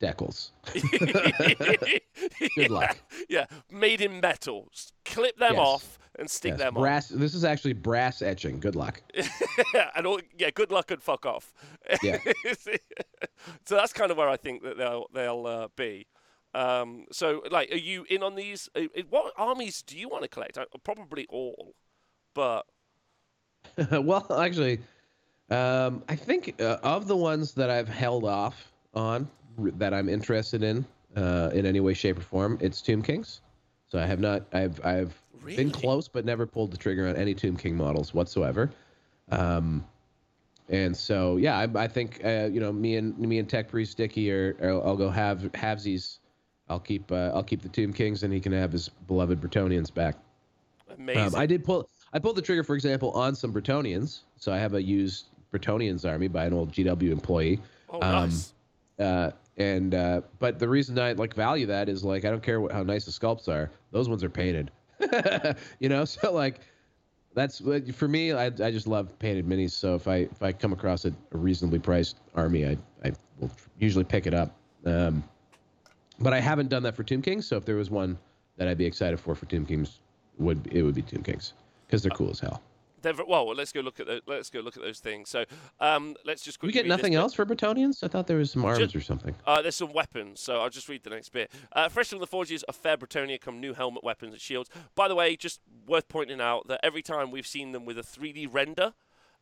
decals. 0.00 0.50
at. 0.74 2.02
Good 2.56 2.70
luck. 2.70 2.96
Yeah, 3.28 3.46
made 3.70 4.00
in 4.00 4.20
metal. 4.20 4.68
Clip 5.04 5.36
them 5.38 5.54
Yes. 5.54 5.60
off 5.60 5.98
and 6.18 6.30
stick 6.30 6.52
Yes, 6.52 6.58
them 6.58 6.74
brass. 6.74 7.08
This 7.08 7.34
is 7.34 7.44
actually 7.44 7.74
brass 7.74 8.22
etching. 8.22 8.60
Good 8.60 8.76
luck. 8.76 9.02
on. 9.16 9.90
and 9.96 10.06
all, 10.06 10.20
yeah, 10.38 10.50
good 10.50 10.72
luck 10.72 10.90
and 10.90 11.02
fuck 11.02 11.26
off. 11.26 11.52
Yeah. 12.02 12.18
so 12.58 13.76
that's 13.76 13.92
kind 13.92 14.10
of 14.10 14.16
where 14.16 14.28
I 14.28 14.36
think 14.36 14.62
that 14.62 14.78
they'll 14.78 15.06
they'll 15.12 15.46
uh, 15.46 15.68
be. 15.76 16.06
Um, 16.52 17.06
so, 17.12 17.42
like, 17.50 17.70
are 17.70 17.76
you 17.76 18.04
in 18.10 18.22
on 18.22 18.34
these? 18.34 18.68
Uh, 18.74 18.80
uh, 18.96 19.02
what 19.08 19.32
armies 19.36 19.82
do 19.82 19.96
you 19.96 20.08
want 20.08 20.22
to 20.22 20.28
collect? 20.28 20.58
Uh, 20.58 20.64
Probably 20.82 21.26
all, 21.28 21.74
but 22.34 22.66
well, 23.90 24.26
actually, 24.36 24.80
um, 25.50 26.02
I 26.08 26.16
think 26.16 26.60
uh, 26.60 26.78
of 26.82 27.06
the 27.06 27.16
ones 27.16 27.52
that 27.54 27.70
I've 27.70 27.88
held 27.88 28.24
off 28.24 28.70
on 28.94 29.28
that 29.58 29.92
I'm 29.92 30.08
interested 30.08 30.62
in 30.62 30.84
uh, 31.16 31.50
in 31.52 31.66
any 31.66 31.80
way, 31.80 31.94
shape, 31.94 32.18
or 32.18 32.22
form, 32.22 32.58
it's 32.60 32.80
Tomb 32.80 33.02
Kings. 33.02 33.40
So 33.88 33.98
I 33.98 34.06
have 34.06 34.20
not. 34.20 34.46
I've 34.52 34.84
I've 34.84 35.20
Really? 35.42 35.56
been 35.56 35.70
close, 35.70 36.06
but 36.06 36.26
never 36.26 36.46
pulled 36.46 36.70
the 36.70 36.76
trigger 36.76 37.08
on 37.08 37.16
any 37.16 37.34
Tomb 37.34 37.56
King 37.56 37.74
models 37.74 38.12
whatsoever. 38.12 38.70
Um, 39.30 39.86
and 40.68 40.94
so 40.96 41.36
yeah, 41.38 41.58
I, 41.58 41.68
I 41.74 41.88
think 41.88 42.20
uh, 42.24 42.48
you 42.52 42.60
know 42.60 42.72
me 42.72 42.96
and 42.96 43.18
me 43.18 43.38
and 43.38 43.48
Tech 43.48 43.68
Priest 43.68 43.92
Sticky 43.92 44.30
are, 44.30 44.56
are 44.60 44.86
I'll 44.86 44.96
go 44.96 45.10
have 45.10 45.40
halvesies. 45.52 46.18
I'll 46.68 46.78
keep 46.78 47.10
uh, 47.10 47.32
I'll 47.34 47.42
keep 47.42 47.62
the 47.62 47.68
Tomb 47.68 47.92
Kings, 47.92 48.22
and 48.22 48.32
he 48.32 48.38
can 48.40 48.52
have 48.52 48.70
his 48.70 48.88
beloved 48.88 49.40
Bretonnians 49.40 49.92
back. 49.92 50.16
amazing. 50.96 51.34
Um, 51.34 51.34
I 51.40 51.46
did 51.46 51.64
pull. 51.64 51.88
I 52.12 52.18
pulled 52.18 52.36
the 52.36 52.42
trigger, 52.42 52.62
for 52.62 52.74
example, 52.76 53.10
on 53.12 53.34
some 53.34 53.52
Bretonnians. 53.52 54.20
So 54.36 54.52
I 54.52 54.58
have 54.58 54.74
a 54.74 54.82
used 54.82 55.29
Bretonnians 55.52 56.08
army 56.08 56.28
by 56.28 56.46
an 56.46 56.52
old 56.52 56.72
GW 56.72 57.10
employee. 57.10 57.60
oh, 57.90 58.00
um, 58.00 58.28
nice. 58.28 58.54
Uh, 58.98 59.30
and 59.56 59.94
uh, 59.94 60.22
but 60.38 60.58
the 60.58 60.68
reason 60.68 60.98
I 60.98 61.12
like 61.12 61.34
value 61.34 61.66
that 61.66 61.88
is 61.88 62.04
like 62.04 62.24
I 62.24 62.30
don't 62.30 62.42
care 62.42 62.60
what, 62.60 62.72
how 62.72 62.82
nice 62.82 63.04
the 63.04 63.10
sculpts 63.10 63.48
are; 63.48 63.70
those 63.92 64.08
ones 64.08 64.24
are 64.24 64.30
painted. 64.30 64.70
you 65.80 65.88
know, 65.88 66.04
so 66.06 66.32
like 66.32 66.60
that's 67.34 67.62
for 67.92 68.08
me. 68.08 68.32
I, 68.32 68.46
I 68.46 68.70
just 68.70 68.86
love 68.86 69.18
painted 69.18 69.46
minis. 69.46 69.72
So 69.72 69.94
if 69.94 70.08
I 70.08 70.16
if 70.16 70.42
I 70.42 70.52
come 70.52 70.72
across 70.72 71.04
a, 71.04 71.12
a 71.32 71.36
reasonably 71.36 71.78
priced 71.78 72.16
army, 72.34 72.66
I 72.66 72.78
I 73.04 73.12
will 73.38 73.50
usually 73.78 74.04
pick 74.04 74.26
it 74.26 74.34
up. 74.34 74.56
Um, 74.86 75.22
but 76.18 76.32
I 76.32 76.40
haven't 76.40 76.68
done 76.68 76.82
that 76.84 76.94
for 76.94 77.02
Tomb 77.02 77.22
King. 77.22 77.42
So 77.42 77.56
if 77.56 77.64
there 77.64 77.76
was 77.76 77.90
one 77.90 78.18
that 78.56 78.68
I'd 78.68 78.78
be 78.78 78.86
excited 78.86 79.18
for 79.20 79.34
for 79.34 79.46
Tomb 79.46 79.66
Kings 79.66 80.00
would 80.38 80.66
it 80.72 80.82
would 80.82 80.94
be 80.94 81.02
Tomb 81.02 81.22
Kings 81.22 81.52
because 81.86 82.02
they're 82.02 82.10
cool 82.10 82.30
as 82.30 82.40
hell. 82.40 82.62
Well, 83.02 83.46
let's 83.54 83.72
go 83.72 83.80
look 83.80 84.00
at 84.00 84.06
those. 84.06 84.20
Let's 84.26 84.50
go 84.50 84.60
look 84.60 84.76
at 84.76 84.82
those 84.82 85.00
things. 85.00 85.28
So, 85.28 85.44
um, 85.80 86.16
let's 86.24 86.42
just 86.42 86.62
We 86.62 86.72
get 86.72 86.86
nothing 86.86 87.12
bit. 87.12 87.18
else 87.18 87.34
for 87.34 87.44
Bretonnians? 87.46 88.02
I 88.02 88.08
thought 88.08 88.26
there 88.26 88.36
was 88.36 88.50
some 88.50 88.64
arms 88.64 88.94
or 88.94 89.00
something. 89.00 89.34
Uh, 89.46 89.62
there's 89.62 89.76
some 89.76 89.92
weapons, 89.92 90.40
so 90.40 90.60
I'll 90.60 90.70
just 90.70 90.88
read 90.88 91.02
the 91.04 91.10
next 91.10 91.30
bit. 91.30 91.50
Uh, 91.72 91.88
fresh 91.88 92.08
from 92.08 92.18
the 92.20 92.26
forges 92.26 92.62
of 92.64 92.76
Fair 92.76 92.96
Bretonnia 92.96 93.40
come 93.40 93.60
new 93.60 93.74
helmet, 93.74 94.04
weapons, 94.04 94.32
and 94.32 94.40
shields. 94.40 94.70
By 94.94 95.08
the 95.08 95.14
way, 95.14 95.36
just 95.36 95.60
worth 95.86 96.08
pointing 96.08 96.40
out 96.40 96.68
that 96.68 96.80
every 96.82 97.02
time 97.02 97.30
we've 97.30 97.46
seen 97.46 97.72
them 97.72 97.84
with 97.84 97.98
a 97.98 98.02
3D 98.02 98.46
render, 98.52 98.94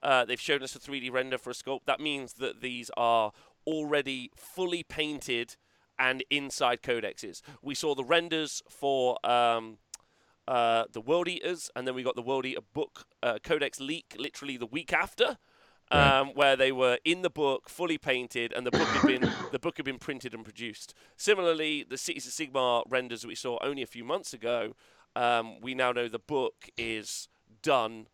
uh, 0.02 0.24
they've 0.24 0.40
shown 0.40 0.62
us 0.62 0.74
a 0.76 0.78
3D 0.78 1.10
render 1.12 1.38
for 1.38 1.50
a 1.50 1.54
sculpt. 1.54 1.80
That 1.86 2.00
means 2.00 2.34
that 2.34 2.60
these 2.60 2.90
are 2.96 3.32
already 3.66 4.30
fully 4.36 4.82
painted 4.82 5.56
and 5.98 6.22
inside 6.30 6.80
codexes. 6.82 7.42
We 7.60 7.74
saw 7.74 7.94
the 7.94 8.04
renders 8.04 8.62
for 8.68 9.18
um, 9.28 9.78
uh, 10.48 10.84
the 10.92 11.00
World 11.00 11.28
Eaters, 11.28 11.70
and 11.76 11.87
then 11.87 11.94
we 11.94 12.02
got 12.02 12.16
the 12.16 12.22
World 12.22 12.46
Eater 12.46 12.62
book 12.72 13.06
uh, 13.22 13.38
codex 13.42 13.78
leak 13.78 14.16
literally 14.18 14.56
the 14.56 14.66
week 14.66 14.92
after. 14.92 15.38
Um, 15.90 16.34
where 16.34 16.54
they 16.54 16.70
were 16.70 16.98
in 17.02 17.22
the 17.22 17.30
book, 17.30 17.70
fully 17.70 17.96
painted, 17.96 18.52
and 18.52 18.66
the 18.66 18.70
book 18.70 18.88
had 18.88 19.06
been 19.06 19.22
the 19.52 19.58
book 19.58 19.78
had 19.78 19.87
been 19.87 19.98
printed 19.98 20.34
and 20.34 20.44
produced. 20.44 20.92
Similarly, 21.16 21.82
the 21.82 21.96
Cities 21.96 22.26
of 22.26 22.32
Sigmar 22.34 22.82
renders 22.90 23.22
that 23.22 23.28
we 23.28 23.34
saw 23.34 23.58
only 23.62 23.80
a 23.80 23.87
few 23.87 24.04
months 24.04 24.34
ago, 24.34 24.74
um, 25.16 25.61
we 25.62 25.74
now 25.74 25.92
know 25.92 26.06
the 26.06 26.18
book 26.18 26.68
is 26.76 27.28
done 27.62 28.08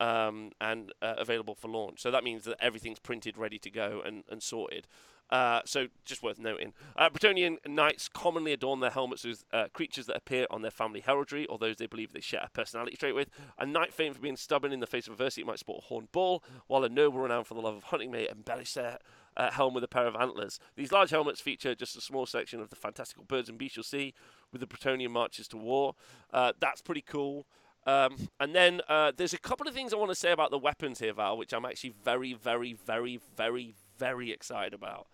um, 0.00 0.52
and 0.60 0.92
uh, 1.02 1.14
available 1.18 1.54
for 1.54 1.68
launch. 1.68 2.00
So 2.00 2.10
that 2.10 2.24
means 2.24 2.44
that 2.44 2.56
everything's 2.60 2.98
printed, 2.98 3.38
ready 3.38 3.58
to 3.58 3.70
go, 3.70 4.02
and, 4.04 4.24
and 4.30 4.42
sorted. 4.42 4.86
Uh, 5.30 5.60
so 5.64 5.86
just 6.04 6.22
worth 6.22 6.38
noting. 6.38 6.72
Uh, 6.96 7.08
Bretonnian 7.10 7.56
knights 7.66 8.08
commonly 8.08 8.52
adorn 8.52 8.80
their 8.80 8.90
helmets 8.90 9.24
with 9.24 9.44
uh, 9.52 9.66
creatures 9.72 10.06
that 10.06 10.16
appear 10.16 10.46
on 10.50 10.62
their 10.62 10.70
family 10.70 11.00
heraldry, 11.00 11.46
or 11.46 11.58
those 11.58 11.76
they 11.76 11.86
believe 11.86 12.12
they 12.12 12.20
share 12.20 12.42
a 12.44 12.50
personality 12.50 12.96
trait 12.96 13.14
with. 13.14 13.30
A 13.58 13.66
knight 13.66 13.92
famed 13.92 14.14
for 14.16 14.22
being 14.22 14.36
stubborn 14.36 14.72
in 14.72 14.80
the 14.80 14.86
face 14.86 15.06
of 15.06 15.14
adversity 15.14 15.42
might 15.42 15.58
sport 15.58 15.82
a 15.82 15.86
horned 15.86 16.12
bull, 16.12 16.44
while 16.66 16.84
a 16.84 16.88
noble 16.88 17.20
renowned 17.20 17.46
for 17.46 17.54
the 17.54 17.60
love 17.60 17.74
of 17.74 17.84
hunting 17.84 18.10
may 18.10 18.28
embellish 18.28 18.74
their 18.74 18.98
uh, 19.36 19.50
helm 19.50 19.74
with 19.74 19.82
a 19.82 19.88
pair 19.88 20.06
of 20.06 20.14
antlers. 20.14 20.60
These 20.76 20.92
large 20.92 21.10
helmets 21.10 21.40
feature 21.40 21.74
just 21.74 21.96
a 21.96 22.00
small 22.00 22.26
section 22.26 22.60
of 22.60 22.70
the 22.70 22.76
fantastical 22.76 23.24
birds 23.24 23.48
and 23.48 23.58
beasts 23.58 23.76
you'll 23.76 23.84
see 23.84 24.14
with 24.52 24.60
the 24.60 24.66
Bretonnian 24.66 25.10
marches 25.10 25.48
to 25.48 25.56
war. 25.56 25.94
Uh, 26.32 26.52
that's 26.60 26.82
pretty 26.82 27.02
cool. 27.02 27.46
Um, 27.86 28.28
and 28.40 28.54
then 28.54 28.80
uh, 28.88 29.12
there's 29.16 29.34
a 29.34 29.38
couple 29.38 29.68
of 29.68 29.74
things 29.74 29.92
I 29.92 29.96
want 29.96 30.10
to 30.10 30.14
say 30.14 30.32
about 30.32 30.50
the 30.50 30.58
weapons 30.58 31.00
here, 31.00 31.12
Val, 31.12 31.36
which 31.36 31.52
I'm 31.52 31.64
actually 31.64 31.94
very, 32.04 32.32
very, 32.32 32.72
very, 32.72 33.18
very, 33.36 33.74
very 33.98 34.30
excited 34.30 34.72
about. 34.72 35.06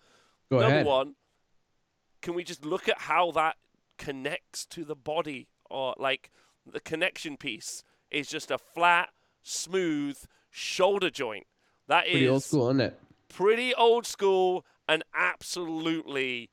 Go 0.51 0.59
Number 0.59 0.75
ahead. 0.75 0.85
one, 0.85 1.15
can 2.21 2.35
we 2.35 2.43
just 2.43 2.63
look 2.65 2.87
at 2.87 2.99
how 2.99 3.31
that 3.31 3.55
connects 3.97 4.65
to 4.67 4.83
the 4.85 4.95
body, 4.95 5.47
or 5.69 5.95
like 5.97 6.29
the 6.71 6.79
connection 6.81 7.37
piece 7.37 7.83
is 8.11 8.27
just 8.27 8.51
a 8.51 8.57
flat, 8.59 9.09
smooth 9.41 10.17
shoulder 10.49 11.09
joint. 11.09 11.47
That 11.87 12.05
is 12.05 12.11
Pretty 12.13 12.27
old 12.27 12.43
school, 12.43 12.67
isn't 12.69 12.81
it? 12.81 12.99
pretty 13.29 13.73
old 13.75 14.05
school 14.05 14.65
and 14.89 15.03
absolutely 15.15 16.49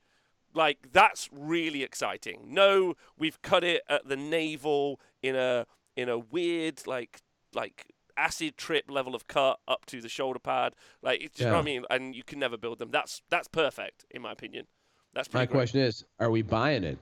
like 0.54 0.92
that's 0.92 1.28
really 1.32 1.82
exciting. 1.82 2.46
No, 2.48 2.94
we've 3.18 3.40
cut 3.42 3.64
it 3.64 3.82
at 3.88 4.08
the 4.08 4.16
navel 4.16 5.00
in 5.22 5.34
a 5.36 5.66
in 5.96 6.08
a 6.08 6.18
weird 6.18 6.86
like 6.86 7.20
like 7.52 7.86
acid 8.18 8.56
trip 8.56 8.84
level 8.90 9.14
of 9.14 9.26
cut 9.28 9.60
up 9.68 9.86
to 9.86 10.00
the 10.00 10.08
shoulder 10.08 10.38
pad. 10.40 10.74
Like 11.02 11.22
it's, 11.22 11.40
you 11.40 11.46
know 11.46 11.52
what 11.52 11.60
I 11.60 11.62
mean, 11.62 11.84
and 11.90 12.14
you 12.14 12.24
can 12.24 12.38
never 12.38 12.56
build 12.58 12.78
them. 12.78 12.90
That's 12.90 13.22
that's 13.30 13.48
perfect 13.48 14.04
in 14.10 14.20
my 14.22 14.32
opinion. 14.32 14.66
That's 15.14 15.28
pretty 15.28 15.42
My 15.42 15.46
great. 15.46 15.56
question 15.56 15.80
is, 15.80 16.04
are 16.20 16.30
we 16.30 16.42
buying 16.42 16.84
it? 16.84 16.98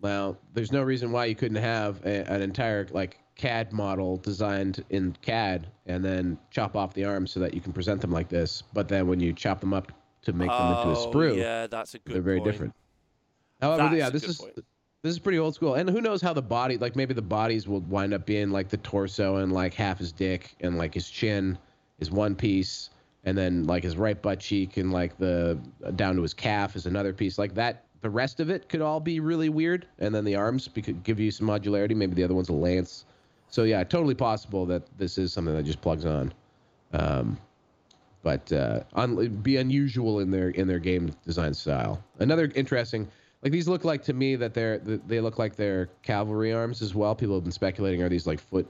Well, 0.00 0.36
there's 0.52 0.72
no 0.72 0.82
reason 0.82 1.12
why 1.12 1.26
you 1.26 1.34
couldn't 1.34 1.62
have 1.62 2.04
a, 2.04 2.28
an 2.30 2.42
entire 2.42 2.86
like 2.90 3.18
CAD 3.36 3.72
model 3.72 4.16
designed 4.18 4.84
in 4.90 5.16
CAD 5.22 5.68
and 5.86 6.04
then 6.04 6.38
chop 6.50 6.76
off 6.76 6.94
the 6.94 7.04
arms 7.04 7.30
so 7.30 7.40
that 7.40 7.54
you 7.54 7.60
can 7.60 7.72
present 7.72 8.00
them 8.00 8.10
like 8.10 8.28
this. 8.28 8.62
But 8.72 8.88
then 8.88 9.06
when 9.06 9.20
you 9.20 9.32
chop 9.32 9.60
them 9.60 9.72
up 9.72 9.92
to 10.22 10.32
make 10.32 10.50
them 10.50 10.70
into 10.72 10.88
a 10.88 10.92
Oh, 10.98 11.10
sprue, 11.12 11.36
Yeah, 11.36 11.66
that's 11.68 11.94
a 11.94 11.98
good 12.00 12.14
they're 12.14 12.22
very 12.22 12.38
point. 12.40 12.52
different. 12.52 12.74
However, 13.60 13.82
That's 13.84 13.96
yeah, 13.96 14.10
this 14.10 14.24
is 14.24 14.38
point. 14.40 14.58
This 15.04 15.12
is 15.12 15.18
pretty 15.18 15.38
old 15.38 15.54
school. 15.54 15.74
And 15.74 15.88
who 15.88 16.00
knows 16.00 16.22
how 16.22 16.32
the 16.32 16.40
body, 16.40 16.78
like 16.78 16.96
maybe 16.96 17.12
the 17.12 17.20
bodies 17.20 17.68
will 17.68 17.80
wind 17.80 18.14
up 18.14 18.24
being 18.24 18.50
like 18.50 18.70
the 18.70 18.78
torso 18.78 19.36
and 19.36 19.52
like 19.52 19.74
half 19.74 19.98
his 19.98 20.12
dick 20.12 20.56
and 20.60 20.78
like 20.78 20.94
his 20.94 21.10
chin 21.10 21.58
is 22.00 22.10
one 22.10 22.34
piece, 22.34 22.88
and 23.24 23.36
then 23.36 23.66
like 23.66 23.82
his 23.82 23.98
right 23.98 24.20
butt 24.20 24.40
cheek 24.40 24.78
and 24.78 24.92
like 24.92 25.18
the 25.18 25.58
down 25.94 26.16
to 26.16 26.22
his 26.22 26.32
calf 26.32 26.74
is 26.74 26.86
another 26.86 27.12
piece. 27.12 27.36
Like 27.36 27.54
that, 27.54 27.84
the 28.00 28.08
rest 28.08 28.40
of 28.40 28.48
it 28.48 28.70
could 28.70 28.80
all 28.80 28.98
be 28.98 29.20
really 29.20 29.50
weird, 29.50 29.86
and 29.98 30.14
then 30.14 30.24
the 30.24 30.36
arms 30.36 30.70
could 30.74 31.04
give 31.04 31.20
you 31.20 31.30
some 31.30 31.46
modularity. 31.46 31.94
Maybe 31.94 32.14
the 32.14 32.24
other 32.24 32.34
one's 32.34 32.48
a 32.48 32.54
lance. 32.54 33.04
So 33.50 33.64
yeah, 33.64 33.84
totally 33.84 34.14
possible 34.14 34.64
that 34.66 34.84
this 34.96 35.18
is 35.18 35.34
something 35.34 35.54
that 35.54 35.64
just 35.64 35.82
plugs 35.82 36.06
on. 36.06 36.32
Um, 36.94 37.36
but 38.22 38.50
uh, 38.54 38.80
un- 38.94 39.28
be 39.42 39.58
unusual 39.58 40.20
in 40.20 40.30
their 40.30 40.48
in 40.48 40.66
their 40.66 40.78
game 40.78 41.14
design 41.26 41.52
style. 41.52 42.02
Another 42.20 42.50
interesting, 42.54 43.06
like 43.44 43.52
these 43.52 43.68
look 43.68 43.84
like 43.84 44.02
to 44.04 44.14
me 44.14 44.36
that 44.36 44.54
they're 44.54 44.78
they 44.78 45.20
look 45.20 45.38
like 45.38 45.54
they're 45.54 45.90
cavalry 46.02 46.52
arms 46.52 46.80
as 46.80 46.94
well. 46.94 47.14
People 47.14 47.34
have 47.34 47.44
been 47.44 47.52
speculating 47.52 48.02
are 48.02 48.08
these 48.08 48.26
like 48.26 48.40
foot, 48.40 48.66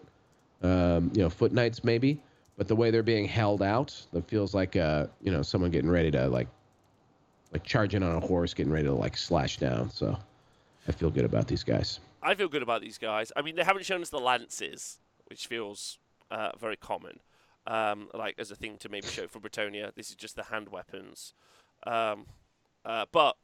um, 0.63 1.13
you 1.15 1.23
know, 1.23 1.31
foot 1.31 1.53
knights 1.53 1.85
maybe. 1.85 2.21
But 2.57 2.69
the 2.69 2.77
way 2.77 2.91
they're 2.91 3.03
being 3.03 3.27
held 3.27 3.63
out, 3.63 4.01
that 4.13 4.29
feels 4.29 4.53
like 4.53 4.77
uh, 4.77 5.07
you 5.23 5.31
know, 5.31 5.43
someone 5.43 5.71
getting 5.71 5.91
ready 5.91 6.11
to 6.11 6.29
like, 6.29 6.49
like 7.53 7.63
charging 7.63 8.03
on 8.03 8.17
a 8.17 8.21
horse, 8.21 8.53
getting 8.53 8.73
ready 8.73 8.87
to 8.87 8.95
like 8.95 9.17
slash 9.17 9.59
down. 9.59 9.91
So, 9.91 10.17
I 10.89 10.93
feel 10.93 11.11
good 11.11 11.25
about 11.25 11.47
these 11.47 11.63
guys. 11.65 12.01
I 12.23 12.35
feel 12.35 12.49
good 12.49 12.63
about 12.63 12.81
these 12.81 12.99
guys. 12.99 13.33
I 13.37 13.43
mean, 13.43 13.55
they 13.57 13.65
haven't 13.65 13.85
shown 13.85 14.03
us 14.03 14.11
the 14.11 14.19
lances, 14.19 14.99
which 15.27 15.47
feels 15.47 15.99
uh, 16.31 16.51
very 16.59 16.77
common, 16.77 17.21
um, 17.67 18.09
like 18.15 18.37
as 18.39 18.51
a 18.51 18.57
thing 18.57 18.77
to 18.79 18.89
maybe 18.89 19.07
show 19.07 19.29
for 19.29 19.41
Bretonnia. 19.41 19.95
This 19.95 20.11
is 20.11 20.17
just 20.17 20.35
the 20.37 20.45
hand 20.45 20.69
weapons, 20.69 21.35
um, 21.87 22.27
uh, 22.85 23.07
but 23.13 23.37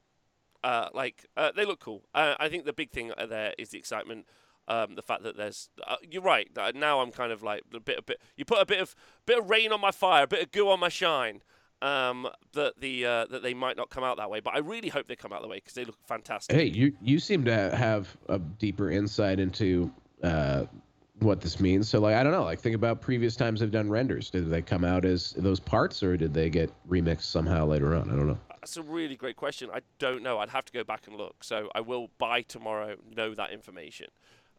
uh, 0.62 0.88
like 0.94 1.26
uh, 1.36 1.52
they 1.54 1.64
look 1.64 1.80
cool. 1.80 2.02
Uh, 2.14 2.34
I 2.38 2.48
think 2.48 2.64
the 2.64 2.72
big 2.72 2.90
thing 2.90 3.12
uh, 3.16 3.26
there 3.26 3.54
is 3.58 3.70
the 3.70 3.78
excitement. 3.78 4.26
Um, 4.68 4.94
the 4.94 5.02
fact 5.02 5.24
that 5.24 5.36
there's, 5.36 5.68
uh, 5.84 5.96
you're 6.08 6.22
right. 6.22 6.48
Now 6.74 7.00
I'm 7.00 7.10
kind 7.10 7.32
of 7.32 7.42
like 7.42 7.62
a 7.74 7.80
bit, 7.80 7.98
a 7.98 8.02
bit. 8.02 8.20
You 8.36 8.44
put 8.44 8.60
a 8.60 8.66
bit 8.66 8.80
of, 8.80 8.94
bit 9.26 9.38
of 9.38 9.50
rain 9.50 9.72
on 9.72 9.80
my 9.80 9.90
fire, 9.90 10.24
a 10.24 10.26
bit 10.28 10.42
of 10.42 10.52
goo 10.52 10.68
on 10.68 10.78
my 10.78 10.88
shine. 10.88 11.42
Um, 11.82 12.28
that 12.52 12.74
the 12.78 13.06
uh, 13.06 13.26
that 13.30 13.42
they 13.42 13.54
might 13.54 13.76
not 13.76 13.88
come 13.88 14.04
out 14.04 14.18
that 14.18 14.30
way, 14.30 14.40
but 14.40 14.54
I 14.54 14.58
really 14.58 14.90
hope 14.90 15.08
they 15.08 15.16
come 15.16 15.32
out 15.32 15.40
that 15.40 15.48
way 15.48 15.56
because 15.56 15.72
they 15.72 15.86
look 15.86 15.96
fantastic. 16.06 16.54
Hey, 16.54 16.66
you 16.66 16.92
you 17.00 17.18
seem 17.18 17.44
to 17.46 17.74
have 17.74 18.14
a 18.28 18.38
deeper 18.38 18.90
insight 18.90 19.40
into 19.40 19.90
what 21.20 21.40
this 21.40 21.60
means. 21.60 21.88
So 21.88 22.00
like 22.00 22.14
I 22.14 22.22
don't 22.22 22.32
know, 22.32 22.44
like 22.44 22.60
think 22.60 22.74
about 22.74 23.00
previous 23.00 23.36
times 23.36 23.60
they've 23.60 23.70
done 23.70 23.88
renders. 23.88 24.30
Did 24.30 24.50
they 24.50 24.62
come 24.62 24.84
out 24.84 25.04
as 25.04 25.32
those 25.36 25.60
parts, 25.60 26.02
or 26.02 26.16
did 26.16 26.34
they 26.34 26.50
get 26.50 26.70
remixed 26.88 27.22
somehow 27.22 27.66
later 27.66 27.94
on? 27.94 28.10
I 28.10 28.14
don't 28.14 28.26
know. 28.26 28.38
That's 28.60 28.76
a 28.76 28.82
really 28.82 29.16
great 29.16 29.36
question. 29.36 29.70
I 29.72 29.80
don't 29.98 30.22
know. 30.22 30.38
I'd 30.38 30.50
have 30.50 30.64
to 30.66 30.72
go 30.72 30.84
back 30.84 31.06
and 31.06 31.16
look. 31.16 31.42
So 31.42 31.70
I 31.74 31.80
will 31.80 32.10
by 32.18 32.42
tomorrow 32.42 32.96
know 33.16 33.34
that 33.34 33.52
information 33.52 34.08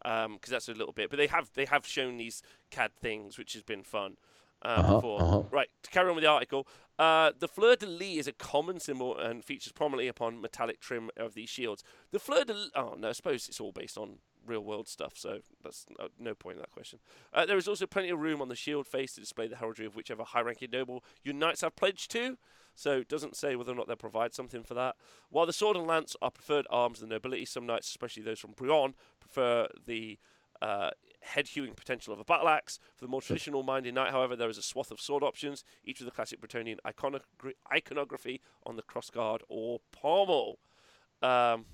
because 0.02 0.50
that's 0.50 0.68
a 0.68 0.72
little 0.74 0.92
bit. 0.92 1.08
But 1.10 1.18
they 1.18 1.28
have 1.28 1.50
they 1.54 1.64
have 1.66 1.86
shown 1.86 2.16
these 2.16 2.42
CAD 2.70 2.90
things, 3.00 3.38
which 3.38 3.52
has 3.54 3.62
been 3.62 3.82
fun. 3.82 4.16
Uh, 4.64 4.68
Uh-huh, 4.68 4.94
before. 4.94 5.20
uh-huh. 5.22 5.42
Right, 5.50 5.70
to 5.82 5.90
carry 5.90 6.08
on 6.08 6.14
with 6.14 6.22
the 6.22 6.30
article, 6.30 6.68
uh, 6.96 7.32
the 7.36 7.48
fleur 7.48 7.74
de 7.74 7.84
lis 7.84 8.18
is 8.18 8.26
a 8.28 8.32
common 8.32 8.78
symbol 8.78 9.18
and 9.18 9.44
features 9.44 9.72
prominently 9.72 10.06
upon 10.06 10.40
metallic 10.40 10.78
trim 10.78 11.10
of 11.16 11.34
these 11.34 11.48
shields. 11.48 11.82
The 12.12 12.20
fleur 12.20 12.44
de 12.44 12.54
lis, 12.54 12.70
oh 12.76 12.94
no, 12.96 13.08
I 13.08 13.12
suppose 13.12 13.48
it's 13.48 13.58
all 13.58 13.72
based 13.72 13.98
on 13.98 14.18
real 14.46 14.60
world 14.62 14.86
stuff, 14.86 15.14
so 15.16 15.40
that's 15.64 15.86
no, 15.98 16.06
no 16.16 16.34
point 16.36 16.58
in 16.58 16.60
that 16.60 16.70
question. 16.70 17.00
Uh, 17.34 17.44
there 17.44 17.56
is 17.56 17.66
also 17.66 17.86
plenty 17.88 18.10
of 18.10 18.20
room 18.20 18.40
on 18.40 18.48
the 18.48 18.54
shield 18.54 18.86
face 18.86 19.14
to 19.14 19.20
display 19.20 19.48
the 19.48 19.56
heraldry 19.56 19.84
of 19.84 19.96
whichever 19.96 20.22
high 20.22 20.42
ranking 20.42 20.70
noble 20.70 21.02
your 21.24 21.34
knights 21.34 21.62
have 21.62 21.74
pledged 21.74 22.12
to, 22.12 22.38
so 22.74 22.98
it 22.98 23.08
doesn't 23.08 23.36
say 23.36 23.56
whether 23.56 23.72
or 23.72 23.74
not 23.74 23.86
they'll 23.86 23.96
provide 23.96 24.34
something 24.34 24.62
for 24.62 24.74
that. 24.74 24.96
While 25.30 25.46
the 25.46 25.52
sword 25.52 25.76
and 25.76 25.86
lance 25.86 26.16
are 26.22 26.30
preferred 26.30 26.66
arms 26.70 27.02
of 27.02 27.08
the 27.08 27.14
nobility, 27.14 27.44
some 27.44 27.66
knights, 27.66 27.88
especially 27.88 28.22
those 28.22 28.38
from 28.38 28.54
Brionne, 28.54 28.94
prefer 29.20 29.68
the 29.86 30.18
uh, 30.60 30.90
head 31.20 31.48
hewing 31.48 31.74
potential 31.74 32.12
of 32.12 32.20
a 32.20 32.24
battle 32.24 32.48
axe. 32.48 32.78
For 32.94 33.04
the 33.04 33.10
more 33.10 33.20
traditional 33.20 33.62
minded 33.62 33.94
knight, 33.94 34.12
however, 34.12 34.36
there 34.36 34.48
is 34.48 34.58
a 34.58 34.62
swath 34.62 34.90
of 34.90 35.00
sword 35.00 35.22
options, 35.22 35.64
each 35.84 36.00
with 36.00 36.08
the 36.08 36.14
classic 36.14 36.40
Bretonnian 36.40 36.78
iconogra- 36.86 37.54
iconography 37.72 38.40
on 38.64 38.76
the 38.76 38.82
crossguard 38.82 39.40
or 39.48 39.80
pommel. 39.92 40.58
Um, 41.20 41.66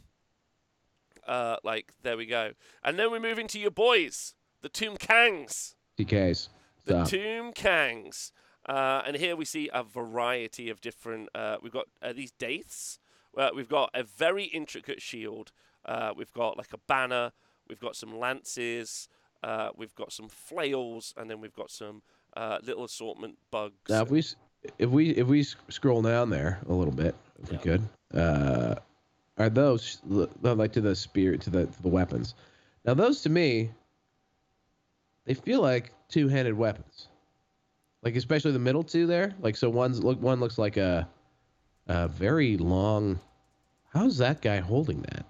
uh, 1.26 1.56
like, 1.62 1.92
there 2.02 2.16
we 2.16 2.26
go. 2.26 2.52
And 2.82 2.98
then 2.98 3.12
we 3.12 3.18
move 3.18 3.38
into 3.38 3.58
your 3.58 3.70
boys, 3.70 4.34
the 4.62 4.68
Tomb 4.68 4.96
Kangs. 4.96 5.74
TKs. 5.98 6.48
The 6.86 7.04
Tomb 7.04 7.52
Kangs. 7.52 8.32
Uh, 8.68 9.02
and 9.06 9.16
here 9.16 9.34
we 9.34 9.44
see 9.44 9.70
a 9.72 9.82
variety 9.82 10.68
of 10.68 10.80
different. 10.80 11.28
Uh, 11.34 11.56
we've 11.62 11.72
got 11.72 11.86
uh, 12.02 12.12
these 12.12 12.30
daiths. 12.32 12.98
Uh, 13.36 13.50
we've 13.54 13.68
got 13.68 13.90
a 13.94 14.02
very 14.02 14.44
intricate 14.44 15.00
shield. 15.00 15.52
Uh, 15.84 16.12
we've 16.14 16.32
got 16.32 16.58
like 16.58 16.72
a 16.72 16.78
banner. 16.86 17.32
We've 17.68 17.80
got 17.80 17.96
some 17.96 18.18
lances. 18.18 19.08
Uh, 19.42 19.70
we've 19.76 19.94
got 19.94 20.12
some 20.12 20.28
flails, 20.28 21.14
and 21.16 21.30
then 21.30 21.40
we've 21.40 21.54
got 21.54 21.70
some 21.70 22.02
uh, 22.36 22.58
little 22.62 22.84
assortment 22.84 23.38
bugs. 23.50 23.74
now 23.88 24.02
if 24.02 24.10
we 24.10 24.22
if 24.78 24.90
we 24.90 25.10
if 25.10 25.26
we 25.26 25.42
scroll 25.42 26.02
down 26.02 26.30
there 26.30 26.60
a 26.68 26.72
little 26.72 26.92
bit, 26.92 27.14
if 27.42 27.50
we 27.50 27.58
could, 27.58 27.88
uh, 28.14 28.74
are 29.38 29.48
those 29.48 30.00
like 30.08 30.72
to 30.72 30.80
the 30.80 30.96
spear 30.96 31.36
to 31.36 31.50
the 31.50 31.66
to 31.66 31.82
the 31.82 31.88
weapons? 31.88 32.34
Now 32.84 32.94
those 32.94 33.22
to 33.22 33.28
me, 33.28 33.70
they 35.24 35.34
feel 35.34 35.62
like 35.62 35.92
two-handed 36.08 36.54
weapons. 36.54 37.08
Like 38.02 38.16
especially 38.16 38.52
the 38.52 38.58
middle 38.58 38.82
two 38.82 39.06
there. 39.06 39.34
Like 39.40 39.56
so 39.56 39.68
one's 39.68 40.02
look 40.02 40.20
one 40.20 40.40
looks 40.40 40.58
like 40.58 40.76
a 40.76 41.08
a 41.86 42.08
very 42.08 42.56
long 42.56 43.18
how's 43.92 44.18
that 44.18 44.40
guy 44.42 44.58
holding 44.58 45.02
that? 45.02 45.26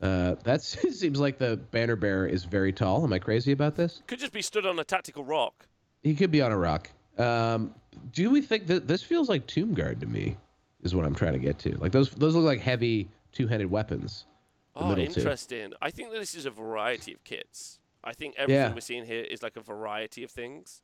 Uh, 0.00 0.34
that 0.44 0.62
seems 0.62 1.20
like 1.20 1.38
the 1.38 1.56
banner 1.70 1.96
bearer 1.96 2.26
is 2.26 2.44
very 2.44 2.72
tall. 2.72 3.04
Am 3.04 3.12
I 3.12 3.18
crazy 3.18 3.52
about 3.52 3.76
this? 3.76 4.02
Could 4.06 4.18
just 4.18 4.32
be 4.32 4.42
stood 4.42 4.66
on 4.66 4.78
a 4.78 4.84
tactical 4.84 5.24
rock. 5.24 5.66
He 6.02 6.14
could 6.14 6.30
be 6.30 6.42
on 6.42 6.50
a 6.52 6.58
rock. 6.58 6.90
Um, 7.18 7.74
do 8.12 8.30
we 8.30 8.40
think 8.40 8.66
that 8.66 8.88
this 8.88 9.02
feels 9.02 9.28
like 9.28 9.46
Tomb 9.46 9.74
Guard 9.74 10.00
to 10.00 10.06
me? 10.06 10.36
Is 10.82 10.94
what 10.96 11.04
I'm 11.06 11.14
trying 11.14 11.34
to 11.34 11.38
get 11.38 11.58
to. 11.60 11.76
Like 11.78 11.92
those 11.92 12.10
those 12.10 12.34
look 12.34 12.44
like 12.44 12.60
heavy 12.60 13.08
two-handed 13.32 13.70
weapons. 13.70 14.26
Oh, 14.74 14.88
middle 14.88 15.06
two. 15.06 15.20
interesting. 15.20 15.72
I 15.80 15.90
think 15.90 16.10
that 16.12 16.18
this 16.18 16.34
is 16.34 16.46
a 16.46 16.50
variety 16.50 17.12
of 17.14 17.22
kits. 17.24 17.78
I 18.02 18.12
think 18.14 18.34
everything 18.36 18.62
Yeah. 18.62 18.74
we're 18.74 18.80
seeing 18.80 19.04
here 19.04 19.22
is 19.22 19.42
like 19.42 19.56
a 19.56 19.60
variety 19.60 20.24
of 20.24 20.30
things. 20.32 20.82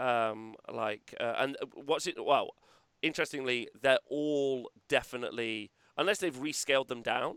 Um, 0.00 0.54
like, 0.72 1.14
uh, 1.20 1.34
and 1.38 1.56
uh, 1.60 1.66
what's 1.74 2.06
it? 2.06 2.24
Well, 2.24 2.50
interestingly, 3.02 3.68
they're 3.80 3.98
all 4.08 4.70
definitely, 4.88 5.70
unless 5.96 6.18
they've 6.18 6.34
rescaled 6.34 6.88
them 6.88 7.02
down, 7.02 7.36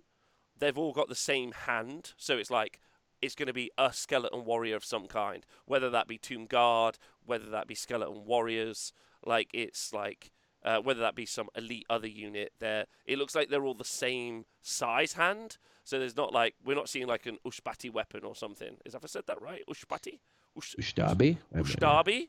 they've 0.58 0.78
all 0.78 0.94
got 0.94 1.10
the 1.10 1.16
same 1.16 1.52
hand. 1.52 2.14
So 2.18 2.38
it's 2.38 2.52
like 2.52 2.80
it's 3.22 3.36
going 3.36 3.48
to 3.48 3.54
be 3.54 3.72
a 3.78 3.92
skeleton 3.94 4.46
warrior 4.46 4.76
of 4.76 4.86
some 4.86 5.08
kind, 5.08 5.46
whether 5.66 5.90
that 5.90 6.08
be 6.08 6.18
Tomb 6.18 6.46
Guard, 6.46 6.98
whether 7.26 7.50
that 7.50 7.68
be 7.68 7.76
skeleton 7.76 8.26
warriors. 8.26 8.94
Like 9.26 9.50
it's 9.54 9.94
like 9.94 10.32
uh, 10.64 10.80
whether 10.80 11.02
that 11.02 11.16
be 11.16 11.26
some 11.26 11.50
elite 11.56 11.86
other 11.90 12.08
unit. 12.08 12.54
There, 12.60 12.86
it 13.06 13.18
looks 13.18 13.36
like 13.36 13.50
they're 13.50 13.66
all 13.66 13.74
the 13.74 13.84
same 13.84 14.46
size 14.62 15.14
hand. 15.14 15.58
So 15.84 16.00
there's 16.00 16.16
not 16.16 16.34
like 16.34 16.56
we're 16.64 16.76
not 16.76 16.90
seeing 16.90 17.08
like 17.08 17.26
an 17.26 17.40
Ushbati 17.46 17.92
weapon 17.92 18.24
or 18.24 18.36
something. 18.36 18.78
Is 18.86 18.94
have 18.94 19.04
I 19.04 19.08
said 19.08 19.24
that 19.28 19.42
right? 19.42 19.64
Ushbati, 19.70 20.20
Ush, 20.58 20.76
Ustabi. 20.80 21.38
I 21.54 21.58
mean, 21.58 21.66
Ushdabi, 21.66 22.28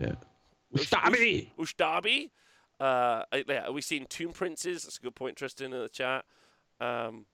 Yeah. 0.00 0.12
Ush- 0.74 0.90
Ustabi. 0.90 1.50
Ush- 1.58 1.74
Ushdabi. 1.76 2.30
Uh, 2.80 3.24
yeah, 3.46 3.66
are 3.66 3.72
we 3.72 3.82
seeing 3.82 4.06
tomb 4.06 4.32
princes? 4.32 4.84
That's 4.84 4.96
a 4.96 5.00
good 5.02 5.14
point, 5.14 5.36
Tristan, 5.36 5.72
in 5.72 5.80
the 5.82 5.88
chat. 5.88 6.24
Um, 6.80 7.26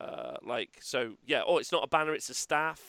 uh, 0.00 0.36
like 0.46 0.78
so, 0.80 1.14
yeah. 1.26 1.42
Oh, 1.46 1.58
it's 1.58 1.72
not 1.72 1.82
a 1.82 1.88
banner; 1.88 2.14
it's 2.14 2.28
a 2.30 2.34
staff. 2.34 2.80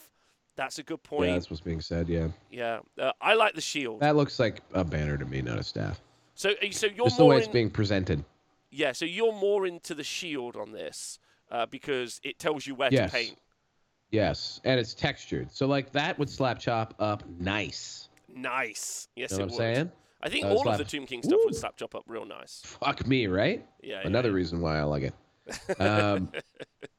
That's 0.56 0.78
a 0.78 0.84
good 0.84 1.02
point. 1.02 1.22
Yeah, 1.28 1.32
point. 1.32 1.40
that's 1.40 1.50
what's 1.50 1.60
being 1.60 1.80
said. 1.80 2.08
Yeah. 2.08 2.28
Yeah, 2.50 2.80
uh, 3.00 3.10
I 3.20 3.34
like 3.34 3.54
the 3.54 3.60
shield. 3.60 4.00
That 4.00 4.14
looks 4.14 4.38
like 4.38 4.60
a 4.72 4.84
banner 4.84 5.16
to 5.18 5.24
me, 5.24 5.42
not 5.42 5.58
a 5.58 5.64
staff. 5.64 6.00
So, 6.36 6.52
so 6.70 6.86
you're 6.86 7.06
Just 7.06 7.16
the 7.16 7.24
more 7.24 7.30
way 7.30 7.38
it's 7.38 7.48
being 7.48 7.70
presented. 7.70 8.24
yeah. 8.70 8.92
So 8.92 9.04
you're 9.04 9.32
more 9.32 9.66
into 9.66 9.94
the 9.94 10.04
shield 10.04 10.54
on 10.56 10.70
this 10.70 11.18
uh, 11.50 11.66
because 11.66 12.20
it 12.22 12.38
tells 12.38 12.66
you 12.66 12.76
where 12.76 12.90
Yes. 12.92 13.10
to 13.10 13.16
paint. 13.16 13.38
Yes, 14.10 14.60
and 14.62 14.78
it's 14.78 14.94
textured, 14.94 15.50
so 15.52 15.66
like 15.66 15.90
that 15.92 16.16
would 16.20 16.30
slap 16.30 16.60
chop 16.60 16.94
up 17.00 17.24
nice. 17.40 18.03
Nice. 18.34 19.08
Yes, 19.16 19.30
You 19.32 19.38
know 19.38 19.44
it 19.44 19.46
what 19.46 19.52
I'm 19.52 19.66
would. 19.68 19.76
saying? 19.76 19.92
I 20.22 20.28
think 20.28 20.46
all 20.46 20.68
of 20.68 20.78
the 20.78 20.84
Tomb 20.84 21.06
King 21.06 21.22
stuff 21.22 21.38
would 21.44 21.52
Woo. 21.54 21.58
slap 21.60 21.76
chop 21.76 21.94
up 21.94 22.04
real 22.06 22.24
nice. 22.24 22.62
Fuck 22.64 23.06
me, 23.06 23.26
right? 23.26 23.64
Yeah. 23.82 24.00
yeah, 24.00 24.06
Another 24.06 24.32
reason 24.32 24.60
why 24.60 24.78
I 24.78 24.82
like 24.82 25.02
it. 25.02 25.14
Um, 25.78 26.32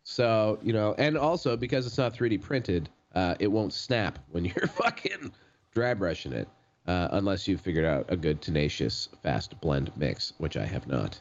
so 0.03 0.59
you 0.61 0.71
know, 0.73 0.93
and 0.99 1.17
also 1.17 1.57
because 1.57 1.87
it's 1.87 1.97
not 1.97 2.13
3D 2.13 2.39
printed, 2.41 2.89
uh, 3.15 3.33
it 3.39 3.47
won't 3.47 3.73
snap 3.73 4.19
when 4.29 4.45
you're 4.45 4.67
fucking 4.67 5.33
dry 5.73 5.93
brushing 5.95 6.31
it, 6.33 6.47
uh, 6.87 7.07
unless 7.13 7.47
you've 7.47 7.61
figured 7.61 7.85
out 7.85 8.05
a 8.09 8.15
good 8.15 8.41
tenacious 8.41 9.09
fast 9.23 9.59
blend 9.61 9.91
mix, 9.97 10.33
which 10.37 10.57
I 10.57 10.65
have 10.65 10.87
not. 10.87 11.19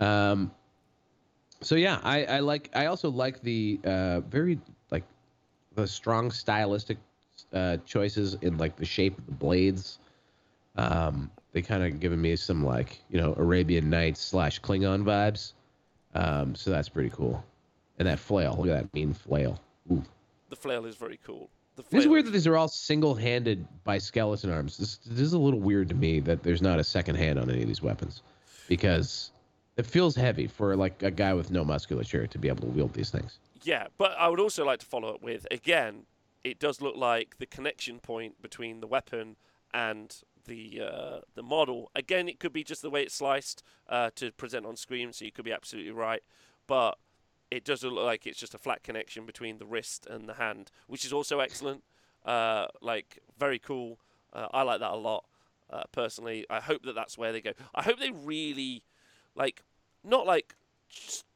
Um, 0.00 0.50
so 1.62 1.76
yeah, 1.76 2.00
I, 2.02 2.24
I 2.24 2.38
like. 2.40 2.68
I 2.74 2.86
also 2.86 3.08
like 3.10 3.40
the 3.42 3.78
uh, 3.84 4.20
very 4.20 4.58
like 4.90 5.04
the 5.76 5.86
strong 5.86 6.32
stylistic 6.32 6.98
uh, 7.52 7.78
choices 7.86 8.36
in 8.42 8.58
like 8.58 8.76
the 8.76 8.84
shape 8.84 9.18
of 9.18 9.26
the 9.26 9.32
blades. 9.32 9.98
Um, 10.76 11.30
they 11.52 11.62
kind 11.62 11.82
of 11.82 12.00
given 12.00 12.20
me 12.20 12.36
some 12.36 12.64
like 12.64 13.00
you 13.08 13.20
know 13.20 13.34
Arabian 13.36 13.88
Nights 13.90 14.20
slash 14.20 14.60
Klingon 14.60 15.04
vibes. 15.04 15.52
Um, 16.14 16.54
so 16.54 16.70
that's 16.70 16.88
pretty 16.88 17.10
cool. 17.10 17.44
And 17.98 18.08
that 18.08 18.18
flail, 18.18 18.56
look 18.58 18.68
at 18.68 18.82
that 18.82 18.94
mean 18.94 19.12
flail. 19.12 19.60
Ooh. 19.90 20.02
The 20.48 20.56
flail 20.56 20.84
is 20.86 20.96
very 20.96 21.18
cool. 21.24 21.50
Is 21.90 22.06
weird 22.06 22.24
that 22.24 22.30
these 22.30 22.46
are 22.46 22.56
all 22.56 22.68
single-handed 22.68 23.66
by 23.84 23.98
skeleton 23.98 24.50
arms. 24.50 24.78
This, 24.78 24.96
this 24.98 25.20
is 25.20 25.34
a 25.34 25.38
little 25.38 25.60
weird 25.60 25.90
to 25.90 25.94
me 25.94 26.20
that 26.20 26.42
there's 26.42 26.62
not 26.62 26.78
a 26.78 26.84
second 26.84 27.16
hand 27.16 27.38
on 27.38 27.50
any 27.50 27.60
of 27.60 27.68
these 27.68 27.82
weapons, 27.82 28.22
because 28.66 29.30
it 29.76 29.84
feels 29.84 30.16
heavy 30.16 30.46
for 30.46 30.74
like 30.74 31.02
a 31.02 31.10
guy 31.10 31.34
with 31.34 31.50
no 31.50 31.66
musculature 31.66 32.26
to 32.26 32.38
be 32.38 32.48
able 32.48 32.62
to 32.62 32.68
wield 32.68 32.94
these 32.94 33.10
things. 33.10 33.38
Yeah, 33.62 33.88
but 33.98 34.12
I 34.18 34.28
would 34.28 34.40
also 34.40 34.64
like 34.64 34.78
to 34.78 34.86
follow 34.86 35.14
up 35.14 35.22
with 35.22 35.46
again, 35.50 36.04
it 36.46 36.60
does 36.60 36.80
look 36.80 36.96
like 36.96 37.38
the 37.38 37.46
connection 37.46 37.98
point 37.98 38.40
between 38.40 38.78
the 38.80 38.86
weapon 38.86 39.34
and 39.74 40.22
the 40.46 40.80
uh, 40.80 41.18
the 41.34 41.42
model. 41.42 41.90
Again, 41.96 42.28
it 42.28 42.38
could 42.38 42.52
be 42.52 42.62
just 42.62 42.82
the 42.82 42.90
way 42.90 43.02
it's 43.02 43.16
sliced 43.16 43.64
uh, 43.88 44.10
to 44.14 44.30
present 44.30 44.64
on 44.64 44.76
screen, 44.76 45.12
so 45.12 45.24
you 45.24 45.32
could 45.32 45.44
be 45.44 45.52
absolutely 45.52 45.90
right. 45.90 46.22
But 46.68 46.98
it 47.50 47.64
does 47.64 47.82
look 47.82 47.94
like 47.94 48.28
it's 48.28 48.38
just 48.38 48.54
a 48.54 48.58
flat 48.58 48.84
connection 48.84 49.26
between 49.26 49.58
the 49.58 49.66
wrist 49.66 50.06
and 50.08 50.28
the 50.28 50.34
hand, 50.34 50.70
which 50.86 51.04
is 51.04 51.12
also 51.12 51.40
excellent. 51.40 51.82
Uh, 52.24 52.68
like 52.80 53.18
very 53.36 53.58
cool. 53.58 53.98
Uh, 54.32 54.46
I 54.52 54.62
like 54.62 54.78
that 54.78 54.92
a 54.92 54.96
lot 54.96 55.24
uh, 55.68 55.82
personally. 55.90 56.46
I 56.48 56.60
hope 56.60 56.84
that 56.84 56.94
that's 56.94 57.18
where 57.18 57.32
they 57.32 57.40
go. 57.40 57.54
I 57.74 57.82
hope 57.82 57.98
they 57.98 58.12
really 58.12 58.84
like 59.34 59.64
not 60.04 60.26
like 60.26 60.54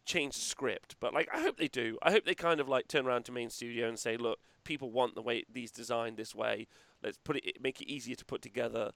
change 0.04 0.34
the 0.34 0.40
script, 0.40 0.94
but 1.00 1.12
like 1.12 1.28
I 1.34 1.40
hope 1.40 1.56
they 1.56 1.66
do. 1.66 1.98
I 2.00 2.12
hope 2.12 2.24
they 2.24 2.36
kind 2.36 2.61
of 2.61 2.68
like 2.68 2.86
turn 2.86 3.06
around 3.08 3.24
to 3.24 3.32
main 3.32 3.50
studio 3.50 3.88
and 3.88 3.98
say, 3.98 4.16
look, 4.16 4.38
people 4.64 4.90
want 4.90 5.14
the 5.14 5.22
way 5.22 5.44
these 5.52 5.70
designed 5.70 6.16
this 6.16 6.34
way. 6.34 6.66
Let's 7.02 7.18
put 7.18 7.36
it, 7.36 7.62
make 7.62 7.80
it 7.80 7.88
easier 7.88 8.14
to 8.16 8.24
put 8.24 8.42
together. 8.42 8.92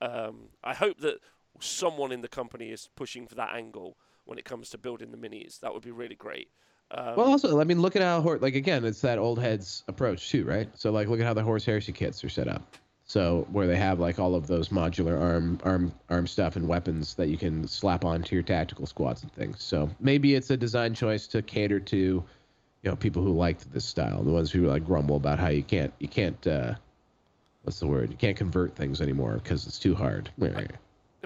Um, 0.00 0.48
I 0.62 0.74
hope 0.74 0.98
that 1.00 1.18
someone 1.60 2.12
in 2.12 2.20
the 2.20 2.28
company 2.28 2.70
is 2.70 2.88
pushing 2.96 3.26
for 3.26 3.34
that 3.36 3.54
angle 3.54 3.96
when 4.24 4.38
it 4.38 4.44
comes 4.44 4.70
to 4.70 4.78
building 4.78 5.10
the 5.10 5.16
minis. 5.16 5.60
That 5.60 5.72
would 5.72 5.82
be 5.82 5.90
really 5.90 6.16
great. 6.16 6.48
Um, 6.90 7.16
Well, 7.16 7.26
also, 7.26 7.60
I 7.60 7.64
mean, 7.64 7.80
look 7.80 7.96
at 7.96 8.02
how 8.02 8.20
Hor- 8.20 8.38
like 8.38 8.54
again, 8.54 8.84
it's 8.84 9.00
that 9.00 9.18
old 9.18 9.38
heads 9.38 9.84
approach 9.88 10.28
too, 10.30 10.44
right? 10.44 10.68
So 10.74 10.90
like, 10.90 11.08
look 11.08 11.20
at 11.20 11.26
how 11.26 11.34
the 11.34 11.42
Horus 11.42 11.64
Heresy 11.64 11.92
kits 11.92 12.22
are 12.22 12.28
set 12.28 12.48
up. 12.48 12.76
So 13.08 13.46
where 13.52 13.68
they 13.68 13.76
have 13.76 14.00
like 14.00 14.18
all 14.18 14.34
of 14.34 14.48
those 14.48 14.70
modular 14.70 15.20
arm 15.20 15.60
arm 15.62 15.92
arm 16.10 16.26
stuff 16.26 16.56
and 16.56 16.66
weapons 16.66 17.14
that 17.14 17.28
you 17.28 17.38
can 17.38 17.66
slap 17.68 18.04
onto 18.04 18.34
your 18.34 18.42
tactical 18.42 18.84
squads 18.84 19.22
and 19.22 19.32
things. 19.32 19.62
So 19.62 19.88
maybe 20.00 20.34
it's 20.34 20.50
a 20.50 20.56
design 20.56 20.92
choice 20.92 21.28
to 21.28 21.40
cater 21.40 21.78
to, 21.78 22.24
you 22.86 22.92
know, 22.92 22.96
people 22.96 23.20
who 23.20 23.32
liked 23.32 23.72
this 23.72 23.84
style, 23.84 24.22
the 24.22 24.30
ones 24.30 24.52
who 24.52 24.68
like 24.68 24.84
grumble 24.84 25.16
about 25.16 25.40
how 25.40 25.48
you 25.48 25.64
can't 25.64 25.92
you 25.98 26.06
can't 26.06 26.46
uh, 26.46 26.74
what's 27.64 27.80
the 27.80 27.86
word? 27.88 28.12
You 28.12 28.16
can't 28.16 28.36
convert 28.36 28.76
things 28.76 29.00
anymore 29.00 29.40
because 29.42 29.66
it's 29.66 29.80
too 29.80 29.92
hard. 29.92 30.30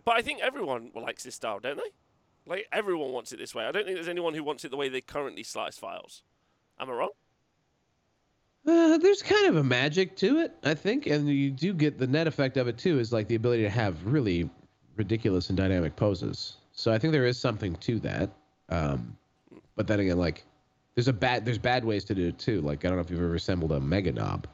but 0.06 0.16
I 0.16 0.22
think 0.22 0.40
everyone 0.40 0.90
likes 0.94 1.22
this 1.22 1.34
style, 1.34 1.58
don't 1.60 1.76
they? 1.76 1.90
Like 2.46 2.66
everyone 2.72 3.12
wants 3.12 3.32
it 3.32 3.38
this 3.38 3.54
way. 3.54 3.66
I 3.66 3.72
don't 3.72 3.84
think 3.84 3.94
there's 3.94 4.08
anyone 4.08 4.32
who 4.32 4.42
wants 4.42 4.64
it 4.64 4.70
the 4.70 4.78
way 4.78 4.88
they 4.88 5.02
currently 5.02 5.42
slice 5.42 5.76
files. 5.76 6.22
Am 6.80 6.88
I 6.88 6.94
wrong? 6.94 7.10
Uh, 8.66 8.96
there's 8.96 9.20
kind 9.20 9.46
of 9.46 9.56
a 9.56 9.62
magic 9.62 10.16
to 10.16 10.38
it, 10.38 10.54
I 10.64 10.72
think, 10.72 11.06
and 11.06 11.28
you 11.28 11.50
do 11.50 11.74
get 11.74 11.98
the 11.98 12.06
net 12.06 12.26
effect 12.26 12.56
of 12.56 12.68
it 12.68 12.78
too. 12.78 12.98
Is 12.98 13.12
like 13.12 13.28
the 13.28 13.34
ability 13.34 13.64
to 13.64 13.70
have 13.70 14.02
really 14.06 14.48
ridiculous 14.96 15.50
and 15.50 15.58
dynamic 15.58 15.94
poses. 15.94 16.56
So 16.72 16.90
I 16.90 16.96
think 16.96 17.12
there 17.12 17.26
is 17.26 17.38
something 17.38 17.76
to 17.76 17.98
that. 18.00 18.30
Um, 18.70 19.18
but 19.76 19.86
then 19.86 20.00
again, 20.00 20.16
like 20.16 20.46
there's 20.94 21.08
a 21.08 21.12
bad 21.12 21.44
there's 21.44 21.58
bad 21.58 21.84
ways 21.84 22.04
to 22.04 22.14
do 22.14 22.28
it 22.28 22.38
too. 22.38 22.60
Like 22.60 22.84
I 22.84 22.88
don't 22.88 22.96
know 22.96 23.02
if 23.02 23.10
you've 23.10 23.20
ever 23.22 23.34
assembled 23.34 23.72
a 23.72 23.80
Mega 23.80 24.12
Nob, 24.12 24.46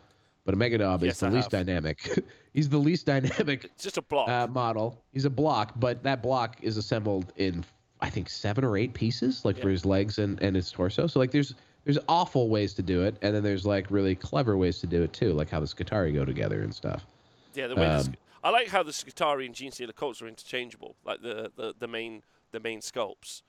but 0.45 0.55
a 0.55 0.57
Mega 0.57 0.78
Nob 0.78 1.03
Yes, 1.03 1.14
is 1.14 1.20
the 1.20 1.26
I 1.26 1.30
least 1.30 1.53
have. 1.53 1.66
dynamic. 1.66 2.24
He's 2.53 2.68
the 2.68 2.78
least 2.78 3.07
dynamic 3.07 3.64
It's 3.64 3.84
just 3.84 3.99
a 3.99 4.03
block. 4.03 4.28
uh, 4.28 4.47
model. 4.47 5.03
He's 5.12 5.24
a 5.26 5.30
block, 5.30 5.72
but 5.76 6.03
that 6.05 6.22
block 6.22 6.57
is 6.62 6.76
assembled 6.76 7.32
in 7.37 7.64
I 8.01 8.11
think 8.11 8.28
seven 8.28 8.64
or 8.64 8.76
eight 8.76 8.93
pieces, 8.93 9.45
like 9.45 9.59
for 9.59 9.70
his 9.70 9.87
legs 9.87 10.18
and, 10.18 10.41
and 10.43 10.55
his 10.55 10.70
torso. 10.70 11.07
So 11.07 11.18
like 11.18 11.30
there's 11.30 11.55
there's 11.84 11.99
awful 12.09 12.49
ways 12.49 12.74
to 12.74 12.82
do 12.82 13.03
it, 13.03 13.16
and 13.22 13.34
then 13.34 13.43
there's 13.43 13.64
like 13.64 13.91
really 13.91 14.14
clever 14.14 14.57
ways 14.57 14.78
to 14.80 14.87
do 14.87 15.03
it 15.03 15.12
too, 15.12 15.32
like 15.32 15.49
how 15.49 15.61
the 15.61 15.66
Skitarii 15.66 16.12
go 16.14 16.24
together 16.24 16.62
and 16.62 16.74
stuff. 16.74 17.07
Yeah, 17.55 17.68
the 17.68 17.76
way 17.76 17.87
Um, 17.87 18.03
Sk- 18.03 18.12
I 18.45 18.51
like 18.51 18.68
how 18.68 18.82
the 18.82 18.91
Skitarii 18.93 19.47
and 19.47 19.55
Genestealer 19.55 19.95
cults 19.95 20.20
are 20.20 20.28
interchangeable, 20.28 20.95
like 21.05 21.22
the, 21.22 21.51
the, 21.57 21.74
the 21.78 21.89
main 21.89 22.22
the 22.53 22.61
main 22.61 22.80
sculpts. 22.80 23.43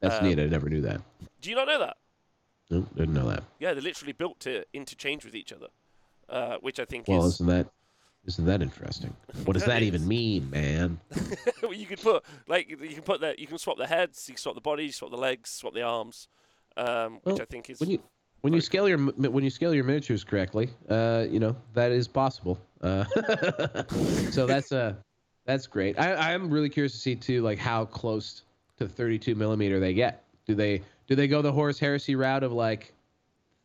That's 0.00 0.16
Um, 0.16 0.24
neat. 0.26 0.38
I 0.40 0.46
never 0.46 0.68
knew 0.68 0.80
that. 0.80 1.00
Do 1.40 1.48
you 1.50 1.56
not 1.56 1.68
know 1.68 1.78
that? 1.78 1.96
Nope, 2.70 2.88
didn't 2.96 3.14
know 3.14 3.28
that. 3.28 3.44
Yeah, 3.60 3.74
they're 3.74 3.82
literally 3.82 4.12
built 4.12 4.40
to 4.40 4.64
interchange 4.72 5.24
with 5.24 5.34
each 5.34 5.52
other, 5.52 5.68
uh, 6.28 6.56
which 6.60 6.80
I 6.80 6.84
think 6.84 7.08
Well, 7.08 7.26
is. 7.26 7.34
isn't 7.34 7.46
that 7.46 7.66
isn't 8.24 8.44
that 8.46 8.62
interesting? 8.62 9.14
What 9.44 9.54
does 9.54 9.62
That 9.62 9.70
that 9.70 9.82
even 9.82 10.06
mean, 10.06 10.48
man? 10.50 11.00
you 11.70 11.86
could 11.86 12.00
put 12.00 12.24
like 12.46 12.68
you 12.70 12.76
can 12.76 13.02
put 13.02 13.20
that 13.20 13.38
you 13.38 13.46
can 13.46 13.58
swap 13.58 13.78
the 13.78 13.86
heads, 13.86 14.28
you 14.28 14.34
can 14.34 14.40
swap 14.40 14.54
the 14.54 14.60
bodies, 14.60 14.96
swap 14.96 15.10
the 15.10 15.16
legs, 15.16 15.50
swap 15.50 15.74
the 15.74 15.82
arms, 15.82 16.28
um, 16.76 17.14
which 17.24 17.24
Well, 17.24 17.42
I 17.42 17.44
think 17.44 17.68
is 17.68 17.80
When 17.80 17.90
you 17.90 18.02
when 18.42 18.52
you 18.52 18.60
scale 18.60 18.88
your 18.88 18.98
when 18.98 19.44
you 19.44 19.50
scale 19.50 19.74
your 19.74 19.84
miniatures 19.84 20.24
correctly, 20.24 20.70
uh, 20.88 21.26
you 21.30 21.40
know 21.40 21.56
that 21.74 21.92
is 21.92 22.08
possible. 22.08 22.58
Uh, 22.80 23.04
so 24.30 24.46
that's 24.46 24.72
uh 24.72 24.94
that's 25.44 25.66
great. 25.66 25.98
I 25.98 26.32
I'm 26.32 26.50
really 26.50 26.68
curious 26.68 26.92
to 26.92 26.98
see 26.98 27.16
too, 27.16 27.42
like 27.42 27.58
how 27.58 27.84
close 27.84 28.42
to 28.78 28.88
32 28.88 29.34
millimeter 29.34 29.80
they 29.80 29.94
get. 29.94 30.24
Do 30.46 30.54
they 30.54 30.82
do 31.12 31.16
they 31.16 31.28
go 31.28 31.42
the 31.42 31.52
Horus 31.52 31.78
Heresy 31.78 32.14
route 32.14 32.42
of 32.42 32.52
like 32.52 32.94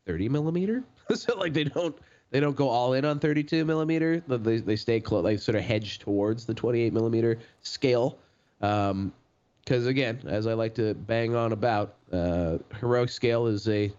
30 0.05 0.27
millimeter. 0.27 0.83
so 1.15 1.37
like 1.37 1.53
they 1.53 1.63
don't 1.63 1.97
they 2.29 2.41
don't 2.41 2.57
go 2.57 2.67
all 2.67 2.91
in 2.91 3.05
on 3.05 3.19
32 3.19 3.63
millimeter. 3.63 4.21
They 4.27 4.57
they 4.57 4.75
stay 4.75 4.99
close. 4.99 5.23
They 5.23 5.37
sort 5.37 5.55
of 5.55 5.63
hedge 5.63 5.99
towards 5.99 6.45
the 6.45 6.53
28 6.53 6.91
millimeter 6.91 7.39
scale. 7.61 8.19
Um, 8.61 9.13
because 9.63 9.85
again, 9.85 10.19
as 10.25 10.45
I 10.45 10.55
like 10.55 10.75
to 10.75 10.93
bang 10.93 11.35
on 11.35 11.53
about, 11.53 11.95
uh, 12.11 12.57
heroic 12.79 13.09
scale 13.09 13.47
is 13.47 13.67
a 13.69 13.91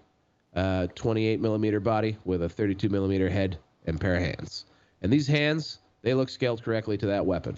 uh, 0.55 0.89
28 0.95 1.41
millimeter 1.41 1.81
body 1.81 2.19
with 2.27 2.43
a 2.43 2.49
32 2.49 2.91
millimeter 2.91 3.31
head 3.31 3.59
and 3.87 3.99
pair 3.99 4.17
of 4.17 4.23
hands. 4.23 4.67
And 5.01 5.11
these 5.11 5.27
hands, 5.27 5.79
they 6.03 6.13
look 6.13 6.29
scaled 6.29 6.63
correctly 6.63 6.99
to 6.99 7.07
that 7.07 7.25
weapon. 7.25 7.57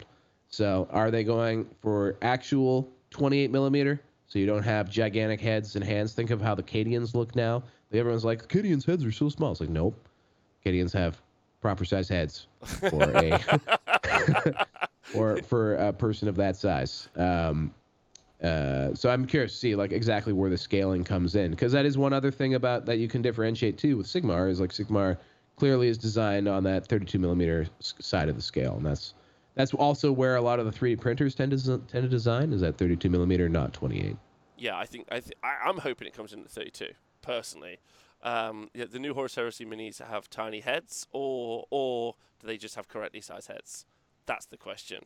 So 0.49 0.89
are 0.91 1.11
they 1.11 1.25
going 1.25 1.69
for 1.83 2.17
actual 2.23 2.89
28 3.11 3.51
millimeter? 3.51 4.01
So 4.31 4.39
you 4.39 4.47
don't 4.47 4.63
have 4.63 4.89
gigantic 4.89 5.41
heads 5.41 5.75
and 5.75 5.85
hands. 5.85 6.13
Think 6.13 6.31
of 6.31 6.41
how 6.41 6.55
the 6.55 6.63
Cadians 6.63 7.15
look 7.15 7.35
now. 7.35 7.65
Everyone's 7.93 8.25
like, 8.25 8.47
Cadians' 8.47 8.87
heads 8.87 9.05
are 9.05 9.11
so 9.11 9.29
small. 9.29 9.51
It's 9.51 9.61
like, 9.61 9.71
nope. 9.71 9.97
Cadians 10.65 10.93
have 10.93 11.21
proper 11.61 11.85
size 11.85 12.09
heads 12.09 12.47
for 12.65 13.11
a 13.17 14.67
or 15.17 15.39
for 15.43 15.75
a 15.75 15.93
person 15.93 16.29
of 16.29 16.37
that 16.37 16.55
size. 16.55 17.09
Um, 17.17 17.75
uh, 18.41 18.95
so 18.95 19.11
I'm 19.11 19.27
curious 19.27 19.53
to 19.53 19.59
see 19.59 19.75
like 19.75 19.91
exactly 19.91 20.33
where 20.33 20.49
the 20.49 20.57
scaling 20.57 21.03
comes 21.03 21.35
in 21.35 21.51
because 21.51 21.73
that 21.73 21.85
is 21.85 21.99
one 21.99 22.13
other 22.13 22.31
thing 22.31 22.55
about 22.55 22.87
that 22.87 22.99
you 22.99 23.09
can 23.09 23.21
differentiate 23.23 23.79
too 23.79 23.97
with 23.97 24.07
Sigmar 24.07 24.49
is 24.49 24.61
like 24.61 24.71
Sigmar 24.71 25.19
clearly 25.57 25.89
is 25.89 25.99
designed 25.99 26.49
on 26.49 26.63
that 26.65 26.87
32 26.87 27.19
millimeter 27.19 27.67
side 27.81 28.31
of 28.31 28.37
the 28.37 28.43
scale 28.43 28.77
and 28.77 28.87
that's 28.87 29.13
that's 29.61 29.75
also 29.75 30.11
where 30.11 30.37
a 30.37 30.41
lot 30.41 30.59
of 30.59 30.67
the 30.67 30.73
3D 30.73 31.01
printers 31.01 31.35
tend 31.35 31.53
to 31.53 31.59
tend 31.59 32.03
to 32.03 32.09
design 32.09 32.53
is 32.53 32.63
that 32.63 32.79
32 32.79 33.11
millimeter, 33.11 33.49
not 33.49 33.73
28. 33.73 34.17
Yeah, 34.57 34.77
I 34.77 34.87
think 34.87 35.07
I 35.11 35.21
th- 35.21 35.37
I, 35.43 35.69
am 35.69 35.79
hoping 35.79 36.09
it 36.09 36.15
comes 36.15 36.33
in 36.33 36.41
at 36.41 36.51
32 36.51 36.89
personally. 37.23 37.79
Um, 38.23 38.71
yeah, 38.75 38.85
the 38.91 38.99
new 38.99 39.15
Horus 39.15 39.35
Heresy 39.35 39.65
minis 39.65 40.05
have 40.05 40.29
tiny 40.31 40.61
heads, 40.61 41.07
or 41.13 41.67
or 41.71 42.15
do 42.41 42.47
they 42.47 42.57
just 42.57 42.75
have 42.77 42.89
correctly 42.89 43.21
sized 43.21 43.49
heads? 43.49 43.87
That's 44.27 44.47
the 44.47 44.57
question. 44.57 45.05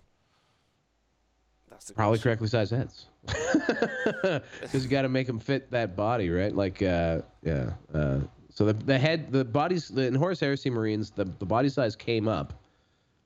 That's 1.71 1.87
the 1.87 1.95
probably 1.95 2.19
question. 2.19 2.31
correctly 2.31 2.49
sized 2.49 2.73
heads. 2.73 3.07
Because 4.61 4.85
you 4.85 4.89
got 4.89 5.03
to 5.03 5.09
make 5.09 5.27
them 5.27 5.39
fit 5.39 5.71
that 5.71 5.95
body, 5.97 6.31
right? 6.31 6.55
Like, 6.55 6.83
uh, 6.83 7.21
yeah. 7.43 7.71
Uh, 7.93 8.21
so 8.51 8.65
the 8.65 8.73
the 8.73 8.99
head, 8.99 9.33
the 9.33 9.45
bodies 9.45 9.89
the, 9.89 10.07
in 10.07 10.15
Horus 10.15 10.41
Heresy 10.41 10.71
Marines, 10.71 11.11
the 11.11 11.25
the 11.39 11.47
body 11.47 11.69
size 11.69 11.95
came 11.97 12.29
up, 12.29 12.53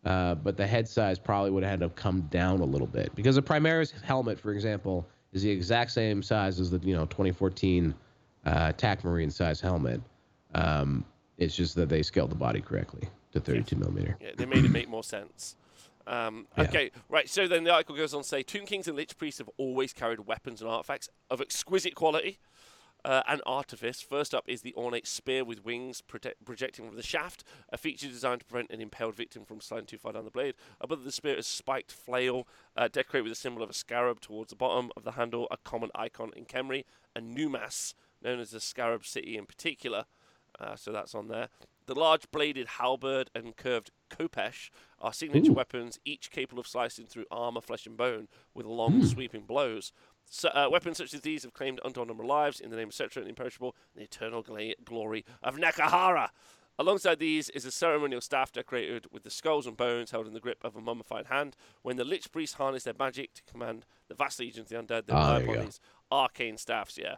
uh, 0.08 0.34
but 0.36 0.56
the 0.56 0.66
head 0.66 0.88
size 0.88 1.18
probably 1.18 1.50
would 1.50 1.62
have 1.62 1.70
had 1.70 1.80
to 1.80 1.90
come 1.90 2.22
down 2.30 2.60
a 2.60 2.64
little 2.64 2.86
bit 2.86 3.14
because 3.14 3.34
the 3.34 3.42
Primaris 3.42 3.92
helmet, 4.02 4.40
for 4.40 4.52
example, 4.52 5.06
is 5.34 5.42
the 5.42 5.50
exact 5.50 5.90
same 5.90 6.22
size 6.22 6.58
as 6.58 6.70
the 6.70 6.78
you 6.78 6.96
know 6.96 7.04
2014 7.06 7.94
uh, 8.46 8.66
attack 8.70 9.04
Marine 9.04 9.30
size 9.30 9.60
helmet. 9.60 10.00
Um, 10.54 11.04
it's 11.36 11.54
just 11.54 11.74
that 11.74 11.90
they 11.90 12.02
scaled 12.02 12.30
the 12.30 12.36
body 12.36 12.62
correctly 12.62 13.06
to 13.32 13.40
32 13.40 13.76
millimeter. 13.76 14.16
Yeah, 14.18 14.30
they 14.34 14.46
made 14.46 14.64
it 14.64 14.70
make 14.70 14.88
more 14.88 15.04
sense. 15.04 15.56
Um, 16.06 16.46
okay, 16.56 16.84
yeah. 16.84 17.02
right. 17.10 17.28
So 17.28 17.46
then 17.46 17.64
the 17.64 17.70
article 17.70 17.94
goes 17.94 18.14
on 18.14 18.22
to 18.22 18.28
say 18.28 18.42
Tomb 18.42 18.64
Kings 18.64 18.88
and 18.88 18.96
Lich 18.96 19.14
Priests 19.18 19.40
have 19.40 19.50
always 19.58 19.92
carried 19.92 20.20
weapons 20.20 20.62
and 20.62 20.70
artifacts 20.70 21.10
of 21.28 21.42
exquisite 21.42 21.94
quality 21.94 22.38
uh, 23.04 23.22
and 23.28 23.40
artifice. 23.46 24.00
First 24.00 24.34
up 24.34 24.44
is 24.48 24.62
the 24.62 24.74
ornate 24.74 25.06
spear 25.06 25.44
with 25.44 25.64
wings 25.64 26.00
protect- 26.00 26.44
projecting 26.44 26.86
from 26.86 26.96
the 26.96 27.02
shaft, 27.02 27.44
a 27.70 27.78
feature 27.78 28.08
designed 28.08 28.40
to 28.40 28.46
prevent 28.46 28.70
an 28.70 28.80
impaled 28.80 29.14
victim 29.14 29.44
from 29.44 29.60
sliding 29.60 29.86
too 29.86 29.98
far 29.98 30.12
down 30.12 30.24
the 30.24 30.30
blade. 30.30 30.54
Above 30.80 31.04
the 31.04 31.12
spear 31.12 31.34
is 31.34 31.46
a 31.46 31.50
spiked 31.50 31.92
flail, 31.92 32.46
uh, 32.76 32.88
decorated 32.88 33.24
with 33.24 33.32
a 33.32 33.36
symbol 33.36 33.62
of 33.62 33.70
a 33.70 33.74
scarab 33.74 34.20
towards 34.20 34.50
the 34.50 34.56
bottom 34.56 34.90
of 34.96 35.04
the 35.04 35.12
handle, 35.12 35.46
a 35.50 35.56
common 35.56 35.90
icon 35.94 36.32
in 36.36 36.44
Khemri, 36.44 36.84
and 37.14 37.34
Numas, 37.34 37.94
known 38.22 38.40
as 38.40 38.50
the 38.50 38.60
Scarab 38.60 39.04
City 39.04 39.36
in 39.36 39.46
particular. 39.46 40.04
Uh, 40.58 40.74
so 40.76 40.92
that's 40.92 41.14
on 41.14 41.28
there. 41.28 41.48
The 41.86 41.94
large 41.94 42.30
bladed 42.30 42.66
halberd 42.66 43.30
and 43.34 43.56
curved 43.56 43.90
khopesh 44.10 44.68
are 45.00 45.12
signature 45.12 45.52
Ooh. 45.52 45.54
weapons, 45.54 45.98
each 46.04 46.30
capable 46.30 46.60
of 46.60 46.66
slicing 46.66 47.06
through 47.06 47.24
armor, 47.30 47.62
flesh, 47.62 47.86
and 47.86 47.96
bone 47.96 48.28
with 48.52 48.66
long, 48.66 49.00
mm. 49.00 49.06
sweeping 49.06 49.42
blows. 49.42 49.92
So, 50.30 50.48
uh, 50.50 50.68
weapons 50.70 50.98
such 50.98 51.14
as 51.14 51.22
these 51.22 51.42
have 51.42 51.54
claimed 51.54 51.80
untold 51.84 52.08
number 52.08 52.22
of 52.22 52.28
lives 52.28 52.60
in 52.60 52.70
the 52.70 52.76
name 52.76 52.88
of 52.88 52.94
Settra 52.94 53.18
and 53.18 53.28
Imperishable 53.28 53.74
and 53.94 54.00
the 54.00 54.04
eternal 54.04 54.42
gla- 54.42 54.74
glory 54.84 55.24
of 55.42 55.56
Nehekhara. 55.56 56.30
Alongside 56.80 57.18
these 57.18 57.48
is 57.50 57.64
a 57.64 57.72
ceremonial 57.72 58.20
staff 58.20 58.52
decorated 58.52 59.06
with 59.10 59.24
the 59.24 59.30
skulls 59.30 59.66
and 59.66 59.76
bones 59.76 60.12
held 60.12 60.28
in 60.28 60.32
the 60.32 60.40
grip 60.40 60.62
of 60.62 60.76
a 60.76 60.80
mummified 60.80 61.26
hand. 61.26 61.56
When 61.82 61.96
the 61.96 62.04
Lich 62.04 62.30
priests 62.30 62.54
harness 62.54 62.84
their 62.84 62.94
magic 62.96 63.34
to 63.34 63.42
command 63.50 63.84
the 64.06 64.14
vast 64.14 64.38
legions 64.38 64.70
of 64.70 64.88
the 64.88 64.94
undead, 64.94 65.06
they 65.06 65.12
ah, 65.12 65.38
rely 65.38 65.40
upon 65.40 65.64
these 65.64 65.80
arcane 66.12 66.56
staffs, 66.56 66.96
yeah, 66.96 67.16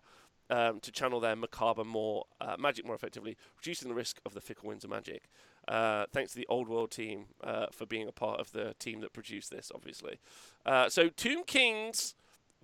um, 0.49 0.81
to 0.81 0.91
channel 0.91 1.21
their 1.21 1.37
macabre 1.37 1.85
more 1.85 2.25
uh, 2.41 2.57
magic 2.59 2.87
more 2.87 2.95
effectively, 2.95 3.37
reducing 3.59 3.89
the 3.89 3.95
risk 3.95 4.19
of 4.25 4.33
the 4.33 4.41
fickle 4.41 4.69
winds 4.69 4.83
of 4.83 4.91
magic. 4.91 5.25
Uh, 5.69 6.07
thanks 6.11 6.33
to 6.33 6.39
the 6.39 6.47
Old 6.49 6.67
World 6.67 6.91
team 6.91 7.27
uh, 7.45 7.67
for 7.71 7.85
being 7.85 8.09
a 8.09 8.13
part 8.13 8.41
of 8.41 8.53
the 8.53 8.75
team 8.79 9.01
that 9.03 9.13
produced 9.13 9.51
this, 9.51 9.71
obviously. 9.75 10.19
Uh, 10.65 10.89
so, 10.89 11.11
Tomb 11.11 11.45
Kings 11.45 12.15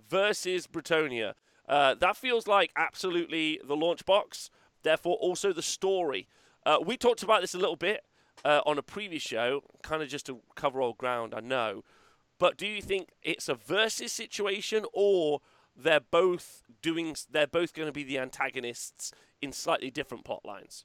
versus 0.09 0.67
Bretonnia. 0.67 1.35
Uh, 1.69 1.95
that 1.95 2.17
feels 2.17 2.47
like 2.47 2.71
absolutely 2.77 3.61
the 3.67 3.77
launch 3.77 4.05
box, 4.05 4.51
therefore, 4.83 5.17
also 5.17 5.53
the 5.53 5.63
story. 5.63 6.29
Uh, 6.65 6.79
we 6.85 6.97
talked 6.97 7.23
about 7.23 7.41
this 7.41 7.55
a 7.55 7.59
little 7.59 7.77
bit 7.77 8.05
on 8.45 8.79
a 8.79 8.83
previous 8.83 9.23
show, 9.23 9.63
kind 9.83 10.03
of 10.03 10.09
just 10.09 10.27
to 10.27 10.41
cover 10.55 10.81
old 10.81 10.97
ground, 10.99 11.35
I 11.35 11.41
know. 11.41 11.83
But 12.39 12.57
do 12.57 12.67
you 12.67 12.81
think 12.81 13.09
it's 13.23 13.49
a 13.49 13.55
versus 13.55 14.13
situation 14.13 14.85
or 14.93 15.41
they're 15.77 16.01
both 16.01 16.63
doing 16.83 17.15
they're 17.31 17.47
both 17.47 17.75
going 17.75 17.87
to 17.87 17.93
be 17.93 18.03
the 18.03 18.19
antagonists 18.19 19.13
in 19.43 19.53
slightly 19.53 19.91
different 19.91 20.25
plot 20.25 20.45
lines 20.45 20.85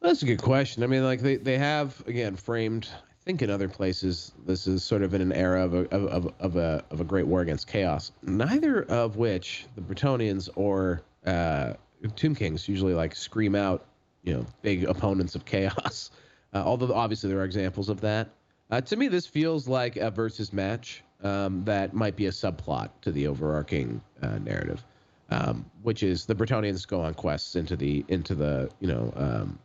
that's 0.00 0.22
a 0.22 0.26
good 0.26 0.42
question 0.42 0.82
i 0.82 0.86
mean 0.86 1.02
like 1.02 1.20
they, 1.20 1.36
they 1.36 1.56
have 1.56 2.02
again 2.06 2.36
framed 2.36 2.88
think 3.24 3.42
in 3.42 3.50
other 3.50 3.68
places 3.68 4.32
this 4.46 4.66
is 4.66 4.84
sort 4.84 5.02
of 5.02 5.14
in 5.14 5.20
an 5.20 5.32
era 5.32 5.64
of 5.64 5.74
a, 5.74 5.94
of, 5.94 6.32
of, 6.40 6.56
a, 6.56 6.84
of 6.90 7.00
a 7.00 7.04
great 7.04 7.26
war 7.26 7.40
against 7.40 7.66
chaos 7.66 8.12
neither 8.22 8.82
of 8.84 9.16
which 9.16 9.66
the 9.76 9.80
bretonnians 9.80 10.48
or 10.56 11.02
uh, 11.26 11.72
tomb 12.16 12.34
kings 12.34 12.68
usually 12.68 12.94
like 12.94 13.14
scream 13.14 13.54
out 13.54 13.86
you 14.24 14.34
know 14.34 14.44
big 14.62 14.84
opponents 14.84 15.34
of 15.34 15.44
chaos. 15.44 16.10
Uh, 16.52 16.62
although 16.64 16.94
obviously 16.94 17.28
there 17.28 17.40
are 17.40 17.44
examples 17.44 17.88
of 17.88 18.00
that. 18.00 18.28
Uh, 18.70 18.80
to 18.80 18.94
me 18.94 19.08
this 19.08 19.26
feels 19.26 19.66
like 19.66 19.96
a 19.96 20.08
versus 20.08 20.52
match 20.52 21.02
um, 21.24 21.64
that 21.64 21.92
might 21.94 22.14
be 22.14 22.26
a 22.26 22.30
subplot 22.30 22.90
to 23.00 23.10
the 23.10 23.26
overarching 23.26 24.00
uh, 24.22 24.38
narrative, 24.38 24.84
um, 25.30 25.68
which 25.82 26.04
is 26.04 26.26
the 26.26 26.34
Bretonnians 26.36 26.86
go 26.86 27.00
on 27.00 27.12
quests 27.12 27.56
into 27.56 27.74
the 27.74 28.04
into 28.06 28.36
the 28.36 28.70
you 28.78 28.86
know 28.86 29.12
um, 29.16 29.58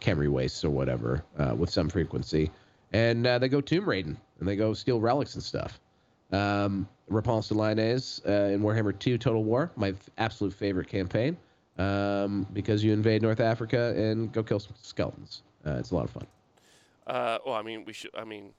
Khemri 0.00 0.28
wastes 0.28 0.64
or 0.64 0.70
whatever 0.70 1.22
uh, 1.38 1.54
with 1.54 1.70
some 1.70 1.88
frequency, 1.88 2.50
and 2.92 3.26
uh, 3.26 3.38
they 3.38 3.48
go 3.48 3.60
tomb 3.60 3.88
raiding 3.88 4.16
and 4.38 4.48
they 4.48 4.56
go 4.56 4.72
steal 4.74 5.00
relics 5.00 5.34
and 5.34 5.42
stuff. 5.42 5.80
Um, 6.32 6.88
Repanse 7.10 7.48
de 7.48 7.54
Lyonesse 7.54 8.22
uh, 8.26 8.50
in 8.52 8.62
Warhammer 8.62 8.98
2 8.98 9.18
Total 9.18 9.42
War, 9.44 9.70
my 9.76 9.88
f- 9.88 10.08
absolute 10.16 10.54
favorite 10.54 10.88
campaign, 10.88 11.36
um, 11.78 12.46
because 12.54 12.82
you 12.82 12.92
invade 12.92 13.20
North 13.20 13.40
Africa 13.40 13.94
and 13.96 14.32
go 14.32 14.42
kill 14.42 14.58
some 14.58 14.72
skeletons. 14.80 15.42
Uh, 15.66 15.72
it's 15.72 15.90
a 15.90 15.94
lot 15.94 16.04
of 16.04 16.10
fun. 16.10 16.26
Uh, 17.06 17.38
well, 17.44 17.54
I 17.54 17.62
mean, 17.62 17.84
we 17.84 17.92
should. 17.92 18.10
I 18.14 18.24
mean, 18.24 18.54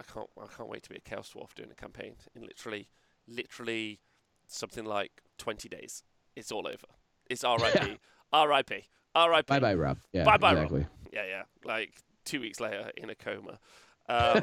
I 0.00 0.12
can't 0.12 0.28
I 0.38 0.46
can't 0.54 0.68
wait 0.68 0.82
to 0.82 0.90
be 0.90 0.96
a 0.96 1.00
Chaos 1.00 1.32
Dwarf 1.34 1.54
doing 1.54 1.70
a 1.70 1.74
campaign 1.74 2.14
in 2.34 2.42
literally 2.42 2.88
literally 3.26 4.00
something 4.48 4.84
like 4.84 5.22
twenty 5.38 5.68
days. 5.68 6.02
It's 6.36 6.50
all 6.50 6.66
over. 6.66 6.86
It's 7.30 7.44
R.I.P. 7.44 7.98
R.I.P. 8.32 8.84
R.I.P. 9.14 9.46
Bye 9.46 9.60
bye 9.60 9.74
Rob. 9.74 9.98
Yeah, 10.12 10.24
bye 10.24 10.36
bye 10.36 10.52
exactly. 10.52 10.80
Rob. 10.80 10.88
Yeah, 11.12 11.24
yeah. 11.26 11.42
Like 11.64 11.94
two 12.24 12.40
weeks 12.40 12.60
later 12.60 12.90
in 12.96 13.10
a 13.10 13.14
coma. 13.14 13.58
Um, 14.08 14.42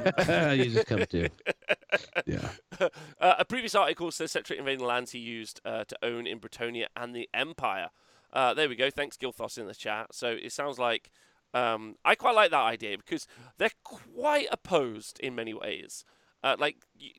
you 0.57 0.69
just 0.69 0.87
come 0.87 1.05
to. 1.05 1.29
Yeah. 2.25 2.49
Uh, 2.79 2.89
a 3.19 3.43
previous 3.43 3.75
article 3.75 4.09
says 4.11 4.31
Settra 4.31 4.57
invading 4.57 4.85
lands 4.85 5.11
he 5.11 5.19
used 5.19 5.59
uh, 5.65 5.83
to 5.83 5.97
own 6.01 6.27
in 6.27 6.39
Bretonnia 6.39 6.85
and 6.95 7.13
the 7.13 7.27
Empire. 7.33 7.89
Uh, 8.31 8.53
there 8.53 8.69
we 8.69 8.75
go. 8.75 8.89
Thanks, 8.89 9.17
Gilthos, 9.17 9.57
in 9.57 9.67
the 9.67 9.73
chat. 9.75 10.13
So 10.13 10.29
it 10.29 10.53
sounds 10.53 10.79
like 10.79 11.11
um, 11.53 11.95
I 12.05 12.15
quite 12.15 12.35
like 12.35 12.51
that 12.51 12.61
idea 12.61 12.97
because 12.97 13.27
they're 13.57 13.71
quite 13.83 14.47
opposed 14.51 15.19
in 15.19 15.35
many 15.35 15.53
ways. 15.53 16.05
Uh, 16.43 16.55
like, 16.57 16.77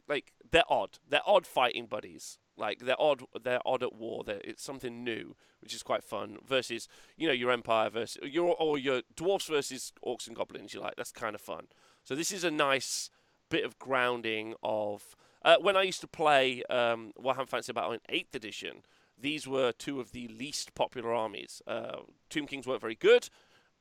like 0.08 0.32
they're 0.50 0.62
odd. 0.68 0.98
They're 1.08 1.20
odd 1.26 1.46
fighting 1.46 1.86
buddies. 1.86 2.38
Like 2.60 2.80
they're 2.80 3.00
odd. 3.00 3.22
They're 3.42 3.66
odd 3.66 3.82
at 3.82 3.94
war. 3.94 4.22
They're, 4.24 4.40
it's 4.44 4.62
something 4.62 5.02
new, 5.02 5.34
which 5.60 5.74
is 5.74 5.82
quite 5.82 6.04
fun. 6.04 6.38
Versus, 6.46 6.86
you 7.16 7.26
know, 7.26 7.34
your 7.34 7.50
empire 7.50 7.90
versus 7.90 8.18
your 8.22 8.54
or 8.58 8.78
your 8.78 9.02
dwarfs 9.16 9.46
versus 9.46 9.92
orcs 10.06 10.26
and 10.26 10.36
goblins. 10.36 10.74
You're 10.74 10.82
like 10.82 10.96
that's 10.96 11.12
kind 11.12 11.34
of 11.34 11.40
fun. 11.40 11.66
So 12.04 12.14
this 12.14 12.30
is 12.30 12.44
a 12.44 12.50
nice 12.50 13.10
bit 13.48 13.64
of 13.64 13.78
grounding 13.78 14.54
of 14.62 15.16
uh, 15.44 15.56
when 15.60 15.76
I 15.76 15.82
used 15.82 16.02
to 16.02 16.06
play 16.06 16.62
um, 16.70 17.12
Warhammer 17.20 17.48
Fantasy 17.48 17.72
Battle 17.72 17.92
in 17.92 18.00
Eighth 18.08 18.34
Edition. 18.34 18.82
These 19.18 19.46
were 19.46 19.72
two 19.72 20.00
of 20.00 20.12
the 20.12 20.28
least 20.28 20.74
popular 20.74 21.12
armies. 21.12 21.60
Uh, 21.66 21.98
Tomb 22.30 22.46
Kings 22.46 22.66
weren't 22.66 22.80
very 22.80 22.94
good 22.94 23.28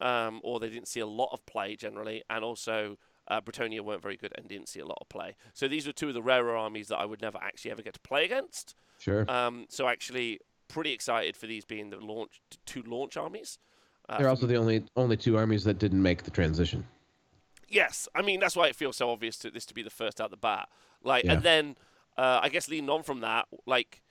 um, 0.01 0.39
or 0.43 0.59
they 0.59 0.69
didn't 0.69 0.88
see 0.88 0.99
a 0.99 1.05
lot 1.05 1.30
of 1.32 1.45
play 1.45 1.75
generally, 1.75 2.23
and 2.30 2.43
also 2.43 2.97
uh, 3.30 3.41
weren't 3.84 4.01
very 4.01 4.17
good 4.17 4.34
and 4.36 4.47
didn't 4.47 4.69
see 4.69 4.80
a 4.80 4.86
lot 4.86 4.97
of 5.01 5.09
play. 5.09 5.36
So 5.53 5.67
these 5.67 5.86
were 5.86 5.93
two 5.93 6.07
of 6.07 6.13
the 6.13 6.21
rarer 6.21 6.55
armies 6.55 6.88
that 6.88 6.97
I 6.97 7.05
would 7.05 7.21
never 7.21 7.38
actually 7.41 7.71
ever 7.71 7.82
get 7.82 7.93
to 7.93 7.99
play 7.99 8.25
against. 8.25 8.75
Sure. 8.97 9.30
Um, 9.30 9.65
so 9.69 9.88
actually, 9.88 10.39
pretty 10.67 10.91
excited 10.91 11.36
for 11.36 11.47
these 11.47 11.65
being 11.65 11.89
the 11.89 11.97
launch 11.97 12.41
two 12.65 12.84
launch 12.84 13.17
armies. 13.17 13.59
Uh, 14.07 14.17
They're 14.17 14.30
also 14.30 14.47
the 14.47 14.55
only 14.55 14.84
only 14.95 15.17
two 15.17 15.38
armies 15.38 15.63
that 15.65 15.77
didn't 15.77 16.01
make 16.01 16.23
the 16.23 16.32
transition. 16.32 16.86
Yes, 17.67 18.07
I 18.15 18.21
mean 18.21 18.39
that's 18.39 18.55
why 18.55 18.67
it 18.67 18.75
feels 18.75 18.97
so 18.97 19.11
obvious 19.11 19.38
to 19.39 19.51
this 19.51 19.65
to 19.67 19.73
be 19.73 19.84
the 19.84 19.89
first 19.89 20.19
out 20.19 20.32
the 20.32 20.38
bat. 20.38 20.69
Like, 21.03 21.23
yeah. 21.23 21.34
and 21.34 21.43
then 21.43 21.75
uh, 22.17 22.39
I 22.41 22.49
guess 22.49 22.67
leading 22.67 22.89
on 22.89 23.03
from 23.03 23.21
that, 23.21 23.47
like, 23.65 24.01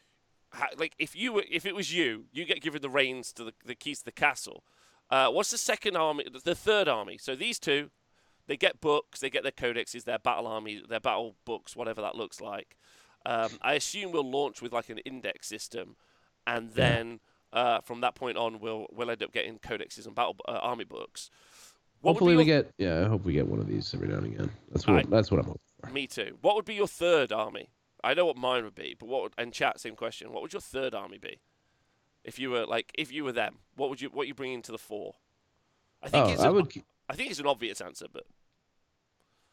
ha- 0.52 0.70
like 0.78 0.94
if 0.98 1.14
you 1.14 1.32
were, 1.34 1.44
if 1.50 1.66
it 1.66 1.74
was 1.74 1.92
you, 1.92 2.24
you 2.32 2.44
get 2.44 2.62
given 2.62 2.80
the 2.80 2.88
reins 2.88 3.32
to 3.34 3.44
the, 3.44 3.52
the 3.64 3.74
keys 3.74 3.98
to 4.00 4.06
the 4.06 4.12
castle. 4.12 4.64
Uh, 5.10 5.28
what's 5.28 5.50
the 5.50 5.58
second 5.58 5.96
army? 5.96 6.24
The 6.44 6.54
third 6.54 6.86
army. 6.88 7.18
So 7.18 7.34
these 7.34 7.58
two, 7.58 7.90
they 8.48 8.56
get 8.56 8.80
books, 8.80 9.20
they 9.20 9.30
get 9.30 9.44
their 9.44 9.52
codexes, 9.52 10.04
their 10.04 10.18
battle 10.18 10.46
army, 10.46 10.82
their 10.88 11.00
battle 11.00 11.36
books, 11.44 11.76
whatever 11.76 12.00
that 12.00 12.16
looks 12.16 12.40
like. 12.40 12.76
Um, 13.24 13.50
I 13.62 13.74
assume 13.74 14.10
we'll 14.10 14.28
launch 14.28 14.60
with 14.60 14.72
like 14.72 14.88
an 14.88 14.98
index 14.98 15.46
system, 15.46 15.96
and 16.46 16.72
then 16.72 17.20
uh, 17.52 17.80
from 17.82 18.00
that 18.00 18.14
point 18.14 18.36
on, 18.36 18.58
we'll 18.58 18.86
we'll 18.90 19.10
end 19.10 19.22
up 19.22 19.32
getting 19.32 19.58
codexes 19.58 20.06
and 20.06 20.14
battle 20.14 20.36
uh, 20.48 20.52
army 20.52 20.84
books. 20.84 21.30
What 22.00 22.12
Hopefully, 22.12 22.36
we 22.36 22.44
get. 22.44 22.72
Yeah, 22.78 23.04
I 23.04 23.08
hope 23.08 23.24
we 23.24 23.32
get 23.32 23.46
one 23.46 23.58
of 23.58 23.66
these 23.66 23.92
every 23.92 24.08
now 24.08 24.18
and 24.18 24.26
again. 24.26 24.50
That's 24.70 24.86
what. 24.86 24.96
I, 24.98 25.02
that's 25.08 25.30
what 25.30 25.40
I'm 25.40 25.46
hoping 25.46 25.60
for. 25.84 25.90
Me 25.90 26.06
too. 26.06 26.38
What 26.40 26.56
would 26.56 26.64
be 26.64 26.74
your 26.74 26.88
third 26.88 27.32
army? 27.32 27.70
I 28.02 28.14
know 28.14 28.26
what 28.26 28.36
mine 28.36 28.64
would 28.64 28.76
be, 28.76 28.96
but 28.98 29.08
what? 29.08 29.22
Would, 29.22 29.32
and 29.36 29.52
chat, 29.52 29.80
same 29.80 29.96
question. 29.96 30.32
What 30.32 30.42
would 30.42 30.52
your 30.52 30.62
third 30.62 30.94
army 30.94 31.18
be? 31.18 31.40
If 32.24 32.38
you 32.38 32.50
were 32.50 32.66
like, 32.66 32.92
if 32.96 33.12
you 33.12 33.24
were 33.24 33.32
them, 33.32 33.58
what 33.76 33.90
would 33.90 34.00
you? 34.00 34.08
What 34.08 34.26
you 34.26 34.34
bring 34.34 34.52
into 34.52 34.72
the 34.72 34.78
four? 34.78 35.14
I 36.02 36.08
think 36.08 36.26
oh, 36.26 36.30
it's. 36.30 36.42
I 36.42 36.48
would. 36.48 36.72
I 37.10 37.14
think 37.14 37.30
it's 37.30 37.40
an 37.40 37.46
obvious 37.46 37.80
answer, 37.80 38.06
but 38.12 38.24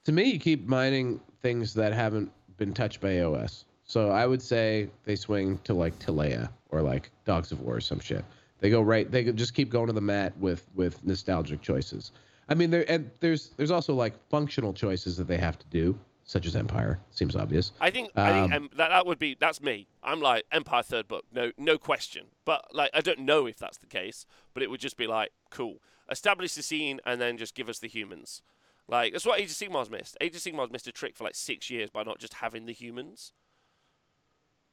to 0.05 0.11
me, 0.11 0.23
you 0.31 0.39
keep 0.39 0.67
mining 0.67 1.19
things 1.41 1.73
that 1.73 1.93
haven't 1.93 2.31
been 2.57 2.73
touched 2.73 3.01
by 3.01 3.09
AOS. 3.09 3.65
So 3.83 4.09
I 4.09 4.25
would 4.25 4.41
say 4.41 4.89
they 5.03 5.15
swing 5.15 5.59
to 5.63 5.73
like 5.73 5.97
Tilea 5.99 6.49
or 6.69 6.81
like 6.81 7.11
Dogs 7.25 7.51
of 7.51 7.61
War 7.61 7.75
or 7.75 7.81
some 7.81 7.99
shit. 7.99 8.23
They 8.59 8.69
go 8.69 8.81
right. 8.81 9.09
They 9.11 9.31
just 9.31 9.53
keep 9.53 9.69
going 9.69 9.87
to 9.87 9.93
the 9.93 10.01
mat 10.01 10.35
with 10.37 10.65
with 10.73 11.03
nostalgic 11.05 11.61
choices. 11.61 12.11
I 12.49 12.53
mean, 12.53 12.71
there 12.71 12.89
and 12.89 13.11
there's 13.19 13.49
there's 13.57 13.71
also 13.71 13.93
like 13.93 14.13
functional 14.29 14.73
choices 14.73 15.17
that 15.17 15.27
they 15.27 15.37
have 15.37 15.59
to 15.59 15.65
do, 15.67 15.97
such 16.23 16.47
as 16.47 16.55
Empire. 16.55 16.99
Seems 17.11 17.35
obvious. 17.35 17.73
I 17.79 17.91
think 17.91 18.11
um, 18.15 18.23
I 18.23 18.31
think 18.31 18.53
um, 18.53 18.69
that 18.77 18.89
that 18.89 19.05
would 19.05 19.19
be 19.19 19.35
that's 19.39 19.61
me. 19.61 19.87
I'm 20.01 20.21
like 20.21 20.45
Empire 20.51 20.83
third 20.83 21.07
book, 21.07 21.25
no 21.31 21.51
no 21.57 21.77
question. 21.77 22.27
But 22.43 22.73
like 22.73 22.91
I 22.93 23.01
don't 23.01 23.19
know 23.19 23.45
if 23.45 23.57
that's 23.57 23.77
the 23.77 23.87
case, 23.87 24.25
but 24.53 24.63
it 24.63 24.69
would 24.69 24.79
just 24.79 24.97
be 24.97 25.05
like 25.05 25.31
cool, 25.51 25.77
establish 26.09 26.53
the 26.55 26.63
scene 26.63 26.99
and 27.05 27.19
then 27.19 27.37
just 27.37 27.55
give 27.55 27.69
us 27.69 27.79
the 27.79 27.87
humans. 27.87 28.41
Like 28.87 29.13
that's 29.13 29.25
what 29.25 29.39
Age 29.39 29.49
of 29.49 29.55
Sigmar's 29.55 29.89
missed. 29.89 30.17
Age 30.21 30.35
of 30.35 30.41
Sigmar's 30.41 30.71
missed 30.71 30.87
a 30.87 30.91
trick 30.91 31.15
for 31.15 31.23
like 31.23 31.35
six 31.35 31.69
years 31.69 31.89
by 31.89 32.03
not 32.03 32.19
just 32.19 32.35
having 32.35 32.65
the 32.65 32.73
humans. 32.73 33.33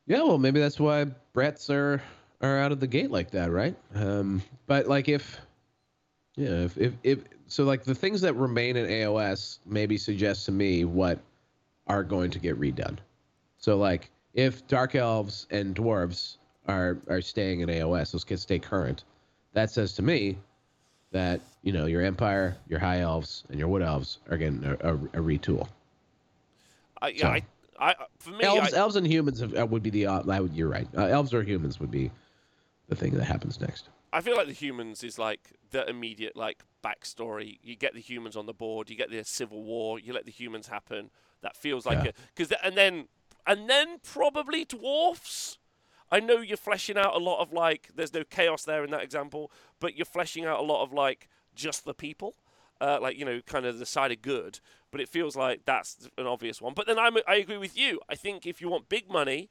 Yeah, 0.06 0.22
well, 0.22 0.38
maybe 0.38 0.60
that's 0.60 0.80
why 0.80 1.04
brats 1.32 1.70
are 1.70 2.02
are 2.40 2.58
out 2.58 2.72
of 2.72 2.80
the 2.80 2.86
gate 2.86 3.10
like 3.10 3.30
that, 3.30 3.50
right? 3.50 3.76
Um, 3.94 4.42
but 4.66 4.88
like 4.88 5.08
if, 5.08 5.40
yeah, 6.36 6.64
if, 6.64 6.76
if 6.76 6.92
if 7.02 7.18
so, 7.46 7.64
like 7.64 7.84
the 7.84 7.94
things 7.94 8.20
that 8.22 8.34
remain 8.34 8.76
in 8.76 8.86
AOS 8.86 9.58
maybe 9.64 9.96
suggest 9.96 10.46
to 10.46 10.52
me 10.52 10.84
what 10.84 11.20
are 11.86 12.02
going 12.02 12.30
to 12.32 12.38
get 12.38 12.58
redone. 12.58 12.98
So 13.58 13.76
like 13.76 14.10
if 14.34 14.66
Dark 14.66 14.94
Elves 14.94 15.46
and 15.50 15.74
Dwarves 15.74 16.36
are 16.66 16.98
are 17.08 17.20
staying 17.20 17.60
in 17.60 17.68
AOS, 17.68 18.12
those 18.12 18.24
kids 18.24 18.42
stay 18.42 18.58
current. 18.58 19.04
That 19.54 19.70
says 19.70 19.94
to 19.94 20.02
me 20.02 20.38
that 21.12 21.40
you 21.62 21.72
know 21.72 21.86
your 21.86 22.02
Empire, 22.02 22.56
your 22.68 22.78
High 22.78 23.00
Elves, 23.00 23.44
and 23.48 23.58
your 23.58 23.68
Wood 23.68 23.82
Elves 23.82 24.18
are 24.30 24.36
getting 24.36 24.64
a, 24.64 24.72
a, 24.80 24.94
a 24.94 25.22
retool. 25.22 25.68
Yeah, 27.02 27.20
so, 27.20 27.28
I, 27.28 27.42
I, 27.78 27.94
for 28.18 28.30
me, 28.30 28.44
elves, 28.44 28.72
I, 28.74 28.78
elves 28.78 28.96
and 28.96 29.06
humans 29.06 29.40
have, 29.40 29.56
uh, 29.56 29.66
would 29.66 29.82
be 29.82 29.90
the. 29.90 30.06
Uh, 30.06 30.22
would, 30.22 30.54
you're 30.54 30.68
right. 30.68 30.86
Uh, 30.96 31.06
elves 31.06 31.34
or 31.34 31.42
humans 31.42 31.80
would 31.80 31.90
be 31.90 32.10
the 32.88 32.94
thing 32.94 33.14
that 33.14 33.24
happens 33.24 33.60
next. 33.60 33.88
I 34.12 34.20
feel 34.20 34.36
like 34.36 34.46
the 34.46 34.52
humans 34.52 35.02
is 35.02 35.18
like 35.18 35.52
the 35.70 35.88
immediate 35.88 36.36
like 36.36 36.62
backstory. 36.84 37.58
You 37.62 37.76
get 37.76 37.94
the 37.94 38.00
humans 38.00 38.36
on 38.36 38.46
the 38.46 38.52
board. 38.52 38.90
You 38.90 38.96
get 38.96 39.10
the 39.10 39.24
civil 39.24 39.62
war. 39.62 39.98
You 39.98 40.12
let 40.12 40.26
the 40.26 40.30
humans 40.30 40.68
happen. 40.68 41.10
That 41.40 41.56
feels 41.56 41.86
like 41.86 42.04
yeah. 42.04 42.10
a 42.10 42.12
because 42.34 42.52
and 42.62 42.76
then 42.76 43.08
and 43.46 43.68
then 43.68 43.98
probably 44.02 44.64
dwarfs. 44.64 45.58
I 46.12 46.20
know 46.20 46.40
you're 46.40 46.58
fleshing 46.58 46.98
out 46.98 47.14
a 47.14 47.18
lot 47.18 47.40
of 47.40 47.52
like. 47.54 47.88
There's 47.96 48.12
no 48.12 48.22
chaos 48.22 48.64
there 48.64 48.84
in 48.84 48.90
that 48.90 49.02
example, 49.02 49.50
but 49.80 49.96
you're 49.96 50.04
fleshing 50.04 50.44
out 50.44 50.60
a 50.60 50.62
lot 50.62 50.82
of 50.82 50.92
like 50.92 51.28
just 51.54 51.86
the 51.86 51.94
people, 51.94 52.34
uh, 52.82 52.98
like 53.00 53.18
you 53.18 53.24
know, 53.24 53.40
kind 53.46 53.64
of 53.64 53.78
the 53.78 53.86
side 53.86 54.12
of 54.12 54.20
good. 54.20 54.60
But 54.90 55.00
it 55.00 55.08
feels 55.08 55.36
like 55.36 55.62
that's 55.64 56.10
an 56.18 56.26
obvious 56.26 56.60
one. 56.60 56.74
But 56.74 56.86
then 56.86 56.98
I'm, 56.98 57.16
I 57.26 57.36
agree 57.36 57.56
with 57.56 57.78
you. 57.78 57.98
I 58.10 58.14
think 58.14 58.46
if 58.46 58.60
you 58.60 58.68
want 58.68 58.90
big 58.90 59.10
money, 59.10 59.48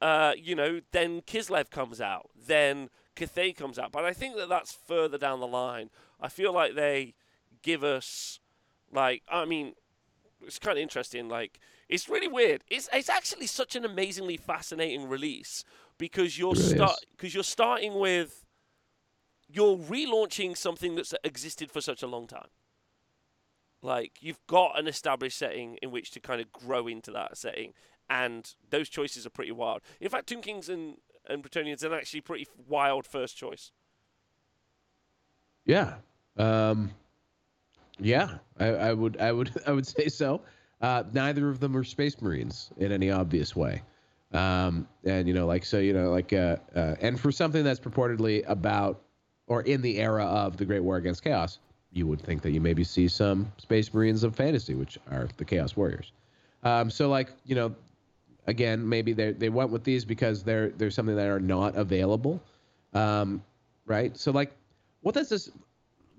uh, 0.00 0.32
you 0.38 0.54
know, 0.54 0.80
then 0.90 1.20
Kislev 1.20 1.68
comes 1.68 2.00
out, 2.00 2.30
then 2.34 2.88
Cathay 3.14 3.52
comes 3.52 3.78
out. 3.78 3.92
But 3.92 4.06
I 4.06 4.14
think 4.14 4.36
that 4.36 4.48
that's 4.48 4.72
further 4.72 5.18
down 5.18 5.40
the 5.40 5.46
line. 5.46 5.90
I 6.18 6.28
feel 6.28 6.54
like 6.54 6.74
they 6.74 7.12
give 7.60 7.84
us, 7.84 8.40
like, 8.90 9.22
I 9.28 9.44
mean, 9.44 9.74
it's 10.42 10.58
kind 10.58 10.78
of 10.78 10.82
interesting. 10.82 11.28
Like, 11.28 11.60
it's 11.90 12.08
really 12.08 12.28
weird. 12.28 12.64
It's 12.68 12.88
it's 12.90 13.10
actually 13.10 13.48
such 13.48 13.76
an 13.76 13.84
amazingly 13.84 14.38
fascinating 14.38 15.08
release 15.08 15.64
because 16.00 16.36
you're 16.38 16.54
really 16.54 16.76
start 16.76 16.96
because 17.16 17.32
you're 17.32 17.44
starting 17.44 18.00
with 18.00 18.44
you're 19.48 19.76
relaunching 19.76 20.56
something 20.56 20.96
that's 20.96 21.14
existed 21.22 21.70
for 21.70 21.80
such 21.80 22.02
a 22.02 22.06
long 22.06 22.26
time. 22.26 22.48
Like 23.82 24.12
you've 24.20 24.44
got 24.46 24.78
an 24.78 24.88
established 24.88 25.38
setting 25.38 25.76
in 25.82 25.90
which 25.90 26.10
to 26.12 26.20
kind 26.20 26.40
of 26.40 26.50
grow 26.50 26.88
into 26.88 27.12
that 27.12 27.36
setting, 27.36 27.74
and 28.08 28.52
those 28.70 28.88
choices 28.88 29.26
are 29.26 29.30
pretty 29.30 29.52
wild. 29.52 29.82
In 30.00 30.08
fact, 30.08 30.26
Tomb 30.26 30.40
Kings 30.40 30.68
and 30.68 30.96
and 31.28 31.44
Bretonnians 31.44 31.84
are 31.84 31.94
actually 31.94 32.22
pretty 32.22 32.48
wild 32.66 33.06
first 33.06 33.36
choice. 33.36 33.70
Yeah, 35.66 35.96
um, 36.38 36.90
yeah, 37.98 38.38
I, 38.58 38.66
I, 38.66 38.92
would, 38.94 39.20
I 39.20 39.30
would, 39.30 39.50
I 39.66 39.72
would 39.72 39.86
say 39.86 40.08
so. 40.08 40.40
Uh, 40.80 41.04
neither 41.12 41.50
of 41.50 41.60
them 41.60 41.76
are 41.76 41.84
Space 41.84 42.20
Marines 42.22 42.70
in 42.78 42.90
any 42.90 43.10
obvious 43.10 43.54
way, 43.54 43.82
um, 44.32 44.86
and 45.04 45.26
you 45.26 45.34
know, 45.34 45.46
like 45.46 45.64
so, 45.64 45.78
you 45.78 45.92
know, 45.92 46.10
like, 46.10 46.32
uh, 46.32 46.56
uh, 46.74 46.94
and 47.00 47.18
for 47.18 47.32
something 47.32 47.64
that's 47.64 47.80
purportedly 47.80 48.44
about 48.46 49.02
or 49.46 49.62
in 49.62 49.82
the 49.82 49.98
era 49.98 50.24
of 50.24 50.56
the 50.56 50.64
Great 50.64 50.80
War 50.80 50.96
Against 50.96 51.24
Chaos, 51.24 51.58
you 51.92 52.06
would 52.06 52.20
think 52.20 52.42
that 52.42 52.52
you 52.52 52.60
maybe 52.60 52.84
see 52.84 53.08
some 53.08 53.52
Space 53.58 53.92
Marines 53.92 54.22
of 54.22 54.36
fantasy, 54.36 54.74
which 54.74 54.98
are 55.10 55.28
the 55.36 55.44
Chaos 55.44 55.76
Warriors. 55.76 56.12
Um, 56.62 56.90
so, 56.90 57.08
like, 57.08 57.30
you 57.44 57.56
know, 57.56 57.74
again, 58.46 58.88
maybe 58.88 59.12
they 59.12 59.32
they 59.32 59.48
went 59.48 59.70
with 59.70 59.82
these 59.82 60.04
because 60.04 60.44
they're 60.44 60.70
they're 60.70 60.90
something 60.90 61.16
that 61.16 61.28
are 61.28 61.40
not 61.40 61.74
available, 61.74 62.40
um, 62.94 63.42
right? 63.86 64.16
So, 64.16 64.30
like, 64.30 64.52
what 65.00 65.14
does 65.14 65.28
this? 65.28 65.50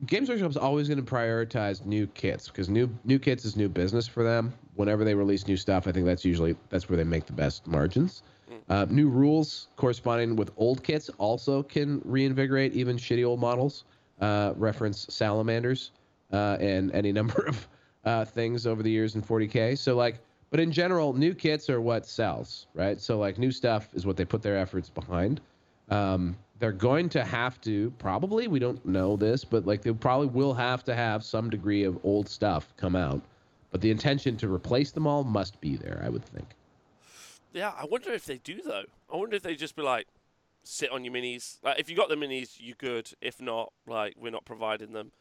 Games 0.05 0.29
Workshop's 0.29 0.57
always 0.57 0.87
going 0.87 1.03
to 1.03 1.09
prioritize 1.09 1.85
new 1.85 2.07
kits 2.07 2.47
because 2.47 2.69
new 2.69 2.89
new 3.03 3.19
kits 3.19 3.45
is 3.45 3.55
new 3.55 3.69
business 3.69 4.07
for 4.07 4.23
them. 4.23 4.53
Whenever 4.75 5.03
they 5.03 5.13
release 5.13 5.47
new 5.47 5.57
stuff, 5.57 5.87
I 5.87 5.91
think 5.91 6.05
that's 6.05 6.25
usually 6.25 6.55
that's 6.69 6.89
where 6.89 6.97
they 6.97 7.03
make 7.03 7.27
the 7.27 7.33
best 7.33 7.67
margins. 7.67 8.23
Mm. 8.49 8.59
Uh, 8.69 8.85
new 8.89 9.09
rules 9.09 9.67
corresponding 9.75 10.35
with 10.35 10.51
old 10.57 10.83
kits 10.83 11.09
also 11.19 11.61
can 11.61 12.01
reinvigorate 12.03 12.73
even 12.73 12.97
shitty 12.97 13.25
old 13.25 13.39
models 13.39 13.83
uh, 14.21 14.53
reference 14.55 15.05
salamanders 15.09 15.91
uh, 16.31 16.57
and 16.59 16.91
any 16.93 17.11
number 17.19 17.45
of 17.47 17.67
uh, 18.05 18.25
things 18.25 18.65
over 18.65 18.81
the 18.81 18.89
years 18.89 19.15
in 19.15 19.21
40k. 19.21 19.77
So 19.77 19.95
like, 19.95 20.19
but 20.49 20.59
in 20.59 20.71
general, 20.71 21.13
new 21.13 21.33
kits 21.33 21.69
are 21.69 21.79
what 21.79 22.07
sells, 22.07 22.67
right? 22.73 22.99
So 22.99 23.19
like, 23.19 23.37
new 23.37 23.51
stuff 23.51 23.89
is 23.93 24.05
what 24.05 24.17
they 24.17 24.25
put 24.25 24.41
their 24.41 24.57
efforts 24.57 24.89
behind. 24.89 25.41
Um, 25.89 26.35
they're 26.61 26.71
going 26.71 27.09
to 27.09 27.25
have 27.25 27.59
to 27.61 27.89
probably 27.97 28.47
we 28.47 28.59
don't 28.59 28.85
know 28.85 29.17
this, 29.17 29.43
but 29.43 29.65
like 29.65 29.81
they 29.81 29.91
probably 29.91 30.27
will 30.27 30.53
have 30.53 30.83
to 30.83 30.95
have 30.95 31.23
some 31.23 31.49
degree 31.49 31.83
of 31.83 31.99
old 32.05 32.29
stuff 32.29 32.71
come 32.77 32.95
out. 32.95 33.19
But 33.71 33.81
the 33.81 33.89
intention 33.89 34.37
to 34.37 34.53
replace 34.53 34.91
them 34.91 35.07
all 35.07 35.23
must 35.23 35.59
be 35.59 35.75
there, 35.75 35.99
I 36.05 36.09
would 36.09 36.23
think. 36.23 36.45
Yeah, 37.51 37.73
I 37.75 37.85
wonder 37.85 38.13
if 38.13 38.25
they 38.25 38.37
do 38.37 38.61
though. 38.61 38.83
I 39.11 39.17
wonder 39.17 39.35
if 39.35 39.41
they 39.41 39.55
just 39.55 39.75
be 39.75 39.81
like, 39.81 40.07
sit 40.63 40.91
on 40.91 41.03
your 41.03 41.11
minis. 41.11 41.57
Like 41.63 41.79
if 41.79 41.89
you 41.89 41.95
got 41.95 42.09
the 42.09 42.15
minis, 42.15 42.57
you're 42.59 42.75
good. 42.77 43.11
If 43.21 43.41
not, 43.41 43.73
like 43.87 44.13
we're 44.15 44.29
not 44.29 44.45
providing 44.45 44.93
them. 44.93 45.13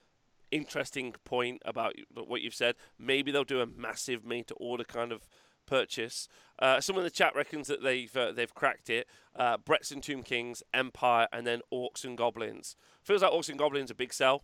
Interesting 0.51 1.15
point 1.25 1.63
about 1.65 1.95
what 2.13 2.43
you've 2.43 2.55
said. 2.55 2.75
Maybe 2.99 3.33
they'll 3.33 3.45
do 3.45 3.63
a 3.63 3.67
massive 3.67 4.27
made 4.27 4.47
to 4.49 4.55
order 4.57 4.85
kind 4.85 5.11
of 5.11 5.27
purchase. 5.71 6.29
Uh, 6.59 6.81
someone 6.81 7.03
in 7.03 7.07
the 7.07 7.11
chat 7.11 7.35
reckons 7.35 7.69
that 7.69 7.83
they've 7.83 8.15
uh, 8.15 8.33
they've 8.33 8.55
cracked 8.55 8.91
it. 8.91 9.07
Uh, 9.35 9.57
Bretts 9.57 9.93
and 9.93 10.03
Tomb 10.03 10.23
Kings, 10.23 10.63
Empire, 10.75 11.29
and 11.33 11.47
then 11.47 11.61
Orcs 11.73 12.05
and 12.05 12.19
Goblins. 12.19 12.77
Feels 13.03 13.23
like 13.23 13.33
Orcs 13.33 13.49
and 13.49 13.59
Goblins 13.59 13.91
a 13.91 13.95
big 13.95 14.13
sell. 14.13 14.43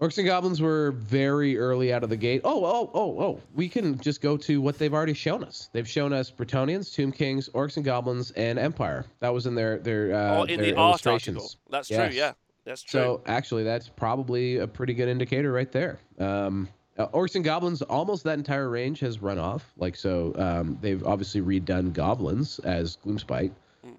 Orcs 0.00 0.16
and 0.16 0.26
Goblins 0.26 0.62
were 0.62 0.92
very 0.92 1.58
early 1.58 1.92
out 1.92 2.02
of 2.02 2.08
the 2.08 2.16
gate. 2.16 2.40
Oh, 2.42 2.64
oh, 2.64 2.90
oh, 2.94 3.20
oh. 3.20 3.40
We 3.54 3.68
can 3.68 3.98
just 3.98 4.22
go 4.22 4.38
to 4.38 4.62
what 4.62 4.78
they've 4.78 4.94
already 4.94 5.12
shown 5.12 5.44
us. 5.44 5.68
They've 5.74 5.86
shown 5.86 6.14
us 6.14 6.30
Bretonnians, 6.30 6.94
Tomb 6.94 7.12
Kings, 7.12 7.50
Orcs 7.50 7.76
and 7.76 7.84
Goblins, 7.84 8.30
and 8.30 8.58
Empire. 8.58 9.04
That 9.18 9.34
was 9.34 9.44
in 9.46 9.54
their 9.54 9.78
their 9.78 10.14
uh, 10.14 10.38
oh, 10.38 10.42
in 10.44 10.60
their 10.60 10.72
the 10.72 10.78
illustrations. 10.78 11.36
Art 11.36 11.42
article. 11.42 11.60
That's 11.70 11.90
yes. 11.90 12.08
true. 12.08 12.16
Yeah, 12.16 12.32
that's 12.64 12.82
true. 12.82 13.00
So 13.00 13.22
actually, 13.26 13.64
that's 13.64 13.90
probably 13.90 14.56
a 14.56 14.66
pretty 14.66 14.94
good 14.94 15.08
indicator 15.08 15.52
right 15.52 15.70
there. 15.70 15.98
Um, 16.18 16.68
uh, 16.98 17.06
Orcs 17.08 17.34
and 17.34 17.44
Goblins, 17.44 17.82
almost 17.82 18.24
that 18.24 18.38
entire 18.38 18.68
range 18.68 19.00
has 19.00 19.20
run 19.20 19.38
off. 19.38 19.72
Like 19.76 19.96
so, 19.96 20.34
um, 20.36 20.78
they've 20.80 21.04
obviously 21.04 21.40
redone 21.40 21.92
Goblins 21.92 22.58
as 22.60 22.98
Gloomspite. 23.04 23.52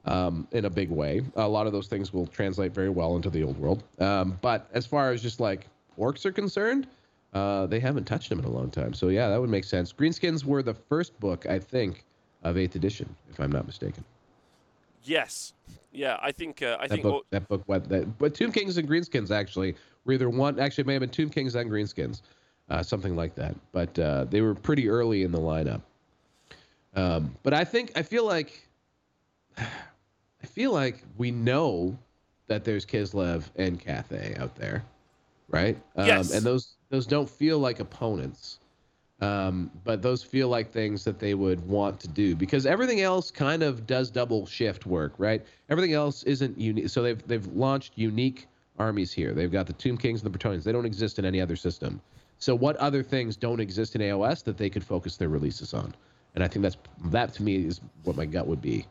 Um, 0.05 0.47
in 0.51 0.65
a 0.65 0.69
big 0.69 0.91
way. 0.91 1.21
A 1.35 1.47
lot 1.47 1.65
of 1.65 1.73
those 1.73 1.87
things 1.87 2.13
will 2.13 2.27
translate 2.27 2.71
very 2.71 2.89
well 2.89 3.15
into 3.15 3.31
the 3.31 3.43
old 3.43 3.57
world. 3.57 3.83
Um, 3.99 4.37
but 4.39 4.69
as 4.73 4.85
far 4.85 5.11
as 5.11 5.23
just 5.23 5.39
like 5.39 5.67
orcs 5.97 6.23
are 6.23 6.31
concerned, 6.31 6.87
uh, 7.33 7.65
they 7.65 7.79
haven't 7.79 8.05
touched 8.05 8.29
them 8.29 8.37
in 8.37 8.45
a 8.45 8.49
long 8.49 8.69
time. 8.69 8.93
So 8.93 9.09
yeah, 9.09 9.27
that 9.29 9.41
would 9.41 9.49
make 9.49 9.63
sense. 9.63 9.91
Greenskins 9.91 10.45
were 10.45 10.61
the 10.61 10.75
first 10.75 11.19
book, 11.19 11.47
I 11.47 11.57
think, 11.57 12.03
of 12.43 12.57
Eighth 12.57 12.75
Edition, 12.75 13.15
if 13.31 13.39
I'm 13.39 13.51
not 13.51 13.65
mistaken. 13.65 14.03
Yes. 15.03 15.53
Yeah, 15.91 16.17
I 16.21 16.31
think 16.31 16.61
uh, 16.61 16.77
I 16.79 16.87
That 16.87 16.89
think 16.89 17.01
book, 17.01 17.25
that 17.31 17.47
book, 17.47 17.63
what 17.65 17.89
that, 17.89 18.17
but 18.19 18.35
Tomb 18.35 18.51
Kings 18.51 18.77
and 18.77 18.87
Greenskins 18.87 19.31
actually 19.31 19.75
were 20.05 20.13
either 20.13 20.29
one. 20.29 20.59
Actually, 20.59 20.83
it 20.83 20.87
may 20.87 20.93
have 20.93 21.01
been 21.01 21.09
Tomb 21.09 21.29
Kings 21.31 21.55
and 21.55 21.69
Greenskins, 21.69 22.21
uh, 22.71 22.81
something 22.81 23.15
like 23.15 23.35
that. 23.35 23.55
But 23.73 23.99
uh, 23.99 24.25
they 24.25 24.41
were 24.41 24.55
pretty 24.55 24.89
early 24.89 25.23
in 25.23 25.31
the 25.31 25.39
lineup. 25.39 25.81
Um, 26.95 27.35
but 27.43 27.53
I 27.53 27.63
think 27.63 27.91
I 27.95 28.01
feel 28.01 28.25
like 28.25 28.67
I 29.57 30.47
feel 30.47 30.71
like 30.71 31.03
we 31.17 31.31
know 31.31 31.97
that 32.47 32.63
there's 32.63 32.85
Kislev 32.85 33.43
and 33.57 33.79
Cathay 33.79 34.35
out 34.37 34.55
there, 34.55 34.83
right? 35.49 35.77
Um, 35.95 36.07
Yes. 36.07 36.31
And 36.33 36.43
those 36.45 36.75
those 36.89 37.05
don't 37.05 37.29
feel 37.29 37.59
like 37.59 37.79
opponents, 37.79 38.59
um, 39.21 39.69
but 39.83 40.01
those 40.01 40.23
feel 40.23 40.47
like 40.47 40.71
things 40.71 41.03
that 41.03 41.19
they 41.19 41.33
would 41.33 41.65
want 41.67 41.99
to 42.01 42.07
do 42.07 42.35
because 42.35 42.65
everything 42.65 43.01
else 43.01 43.31
kind 43.31 43.63
of 43.63 43.85
does 43.85 44.09
double 44.09 44.45
shift 44.45 44.85
work, 44.85 45.13
right? 45.17 45.45
Everything 45.69 45.93
else 45.93 46.23
isn't 46.23 46.57
unique. 46.57 46.89
So 46.89 47.03
they've 47.03 47.25
they've 47.27 47.47
launched 47.47 47.93
unique 47.97 48.47
armies 48.79 49.11
here. 49.11 49.33
They've 49.33 49.51
got 49.51 49.67
the 49.67 49.73
Tomb 49.73 49.97
Kings 49.97 50.23
and 50.23 50.33
the 50.33 50.37
Bretonnians. 50.37 50.63
They 50.63 50.71
don't 50.71 50.85
exist 50.85 51.19
in 51.19 51.25
any 51.25 51.41
other 51.41 51.57
system. 51.57 52.01
So 52.41 52.55
what 52.55 52.75
other 52.77 53.03
things 53.03 53.37
don't 53.37 53.59
exist 53.59 53.95
in 53.95 54.01
AOS 54.01 54.43
that 54.45 54.57
they 54.57 54.67
could 54.69 54.83
focus 54.83 55.15
their 55.15 55.29
releases 55.29 55.75
on? 55.75 55.93
And 56.33 56.43
I 56.43 56.47
think 56.47 56.63
that's 56.63 56.77
that 57.05 57.33
to 57.35 57.43
me 57.43 57.67
is 57.67 57.81
what 58.03 58.15
my 58.17 58.25
gut 58.25 58.47
would 58.47 58.61
be. 58.61 58.87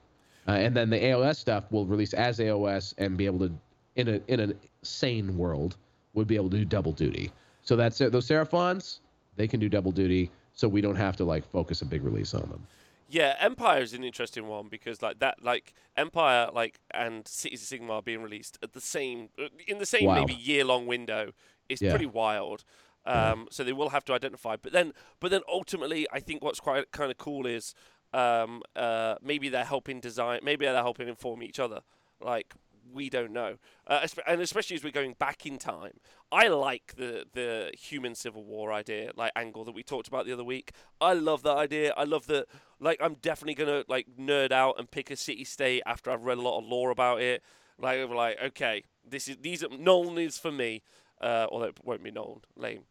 Uh, 0.47 0.53
and 0.53 0.75
then 0.75 0.89
the 0.89 0.99
AOS 0.99 1.37
stuff 1.37 1.65
will 1.73 1.85
release 1.85 2.15
as 2.15 2.39
AOS 2.39 2.95
and 2.99 3.17
be 3.17 3.27
able 3.27 3.41
to, 3.41 3.53
in 3.97 4.09
a 4.09 4.21
in 4.29 4.41
a 4.41 4.55
sane 4.83 5.37
world, 5.37 5.77
would 6.15 6.29
be 6.29 6.37
able 6.37 6.49
to 6.51 6.59
do 6.59 6.65
double 6.65 6.93
duty. 6.93 7.33
So 7.63 7.75
that's 7.75 8.01
it. 8.01 8.13
Those 8.13 8.27
Seraphons, 8.27 9.01
they 9.37 9.49
can 9.49 9.59
do 9.59 9.69
double 9.69 9.91
duty, 9.91 10.31
so 10.55 10.69
we 10.69 10.81
don't 10.81 10.97
have 10.97 11.17
to 11.17 11.25
like 11.25 11.45
focus 11.51 11.83
a 11.83 11.85
big 11.87 12.05
release 12.05 12.35
on 12.35 12.49
them. 12.49 12.65
Yeah, 13.09 13.35
Empire 13.41 13.83
is 13.83 13.93
an 13.95 14.05
interesting 14.05 14.47
one 14.47 14.69
because 14.69 15.03
like 15.03 15.19
that, 15.19 15.43
like 15.43 15.75
Empire, 15.97 16.51
like 16.53 16.79
and 16.93 17.27
Cities 17.27 17.71
of 17.71 17.81
Sigmar 17.81 18.05
being 18.05 18.23
released 18.23 18.59
at 18.63 18.75
the 18.75 18.81
same 18.81 19.31
in 19.67 19.79
the 19.79 19.87
same 19.87 20.07
Wow. 20.07 20.15
maybe 20.15 20.35
year 20.35 20.65
long 20.65 20.87
window 20.87 21.33
is 21.69 21.83
Yeah. 21.83 21.91
pretty 21.91 22.07
wild. 22.07 22.65
Um, 23.07 23.49
So 23.51 23.65
they 23.65 23.73
will 23.73 23.91
have 23.91 24.05
to 24.07 24.13
identify, 24.13 24.57
but 24.57 24.73
then, 24.73 24.93
but 25.21 25.31
then 25.31 25.41
ultimately, 25.49 26.07
I 26.13 26.21
think 26.21 26.43
what's 26.45 26.61
quite 26.61 26.91
kind 26.91 27.11
of 27.11 27.17
cool 27.17 27.47
is 27.47 27.75
um, 28.13 28.63
uh, 28.77 29.17
maybe 29.23 29.49
they're 29.49 29.65
helping 29.65 30.01
design, 30.01 30.41
maybe 30.43 30.67
they're 30.67 30.75
helping 30.75 31.09
inform 31.09 31.43
each 31.43 31.59
other. 31.59 31.81
Like 32.21 32.55
we 32.93 33.09
don't 33.09 33.33
know, 33.33 33.57
uh, 33.87 34.07
and 34.27 34.41
especially 34.41 34.77
as 34.77 34.85
we're 34.85 34.91
going 34.91 35.15
back 35.19 35.47
in 35.47 35.59
time. 35.59 35.99
I 36.33 36.49
like 36.49 36.95
the 36.97 37.25
the 37.33 37.71
human 37.79 38.15
civil 38.15 38.45
war 38.45 38.73
idea, 38.73 39.13
like 39.17 39.33
angle 39.37 39.65
that 39.65 39.73
we 39.75 39.83
talked 39.83 40.09
about 40.09 40.27
the 40.27 40.33
other 40.33 40.45
week. 40.45 40.73
I 41.01 41.15
love 41.15 41.43
that 41.43 41.57
idea. 41.57 41.95
I 41.97 42.05
love 42.05 42.27
that. 42.27 42.47
Like 42.79 42.99
I'm 43.01 43.15
definitely 43.15 43.55
gonna 43.55 43.85
like 43.89 44.07
nerd 44.19 44.53
out 44.53 44.75
and 44.79 44.91
pick 44.91 45.11
a 45.11 45.17
city 45.17 45.45
state 45.45 45.83
after 45.87 46.11
I've 46.11 46.25
read 46.25 46.39
a 46.39 46.43
lot 46.43 46.59
of 46.59 46.65
lore 46.67 46.91
about 46.91 47.21
it. 47.21 47.43
Like 47.79 48.09
like, 48.11 48.39
okay, 48.43 48.85
this 49.09 49.29
is 49.29 49.39
these 49.41 49.63
are 49.65 49.69
Nuln 49.69 50.19
is 50.19 50.39
for 50.39 50.53
me. 50.53 50.83
Uh, 51.21 51.47
although 51.51 51.67
it 51.67 51.77
won't 51.85 52.03
be 52.03 52.11
known. 52.11 52.41
lame. 52.57 52.83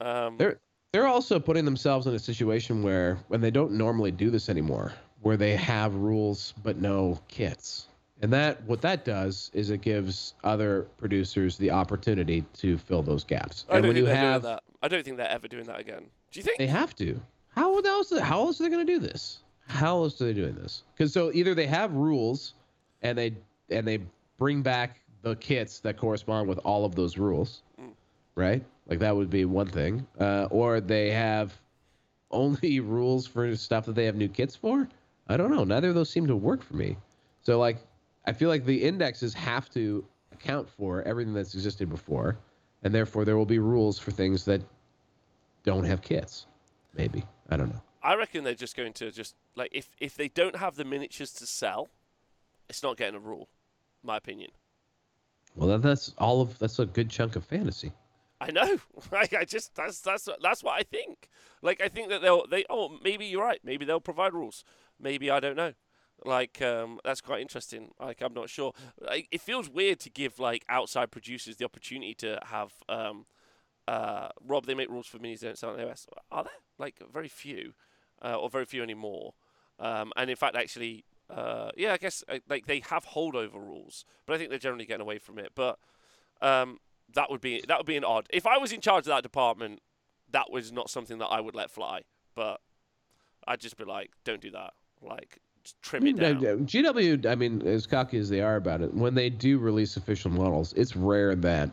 Um, 0.00 0.36
They're 0.36 0.58
they're 0.92 1.06
also 1.06 1.38
putting 1.38 1.64
themselves 1.64 2.06
in 2.06 2.14
a 2.14 2.18
situation 2.18 2.82
where 2.82 3.18
when 3.28 3.40
they 3.40 3.50
don't 3.50 3.72
normally 3.72 4.10
do 4.10 4.30
this 4.30 4.48
anymore, 4.48 4.92
where 5.20 5.36
they 5.36 5.54
have 5.56 5.94
rules 5.94 6.54
but 6.62 6.78
no 6.78 7.20
kits. 7.28 7.88
And 8.20 8.32
that 8.32 8.62
what 8.64 8.80
that 8.80 9.04
does 9.04 9.50
is 9.54 9.70
it 9.70 9.80
gives 9.80 10.34
other 10.44 10.88
producers 10.96 11.56
the 11.56 11.70
opportunity 11.70 12.44
to 12.54 12.76
fill 12.78 13.02
those 13.02 13.22
gaps. 13.22 13.64
I 13.68 13.76
and 13.76 13.82
don't 13.82 13.88
when 13.88 13.94
think 13.94 14.02
you 14.02 14.06
they're 14.06 14.16
have 14.16 14.42
doing 14.42 14.54
that. 14.54 14.62
I 14.82 14.88
don't 14.88 15.04
think 15.04 15.16
they're 15.18 15.30
ever 15.30 15.48
doing 15.48 15.64
that 15.64 15.78
again. 15.78 16.06
Do 16.32 16.40
you 16.40 16.44
think? 16.44 16.58
They 16.58 16.66
have 16.66 16.96
to. 16.96 17.20
How 17.54 17.78
else? 17.78 18.16
How 18.18 18.40
else 18.40 18.60
are 18.60 18.64
they 18.64 18.70
going 18.70 18.86
to 18.86 18.92
do 18.92 18.98
this? 18.98 19.38
How 19.66 19.98
else 19.98 20.20
are 20.20 20.24
they 20.24 20.32
doing 20.32 20.54
this? 20.54 20.82
Because 20.96 21.12
so 21.12 21.30
either 21.32 21.54
they 21.54 21.66
have 21.66 21.92
rules, 21.92 22.54
and 23.02 23.16
they 23.16 23.34
and 23.70 23.86
they 23.86 24.00
bring 24.38 24.62
back 24.62 25.00
the 25.22 25.36
kits 25.36 25.80
that 25.80 25.96
correspond 25.96 26.48
with 26.48 26.58
all 26.58 26.84
of 26.84 26.94
those 26.94 27.18
rules, 27.18 27.62
Mm. 27.80 27.92
right? 28.34 28.64
Like 28.86 28.98
that 29.00 29.14
would 29.14 29.30
be 29.30 29.44
one 29.44 29.66
thing. 29.68 30.06
Uh, 30.18 30.46
or 30.50 30.80
they 30.80 31.10
have 31.10 31.58
only 32.30 32.80
rules 32.96 33.26
for 33.26 33.54
stuff 33.56 33.86
that 33.86 33.94
they 33.94 34.04
have 34.04 34.16
new 34.16 34.28
kits 34.28 34.54
for. 34.56 34.88
I 35.28 35.36
don't 35.36 35.50
know. 35.50 35.64
Neither 35.64 35.88
of 35.90 35.94
those 35.94 36.10
seem 36.10 36.26
to 36.26 36.36
work 36.36 36.62
for 36.62 36.76
me. 36.76 36.96
So 37.42 37.58
like, 37.58 37.78
I 38.26 38.32
feel 38.32 38.48
like 38.48 38.64
the 38.64 38.82
indexes 38.82 39.34
have 39.34 39.68
to 39.70 40.04
account 40.32 40.68
for 40.68 41.02
everything 41.02 41.34
that's 41.34 41.54
existed 41.54 41.88
before, 41.88 42.38
and 42.82 42.94
therefore 42.94 43.24
there 43.24 43.36
will 43.36 43.46
be 43.46 43.58
rules 43.58 43.98
for 43.98 44.10
things 44.10 44.44
that 44.44 44.62
don't 45.64 45.84
have 45.84 46.00
kits. 46.02 46.46
Maybe 46.94 47.24
I 47.50 47.56
don't 47.56 47.70
know. 47.70 47.82
I 48.02 48.14
reckon 48.14 48.44
they're 48.44 48.54
just 48.54 48.76
going 48.76 48.92
to 48.94 49.10
just 49.10 49.34
like 49.56 49.70
if 49.72 49.88
if 49.98 50.14
they 50.16 50.28
don't 50.28 50.56
have 50.56 50.76
the 50.76 50.84
miniatures 50.84 51.32
to 51.34 51.46
sell, 51.46 51.88
it's 52.68 52.82
not 52.82 52.96
getting 52.96 53.16
a 53.16 53.20
rule. 53.20 53.48
My 54.02 54.16
opinion. 54.16 54.50
Well, 55.58 55.76
that's 55.78 56.14
all 56.18 56.40
of 56.40 56.56
that's 56.58 56.78
a 56.78 56.86
good 56.86 57.10
chunk 57.10 57.34
of 57.34 57.44
fantasy. 57.44 57.92
I 58.40 58.50
know. 58.52 58.78
Like 59.12 59.34
I 59.34 59.44
just 59.44 59.74
that's 59.74 60.00
that's 60.00 60.28
that's 60.40 60.62
what 60.62 60.78
I 60.78 60.82
think. 60.82 61.28
Like 61.62 61.80
I 61.80 61.88
think 61.88 62.10
that 62.10 62.22
they'll 62.22 62.46
they 62.46 62.64
oh 62.70 62.98
maybe 63.02 63.26
you're 63.26 63.42
right. 63.42 63.60
Maybe 63.64 63.84
they'll 63.84 64.00
provide 64.00 64.34
rules. 64.34 64.64
Maybe 65.00 65.30
I 65.30 65.40
don't 65.40 65.56
know. 65.56 65.72
Like 66.24 66.62
um, 66.62 67.00
that's 67.04 67.20
quite 67.20 67.40
interesting. 67.40 67.90
Like 67.98 68.22
I'm 68.22 68.34
not 68.34 68.50
sure. 68.50 68.72
Like, 69.00 69.28
it 69.32 69.40
feels 69.40 69.68
weird 69.68 69.98
to 70.00 70.10
give 70.10 70.38
like 70.38 70.64
outside 70.68 71.10
producers 71.10 71.56
the 71.56 71.64
opportunity 71.64 72.14
to 72.14 72.38
have 72.46 72.72
um, 72.88 73.26
uh, 73.88 74.28
Rob. 74.46 74.66
They 74.66 74.74
make 74.74 74.90
rules 74.90 75.06
for 75.06 75.18
minis. 75.18 75.40
They 75.40 75.48
don't 75.48 75.58
sell 75.58 75.70
on 75.70 75.78
AOS. 75.78 76.06
Are 76.30 76.44
there 76.44 76.52
like 76.78 76.96
very 77.12 77.28
few, 77.28 77.72
uh, 78.22 78.36
or 78.36 78.48
very 78.48 78.64
few 78.64 78.82
anymore? 78.82 79.34
Um, 79.80 80.12
and 80.16 80.28
in 80.28 80.36
fact, 80.36 80.56
actually, 80.56 81.04
uh, 81.30 81.70
yeah, 81.76 81.92
I 81.92 81.98
guess 81.98 82.24
uh, 82.28 82.38
like 82.48 82.66
they 82.66 82.80
have 82.88 83.04
holdover 83.04 83.54
rules, 83.54 84.04
but 84.26 84.34
I 84.34 84.38
think 84.38 84.50
they're 84.50 84.58
generally 84.58 84.86
getting 84.86 85.02
away 85.02 85.18
from 85.18 85.38
it. 85.38 85.52
But 85.54 85.78
um, 86.40 86.78
that 87.14 87.30
would 87.30 87.40
be 87.40 87.62
that 87.68 87.78
would 87.78 87.86
be 87.86 87.96
an 87.96 88.04
odd. 88.04 88.26
If 88.30 88.46
I 88.46 88.58
was 88.58 88.72
in 88.72 88.80
charge 88.80 89.00
of 89.00 89.10
that 89.10 89.22
department, 89.22 89.80
that 90.30 90.50
was 90.50 90.72
not 90.72 90.90
something 90.90 91.18
that 91.18 91.26
I 91.26 91.40
would 91.40 91.54
let 91.54 91.70
fly. 91.70 92.02
But 92.34 92.60
I'd 93.46 93.60
just 93.60 93.76
be 93.76 93.84
like, 93.84 94.10
don't 94.24 94.40
do 94.40 94.50
that. 94.52 94.74
Like, 95.02 95.38
trim 95.82 96.06
it 96.06 96.16
down. 96.16 96.36
Uh, 96.38 96.56
GW, 96.56 97.26
I 97.26 97.34
mean, 97.34 97.66
as 97.66 97.86
cocky 97.86 98.18
as 98.18 98.28
they 98.28 98.40
are 98.40 98.56
about 98.56 98.80
it, 98.80 98.94
when 98.94 99.14
they 99.14 99.30
do 99.30 99.58
release 99.58 99.96
official 99.96 100.30
models, 100.30 100.72
it's 100.74 100.96
rare 100.96 101.34
that 101.34 101.70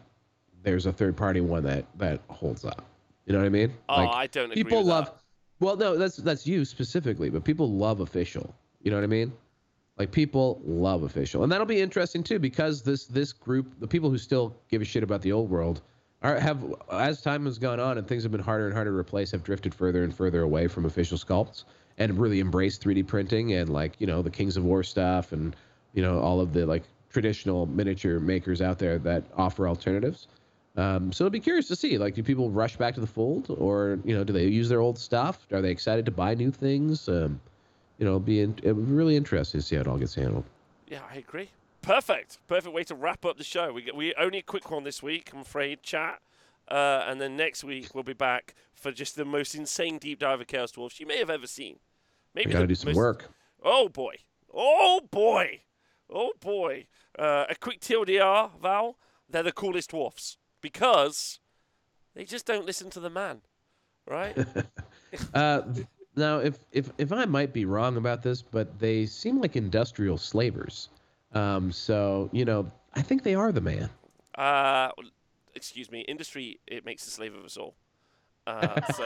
there's 0.63 0.85
a 0.85 0.91
third 0.91 1.15
party 1.15 1.41
one 1.41 1.63
that 1.63 1.85
that 1.97 2.21
holds 2.29 2.65
up. 2.65 2.83
You 3.25 3.33
know 3.33 3.39
what 3.39 3.45
I 3.45 3.49
mean? 3.49 3.73
Oh, 3.89 3.95
I 3.95 4.27
don't 4.27 4.51
agree 4.51 4.63
people 4.63 4.83
love. 4.83 5.05
that. 5.05 5.17
Well, 5.59 5.77
no, 5.77 5.97
that's 5.97 6.17
that's 6.17 6.45
you 6.45 6.65
specifically, 6.65 7.29
but 7.29 7.43
people 7.43 7.71
love 7.71 8.01
official. 8.01 8.53
You 8.81 8.91
know 8.91 8.97
what 8.97 9.03
I 9.03 9.07
mean? 9.07 9.33
Like 9.97 10.11
people 10.11 10.61
love 10.65 11.03
official, 11.03 11.43
and 11.43 11.51
that'll 11.51 11.65
be 11.65 11.79
interesting 11.79 12.23
too 12.23 12.37
because 12.37 12.81
this 12.81 13.05
this 13.05 13.31
group, 13.31 13.79
the 13.79 13.87
people 13.87 14.09
who 14.09 14.17
still 14.17 14.55
give 14.69 14.81
a 14.81 14.85
shit 14.85 15.03
about 15.03 15.21
the 15.21 15.31
old 15.31 15.49
world, 15.49 15.81
are 16.21 16.37
have 16.39 16.63
as 16.91 17.21
time 17.21 17.45
has 17.45 17.57
gone 17.57 17.79
on 17.79 17.97
and 17.97 18.07
things 18.07 18.23
have 18.23 18.31
been 18.31 18.41
harder 18.41 18.65
and 18.65 18.73
harder 18.73 18.91
to 18.91 18.97
replace, 18.97 19.31
have 19.31 19.43
drifted 19.43 19.73
further 19.73 20.03
and 20.03 20.13
further 20.13 20.41
away 20.41 20.67
from 20.67 20.85
official 20.85 21.17
sculpts 21.17 21.63
and 21.97 22.19
really 22.19 22.41
embraced 22.41 22.83
3D 22.83 23.07
printing 23.07 23.53
and 23.53 23.69
like 23.69 23.93
you 23.99 24.07
know 24.07 24.21
the 24.21 24.29
Kings 24.29 24.57
of 24.57 24.65
War 24.65 24.83
stuff 24.83 25.31
and 25.31 25.55
you 25.93 26.01
know 26.01 26.19
all 26.19 26.41
of 26.41 26.51
the 26.51 26.65
like 26.65 26.83
traditional 27.09 27.65
miniature 27.65 28.19
makers 28.19 28.61
out 28.61 28.77
there 28.77 28.99
that 28.99 29.23
offer 29.37 29.67
alternatives. 29.69 30.27
Um, 30.75 31.13
so 31.13 31.23
it'll 31.23 31.31
be 31.31 31.39
curious 31.39 31.69
to 31.69 31.75
see. 31.77 31.97
Like, 31.97 32.15
do 32.15 32.23
people 32.23 32.51
rush 32.51 32.75
back 32.75 32.93
to 32.95 32.99
the 32.99 33.07
fold, 33.07 33.55
or 33.57 33.99
you 34.03 34.13
know, 34.13 34.25
do 34.25 34.33
they 34.33 34.47
use 34.47 34.67
their 34.67 34.81
old 34.81 34.99
stuff? 34.99 35.47
Are 35.53 35.61
they 35.61 35.71
excited 35.71 36.03
to 36.05 36.11
buy 36.11 36.35
new 36.35 36.51
things? 36.51 37.07
Um, 37.07 37.39
you 37.97 38.05
know, 38.05 38.11
it'll 38.11 38.19
be 38.19 38.41
in, 38.41 38.55
it'll 38.63 38.75
be 38.75 38.91
really 38.91 39.15
interesting 39.15 39.61
to 39.61 39.65
see 39.65 39.75
how 39.75 39.81
it 39.81 39.87
all 39.87 39.97
gets 39.97 40.15
handled. 40.15 40.43
Yeah, 40.87 41.01
I 41.11 41.15
agree. 41.17 41.49
Perfect. 41.81 42.39
Perfect 42.47 42.73
way 42.73 42.83
to 42.85 42.95
wrap 42.95 43.25
up 43.25 43.37
the 43.37 43.43
show. 43.43 43.71
We 43.71 43.83
get, 43.83 43.95
we 43.95 44.13
only 44.15 44.39
a 44.39 44.43
quick 44.43 44.69
one 44.71 44.83
this 44.83 45.01
week, 45.03 45.31
I'm 45.33 45.41
afraid, 45.41 45.83
chat. 45.83 46.19
Uh, 46.67 47.05
and 47.07 47.21
then 47.21 47.37
next 47.37 47.63
week 47.63 47.93
we'll 47.93 48.03
be 48.03 48.13
back 48.13 48.55
for 48.73 48.91
just 48.91 49.15
the 49.15 49.25
most 49.25 49.53
insane 49.53 49.99
deep 49.99 50.19
dive 50.19 50.41
of 50.41 50.47
Chaos 50.47 50.71
Dwarfs 50.71 50.99
you 50.99 51.05
may 51.05 51.19
have 51.19 51.29
ever 51.29 51.45
seen. 51.47 51.77
Maybe 52.33 52.51
got 52.51 52.59
to 52.59 52.67
do 52.67 52.75
some 52.75 52.89
most- 52.89 52.97
work. 52.97 53.29
Oh 53.63 53.87
boy. 53.87 54.15
Oh 54.53 55.01
boy. 55.11 55.61
Oh 56.09 56.31
boy. 56.39 56.87
Uh, 57.17 57.45
a 57.49 57.55
quick 57.55 57.81
TLDR, 57.81 58.51
Val. 58.59 58.97
They're 59.29 59.43
the 59.43 59.51
coolest 59.51 59.91
dwarfs 59.91 60.37
because 60.61 61.39
they 62.15 62.25
just 62.25 62.45
don't 62.45 62.65
listen 62.65 62.89
to 62.91 62.99
the 62.99 63.09
man, 63.09 63.41
right? 64.07 64.35
Uh, 65.33 65.61
now, 66.15 66.39
if 66.39 66.59
if 66.71 66.89
if 66.97 67.11
I 67.11 67.25
might 67.25 67.53
be 67.53 67.65
wrong 67.65 67.97
about 67.97 68.21
this, 68.21 68.41
but 68.41 68.79
they 68.79 69.05
seem 69.05 69.41
like 69.41 69.55
industrial 69.55 70.17
slavers. 70.17 70.89
Um, 71.33 71.71
so 71.71 72.29
you 72.31 72.45
know, 72.45 72.71
I 72.93 73.01
think 73.01 73.23
they 73.23 73.35
are 73.35 73.51
the 73.51 73.61
man. 73.61 73.89
uh, 74.35 74.89
excuse 75.55 75.91
me. 75.91 76.01
Industry 76.01 76.59
it 76.67 76.85
makes 76.85 77.05
a 77.07 77.09
slave 77.09 77.35
of 77.35 77.43
us 77.43 77.57
all. 77.57 77.75
Uh, 78.47 78.79
so 78.93 79.05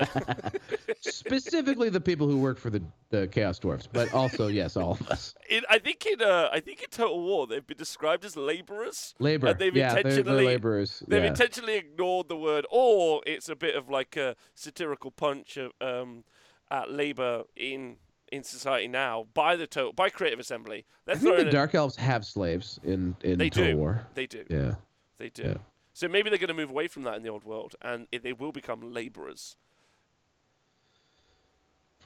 Specifically, 1.00 1.90
the 1.90 2.02
people 2.02 2.28
who 2.28 2.38
work 2.38 2.58
for 2.58 2.70
the, 2.70 2.82
the 3.10 3.26
Chaos 3.30 3.58
Dwarfs, 3.58 3.88
but 3.92 4.14
also 4.14 4.48
yes, 4.48 4.76
all 4.76 4.92
of 4.92 5.08
us. 5.08 5.34
in, 5.50 5.64
I 5.70 5.80
think 5.80 6.06
in 6.06 6.22
uh, 6.22 6.50
I 6.52 6.60
think 6.60 6.84
in 6.84 6.90
Total 6.90 7.20
War 7.20 7.48
they've 7.48 7.66
been 7.66 7.78
described 7.78 8.26
as 8.26 8.36
laborers. 8.36 9.16
Labor. 9.20 9.48
And 9.48 9.60
they've 9.60 9.76
yeah, 9.76 9.94
they're, 9.94 10.04
they're 10.04 10.12
intentionally- 10.12 10.46
laborers. 10.46 11.04
They've 11.08 11.24
yeah. 11.24 11.30
intentionally 11.30 11.76
ignored 11.78 12.28
the 12.28 12.36
word, 12.36 12.66
or 12.70 13.22
it's 13.26 13.48
a 13.48 13.56
bit 13.56 13.76
of 13.76 13.90
like 13.90 14.18
a 14.18 14.36
satirical 14.56 15.12
punch 15.12 15.56
of, 15.58 15.72
um, 15.80 16.26
at 16.72 16.92
labor 16.92 17.44
in 17.56 17.98
in 18.32 18.44
society 18.44 18.88
now 18.88 19.26
by 19.34 19.56
the 19.56 19.66
total 19.68 19.92
by 19.94 20.10
Creative 20.10 20.40
Assembly. 20.40 20.86
I 21.08 21.16
think 21.16 21.36
the 21.38 21.46
Dark 21.46 21.74
Elves 21.74 21.96
have 21.96 22.24
slaves 22.26 22.80
in 22.84 23.16
in 23.24 23.38
They 23.40 23.50
Total 23.50 23.72
do. 23.72 23.78
War. 23.78 24.08
They 24.14 24.28
do. 24.28 24.44
Yeah. 24.50 24.76
They 25.18 25.30
do. 25.30 25.44
Yeah. 25.44 25.54
So 25.94 26.08
maybe 26.08 26.30
they're 26.30 26.40
going 26.40 26.48
to 26.50 26.54
move 26.54 26.70
away 26.70 26.88
from 26.88 27.04
that 27.04 27.16
in 27.18 27.24
the 27.24 27.30
old 27.30 27.44
world, 27.44 27.76
and 27.82 28.08
it, 28.12 28.24
they 28.24 28.32
will 28.34 28.52
become 28.54 28.94
laborers. 28.94 29.58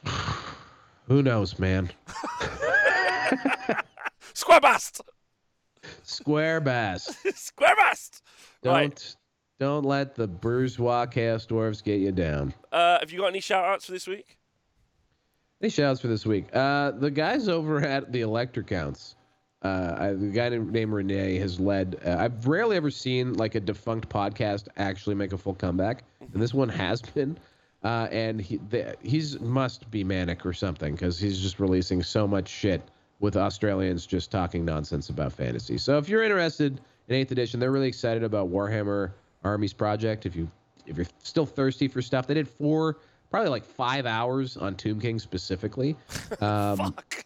Who 1.08 1.22
knows, 1.22 1.60
man? 1.60 1.92
Square 4.34 4.62
bast. 4.62 5.02
Square 6.04 6.62
bast. 6.62 7.16
Square 7.38 7.76
bast. 7.76 8.22
Don't 8.64 8.74
Right. 8.74 9.16
don't 9.60 9.86
let 9.86 10.16
the 10.16 10.28
bourgeois 10.28 11.06
chaos 11.06 11.46
dwarves 11.46 11.84
get 11.84 12.00
you 12.00 12.12
down. 12.12 12.54
Uh, 12.72 13.00
have 13.00 13.12
you 13.12 13.20
got 13.20 13.28
any 13.28 13.42
shout 13.42 13.66
outs 13.66 13.86
for 13.86 13.92
this 13.92 14.08
week? 14.08 14.38
Any 15.64 15.70
shouts 15.70 16.02
for 16.02 16.10
this 16.10 16.26
week? 16.26 16.54
Uh, 16.54 16.92
the 16.92 17.10
guys 17.10 17.48
over 17.48 17.80
at 17.80 18.12
the 18.12 18.20
Electric 18.20 18.68
Counts, 18.68 19.16
uh, 19.62 20.12
the 20.12 20.30
guy 20.34 20.50
named 20.50 20.74
named 20.74 20.92
Renee 20.92 21.38
has 21.38 21.58
led. 21.58 22.02
Uh, 22.06 22.18
I've 22.20 22.46
rarely 22.46 22.76
ever 22.76 22.92
seen 22.92 23.36
like 23.36 23.56
a 23.56 23.62
defunct 23.62 24.10
podcast 24.10 24.68
actually 24.76 25.16
make 25.16 25.32
a 25.32 25.38
full 25.38 25.54
comeback, 25.54 26.04
and 26.20 26.42
this 26.42 26.54
one 26.54 26.68
has 26.68 27.02
been. 27.02 27.38
Uh, 27.82 28.10
and 28.12 28.42
he 28.42 28.58
the, 28.72 28.98
he's 29.02 29.40
must 29.40 29.90
be 29.90 30.04
manic 30.04 30.46
or 30.46 30.52
something 30.52 30.96
because 30.96 31.18
he's 31.18 31.40
just 31.40 31.62
releasing 31.62 32.04
so 32.04 32.28
much 32.28 32.50
shit 32.50 32.82
with 33.22 33.38
Australians 33.38 34.06
just 34.06 34.32
talking 34.32 34.66
nonsense 34.66 35.08
about 35.08 35.32
fantasy. 35.32 35.78
So 35.78 35.98
if 35.98 36.10
you're 36.10 36.24
interested 36.24 36.82
in 37.08 37.16
Eighth 37.16 37.32
Edition, 37.32 37.62
they're 37.62 37.72
really 37.72 37.88
excited 37.88 38.26
about 38.26 38.52
Warhammer 38.52 39.14
Armies 39.46 39.72
Project. 39.72 40.26
If 40.26 40.36
you 40.36 40.52
if 40.86 40.98
you're 40.98 41.08
still 41.20 41.46
thirsty 41.46 41.88
for 41.88 42.02
stuff, 42.02 42.28
they 42.28 42.34
did 42.34 42.50
four, 42.50 42.98
probably 43.34 43.50
like 43.50 43.66
five 43.66 44.06
hours 44.06 44.58
on 44.58 44.76
Tomb 44.76 45.02
King 45.02 45.18
specifically. 45.18 45.96
Um, 46.42 46.78
Fuck. 46.78 47.26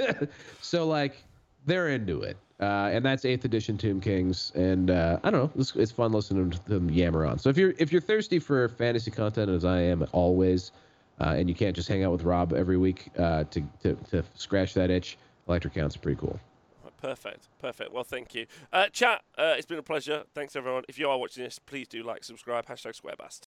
so 0.60 0.86
like 0.86 1.22
they're 1.66 1.88
into 1.88 2.22
it, 2.22 2.36
uh, 2.60 2.90
and 2.92 3.04
that's 3.04 3.24
Eighth 3.24 3.44
Edition 3.44 3.76
Tomb 3.76 4.00
Kings, 4.00 4.50
and 4.54 4.90
uh, 4.90 5.18
I 5.22 5.30
don't 5.30 5.40
know, 5.40 5.60
it's, 5.60 5.74
it's 5.76 5.90
fun 5.90 6.12
listening 6.12 6.50
to 6.50 6.68
them 6.68 6.88
yammer 6.88 7.26
on. 7.26 7.38
So 7.38 7.50
if 7.50 7.58
you're 7.58 7.74
if 7.78 7.92
you're 7.92 8.00
thirsty 8.00 8.38
for 8.38 8.68
fantasy 8.68 9.10
content, 9.10 9.50
as 9.50 9.64
I 9.64 9.80
am 9.80 10.06
always, 10.12 10.72
uh, 11.20 11.34
and 11.36 11.48
you 11.48 11.54
can't 11.54 11.74
just 11.76 11.88
hang 11.88 12.02
out 12.04 12.12
with 12.12 12.22
Rob 12.22 12.52
every 12.52 12.78
week 12.78 13.10
uh, 13.18 13.44
to, 13.44 13.62
to 13.82 13.94
to 14.10 14.24
scratch 14.34 14.72
that 14.74 14.90
itch, 14.90 15.18
Electric 15.48 15.74
Count's 15.74 15.96
pretty 15.96 16.18
cool. 16.18 16.38
Perfect, 17.00 17.48
perfect. 17.58 17.92
Well, 17.92 18.04
thank 18.04 18.34
you. 18.34 18.46
Uh, 18.72 18.86
chat, 18.88 19.22
uh, 19.36 19.54
it's 19.56 19.66
been 19.66 19.78
a 19.78 19.82
pleasure. 19.82 20.24
Thanks, 20.34 20.54
everyone. 20.54 20.84
If 20.88 20.98
you 20.98 21.08
are 21.08 21.18
watching 21.18 21.44
this, 21.44 21.58
please 21.58 21.88
do 21.88 22.02
like, 22.02 22.24
subscribe, 22.24 22.66
hashtag 22.66 23.00
SquareBast. 23.00 23.38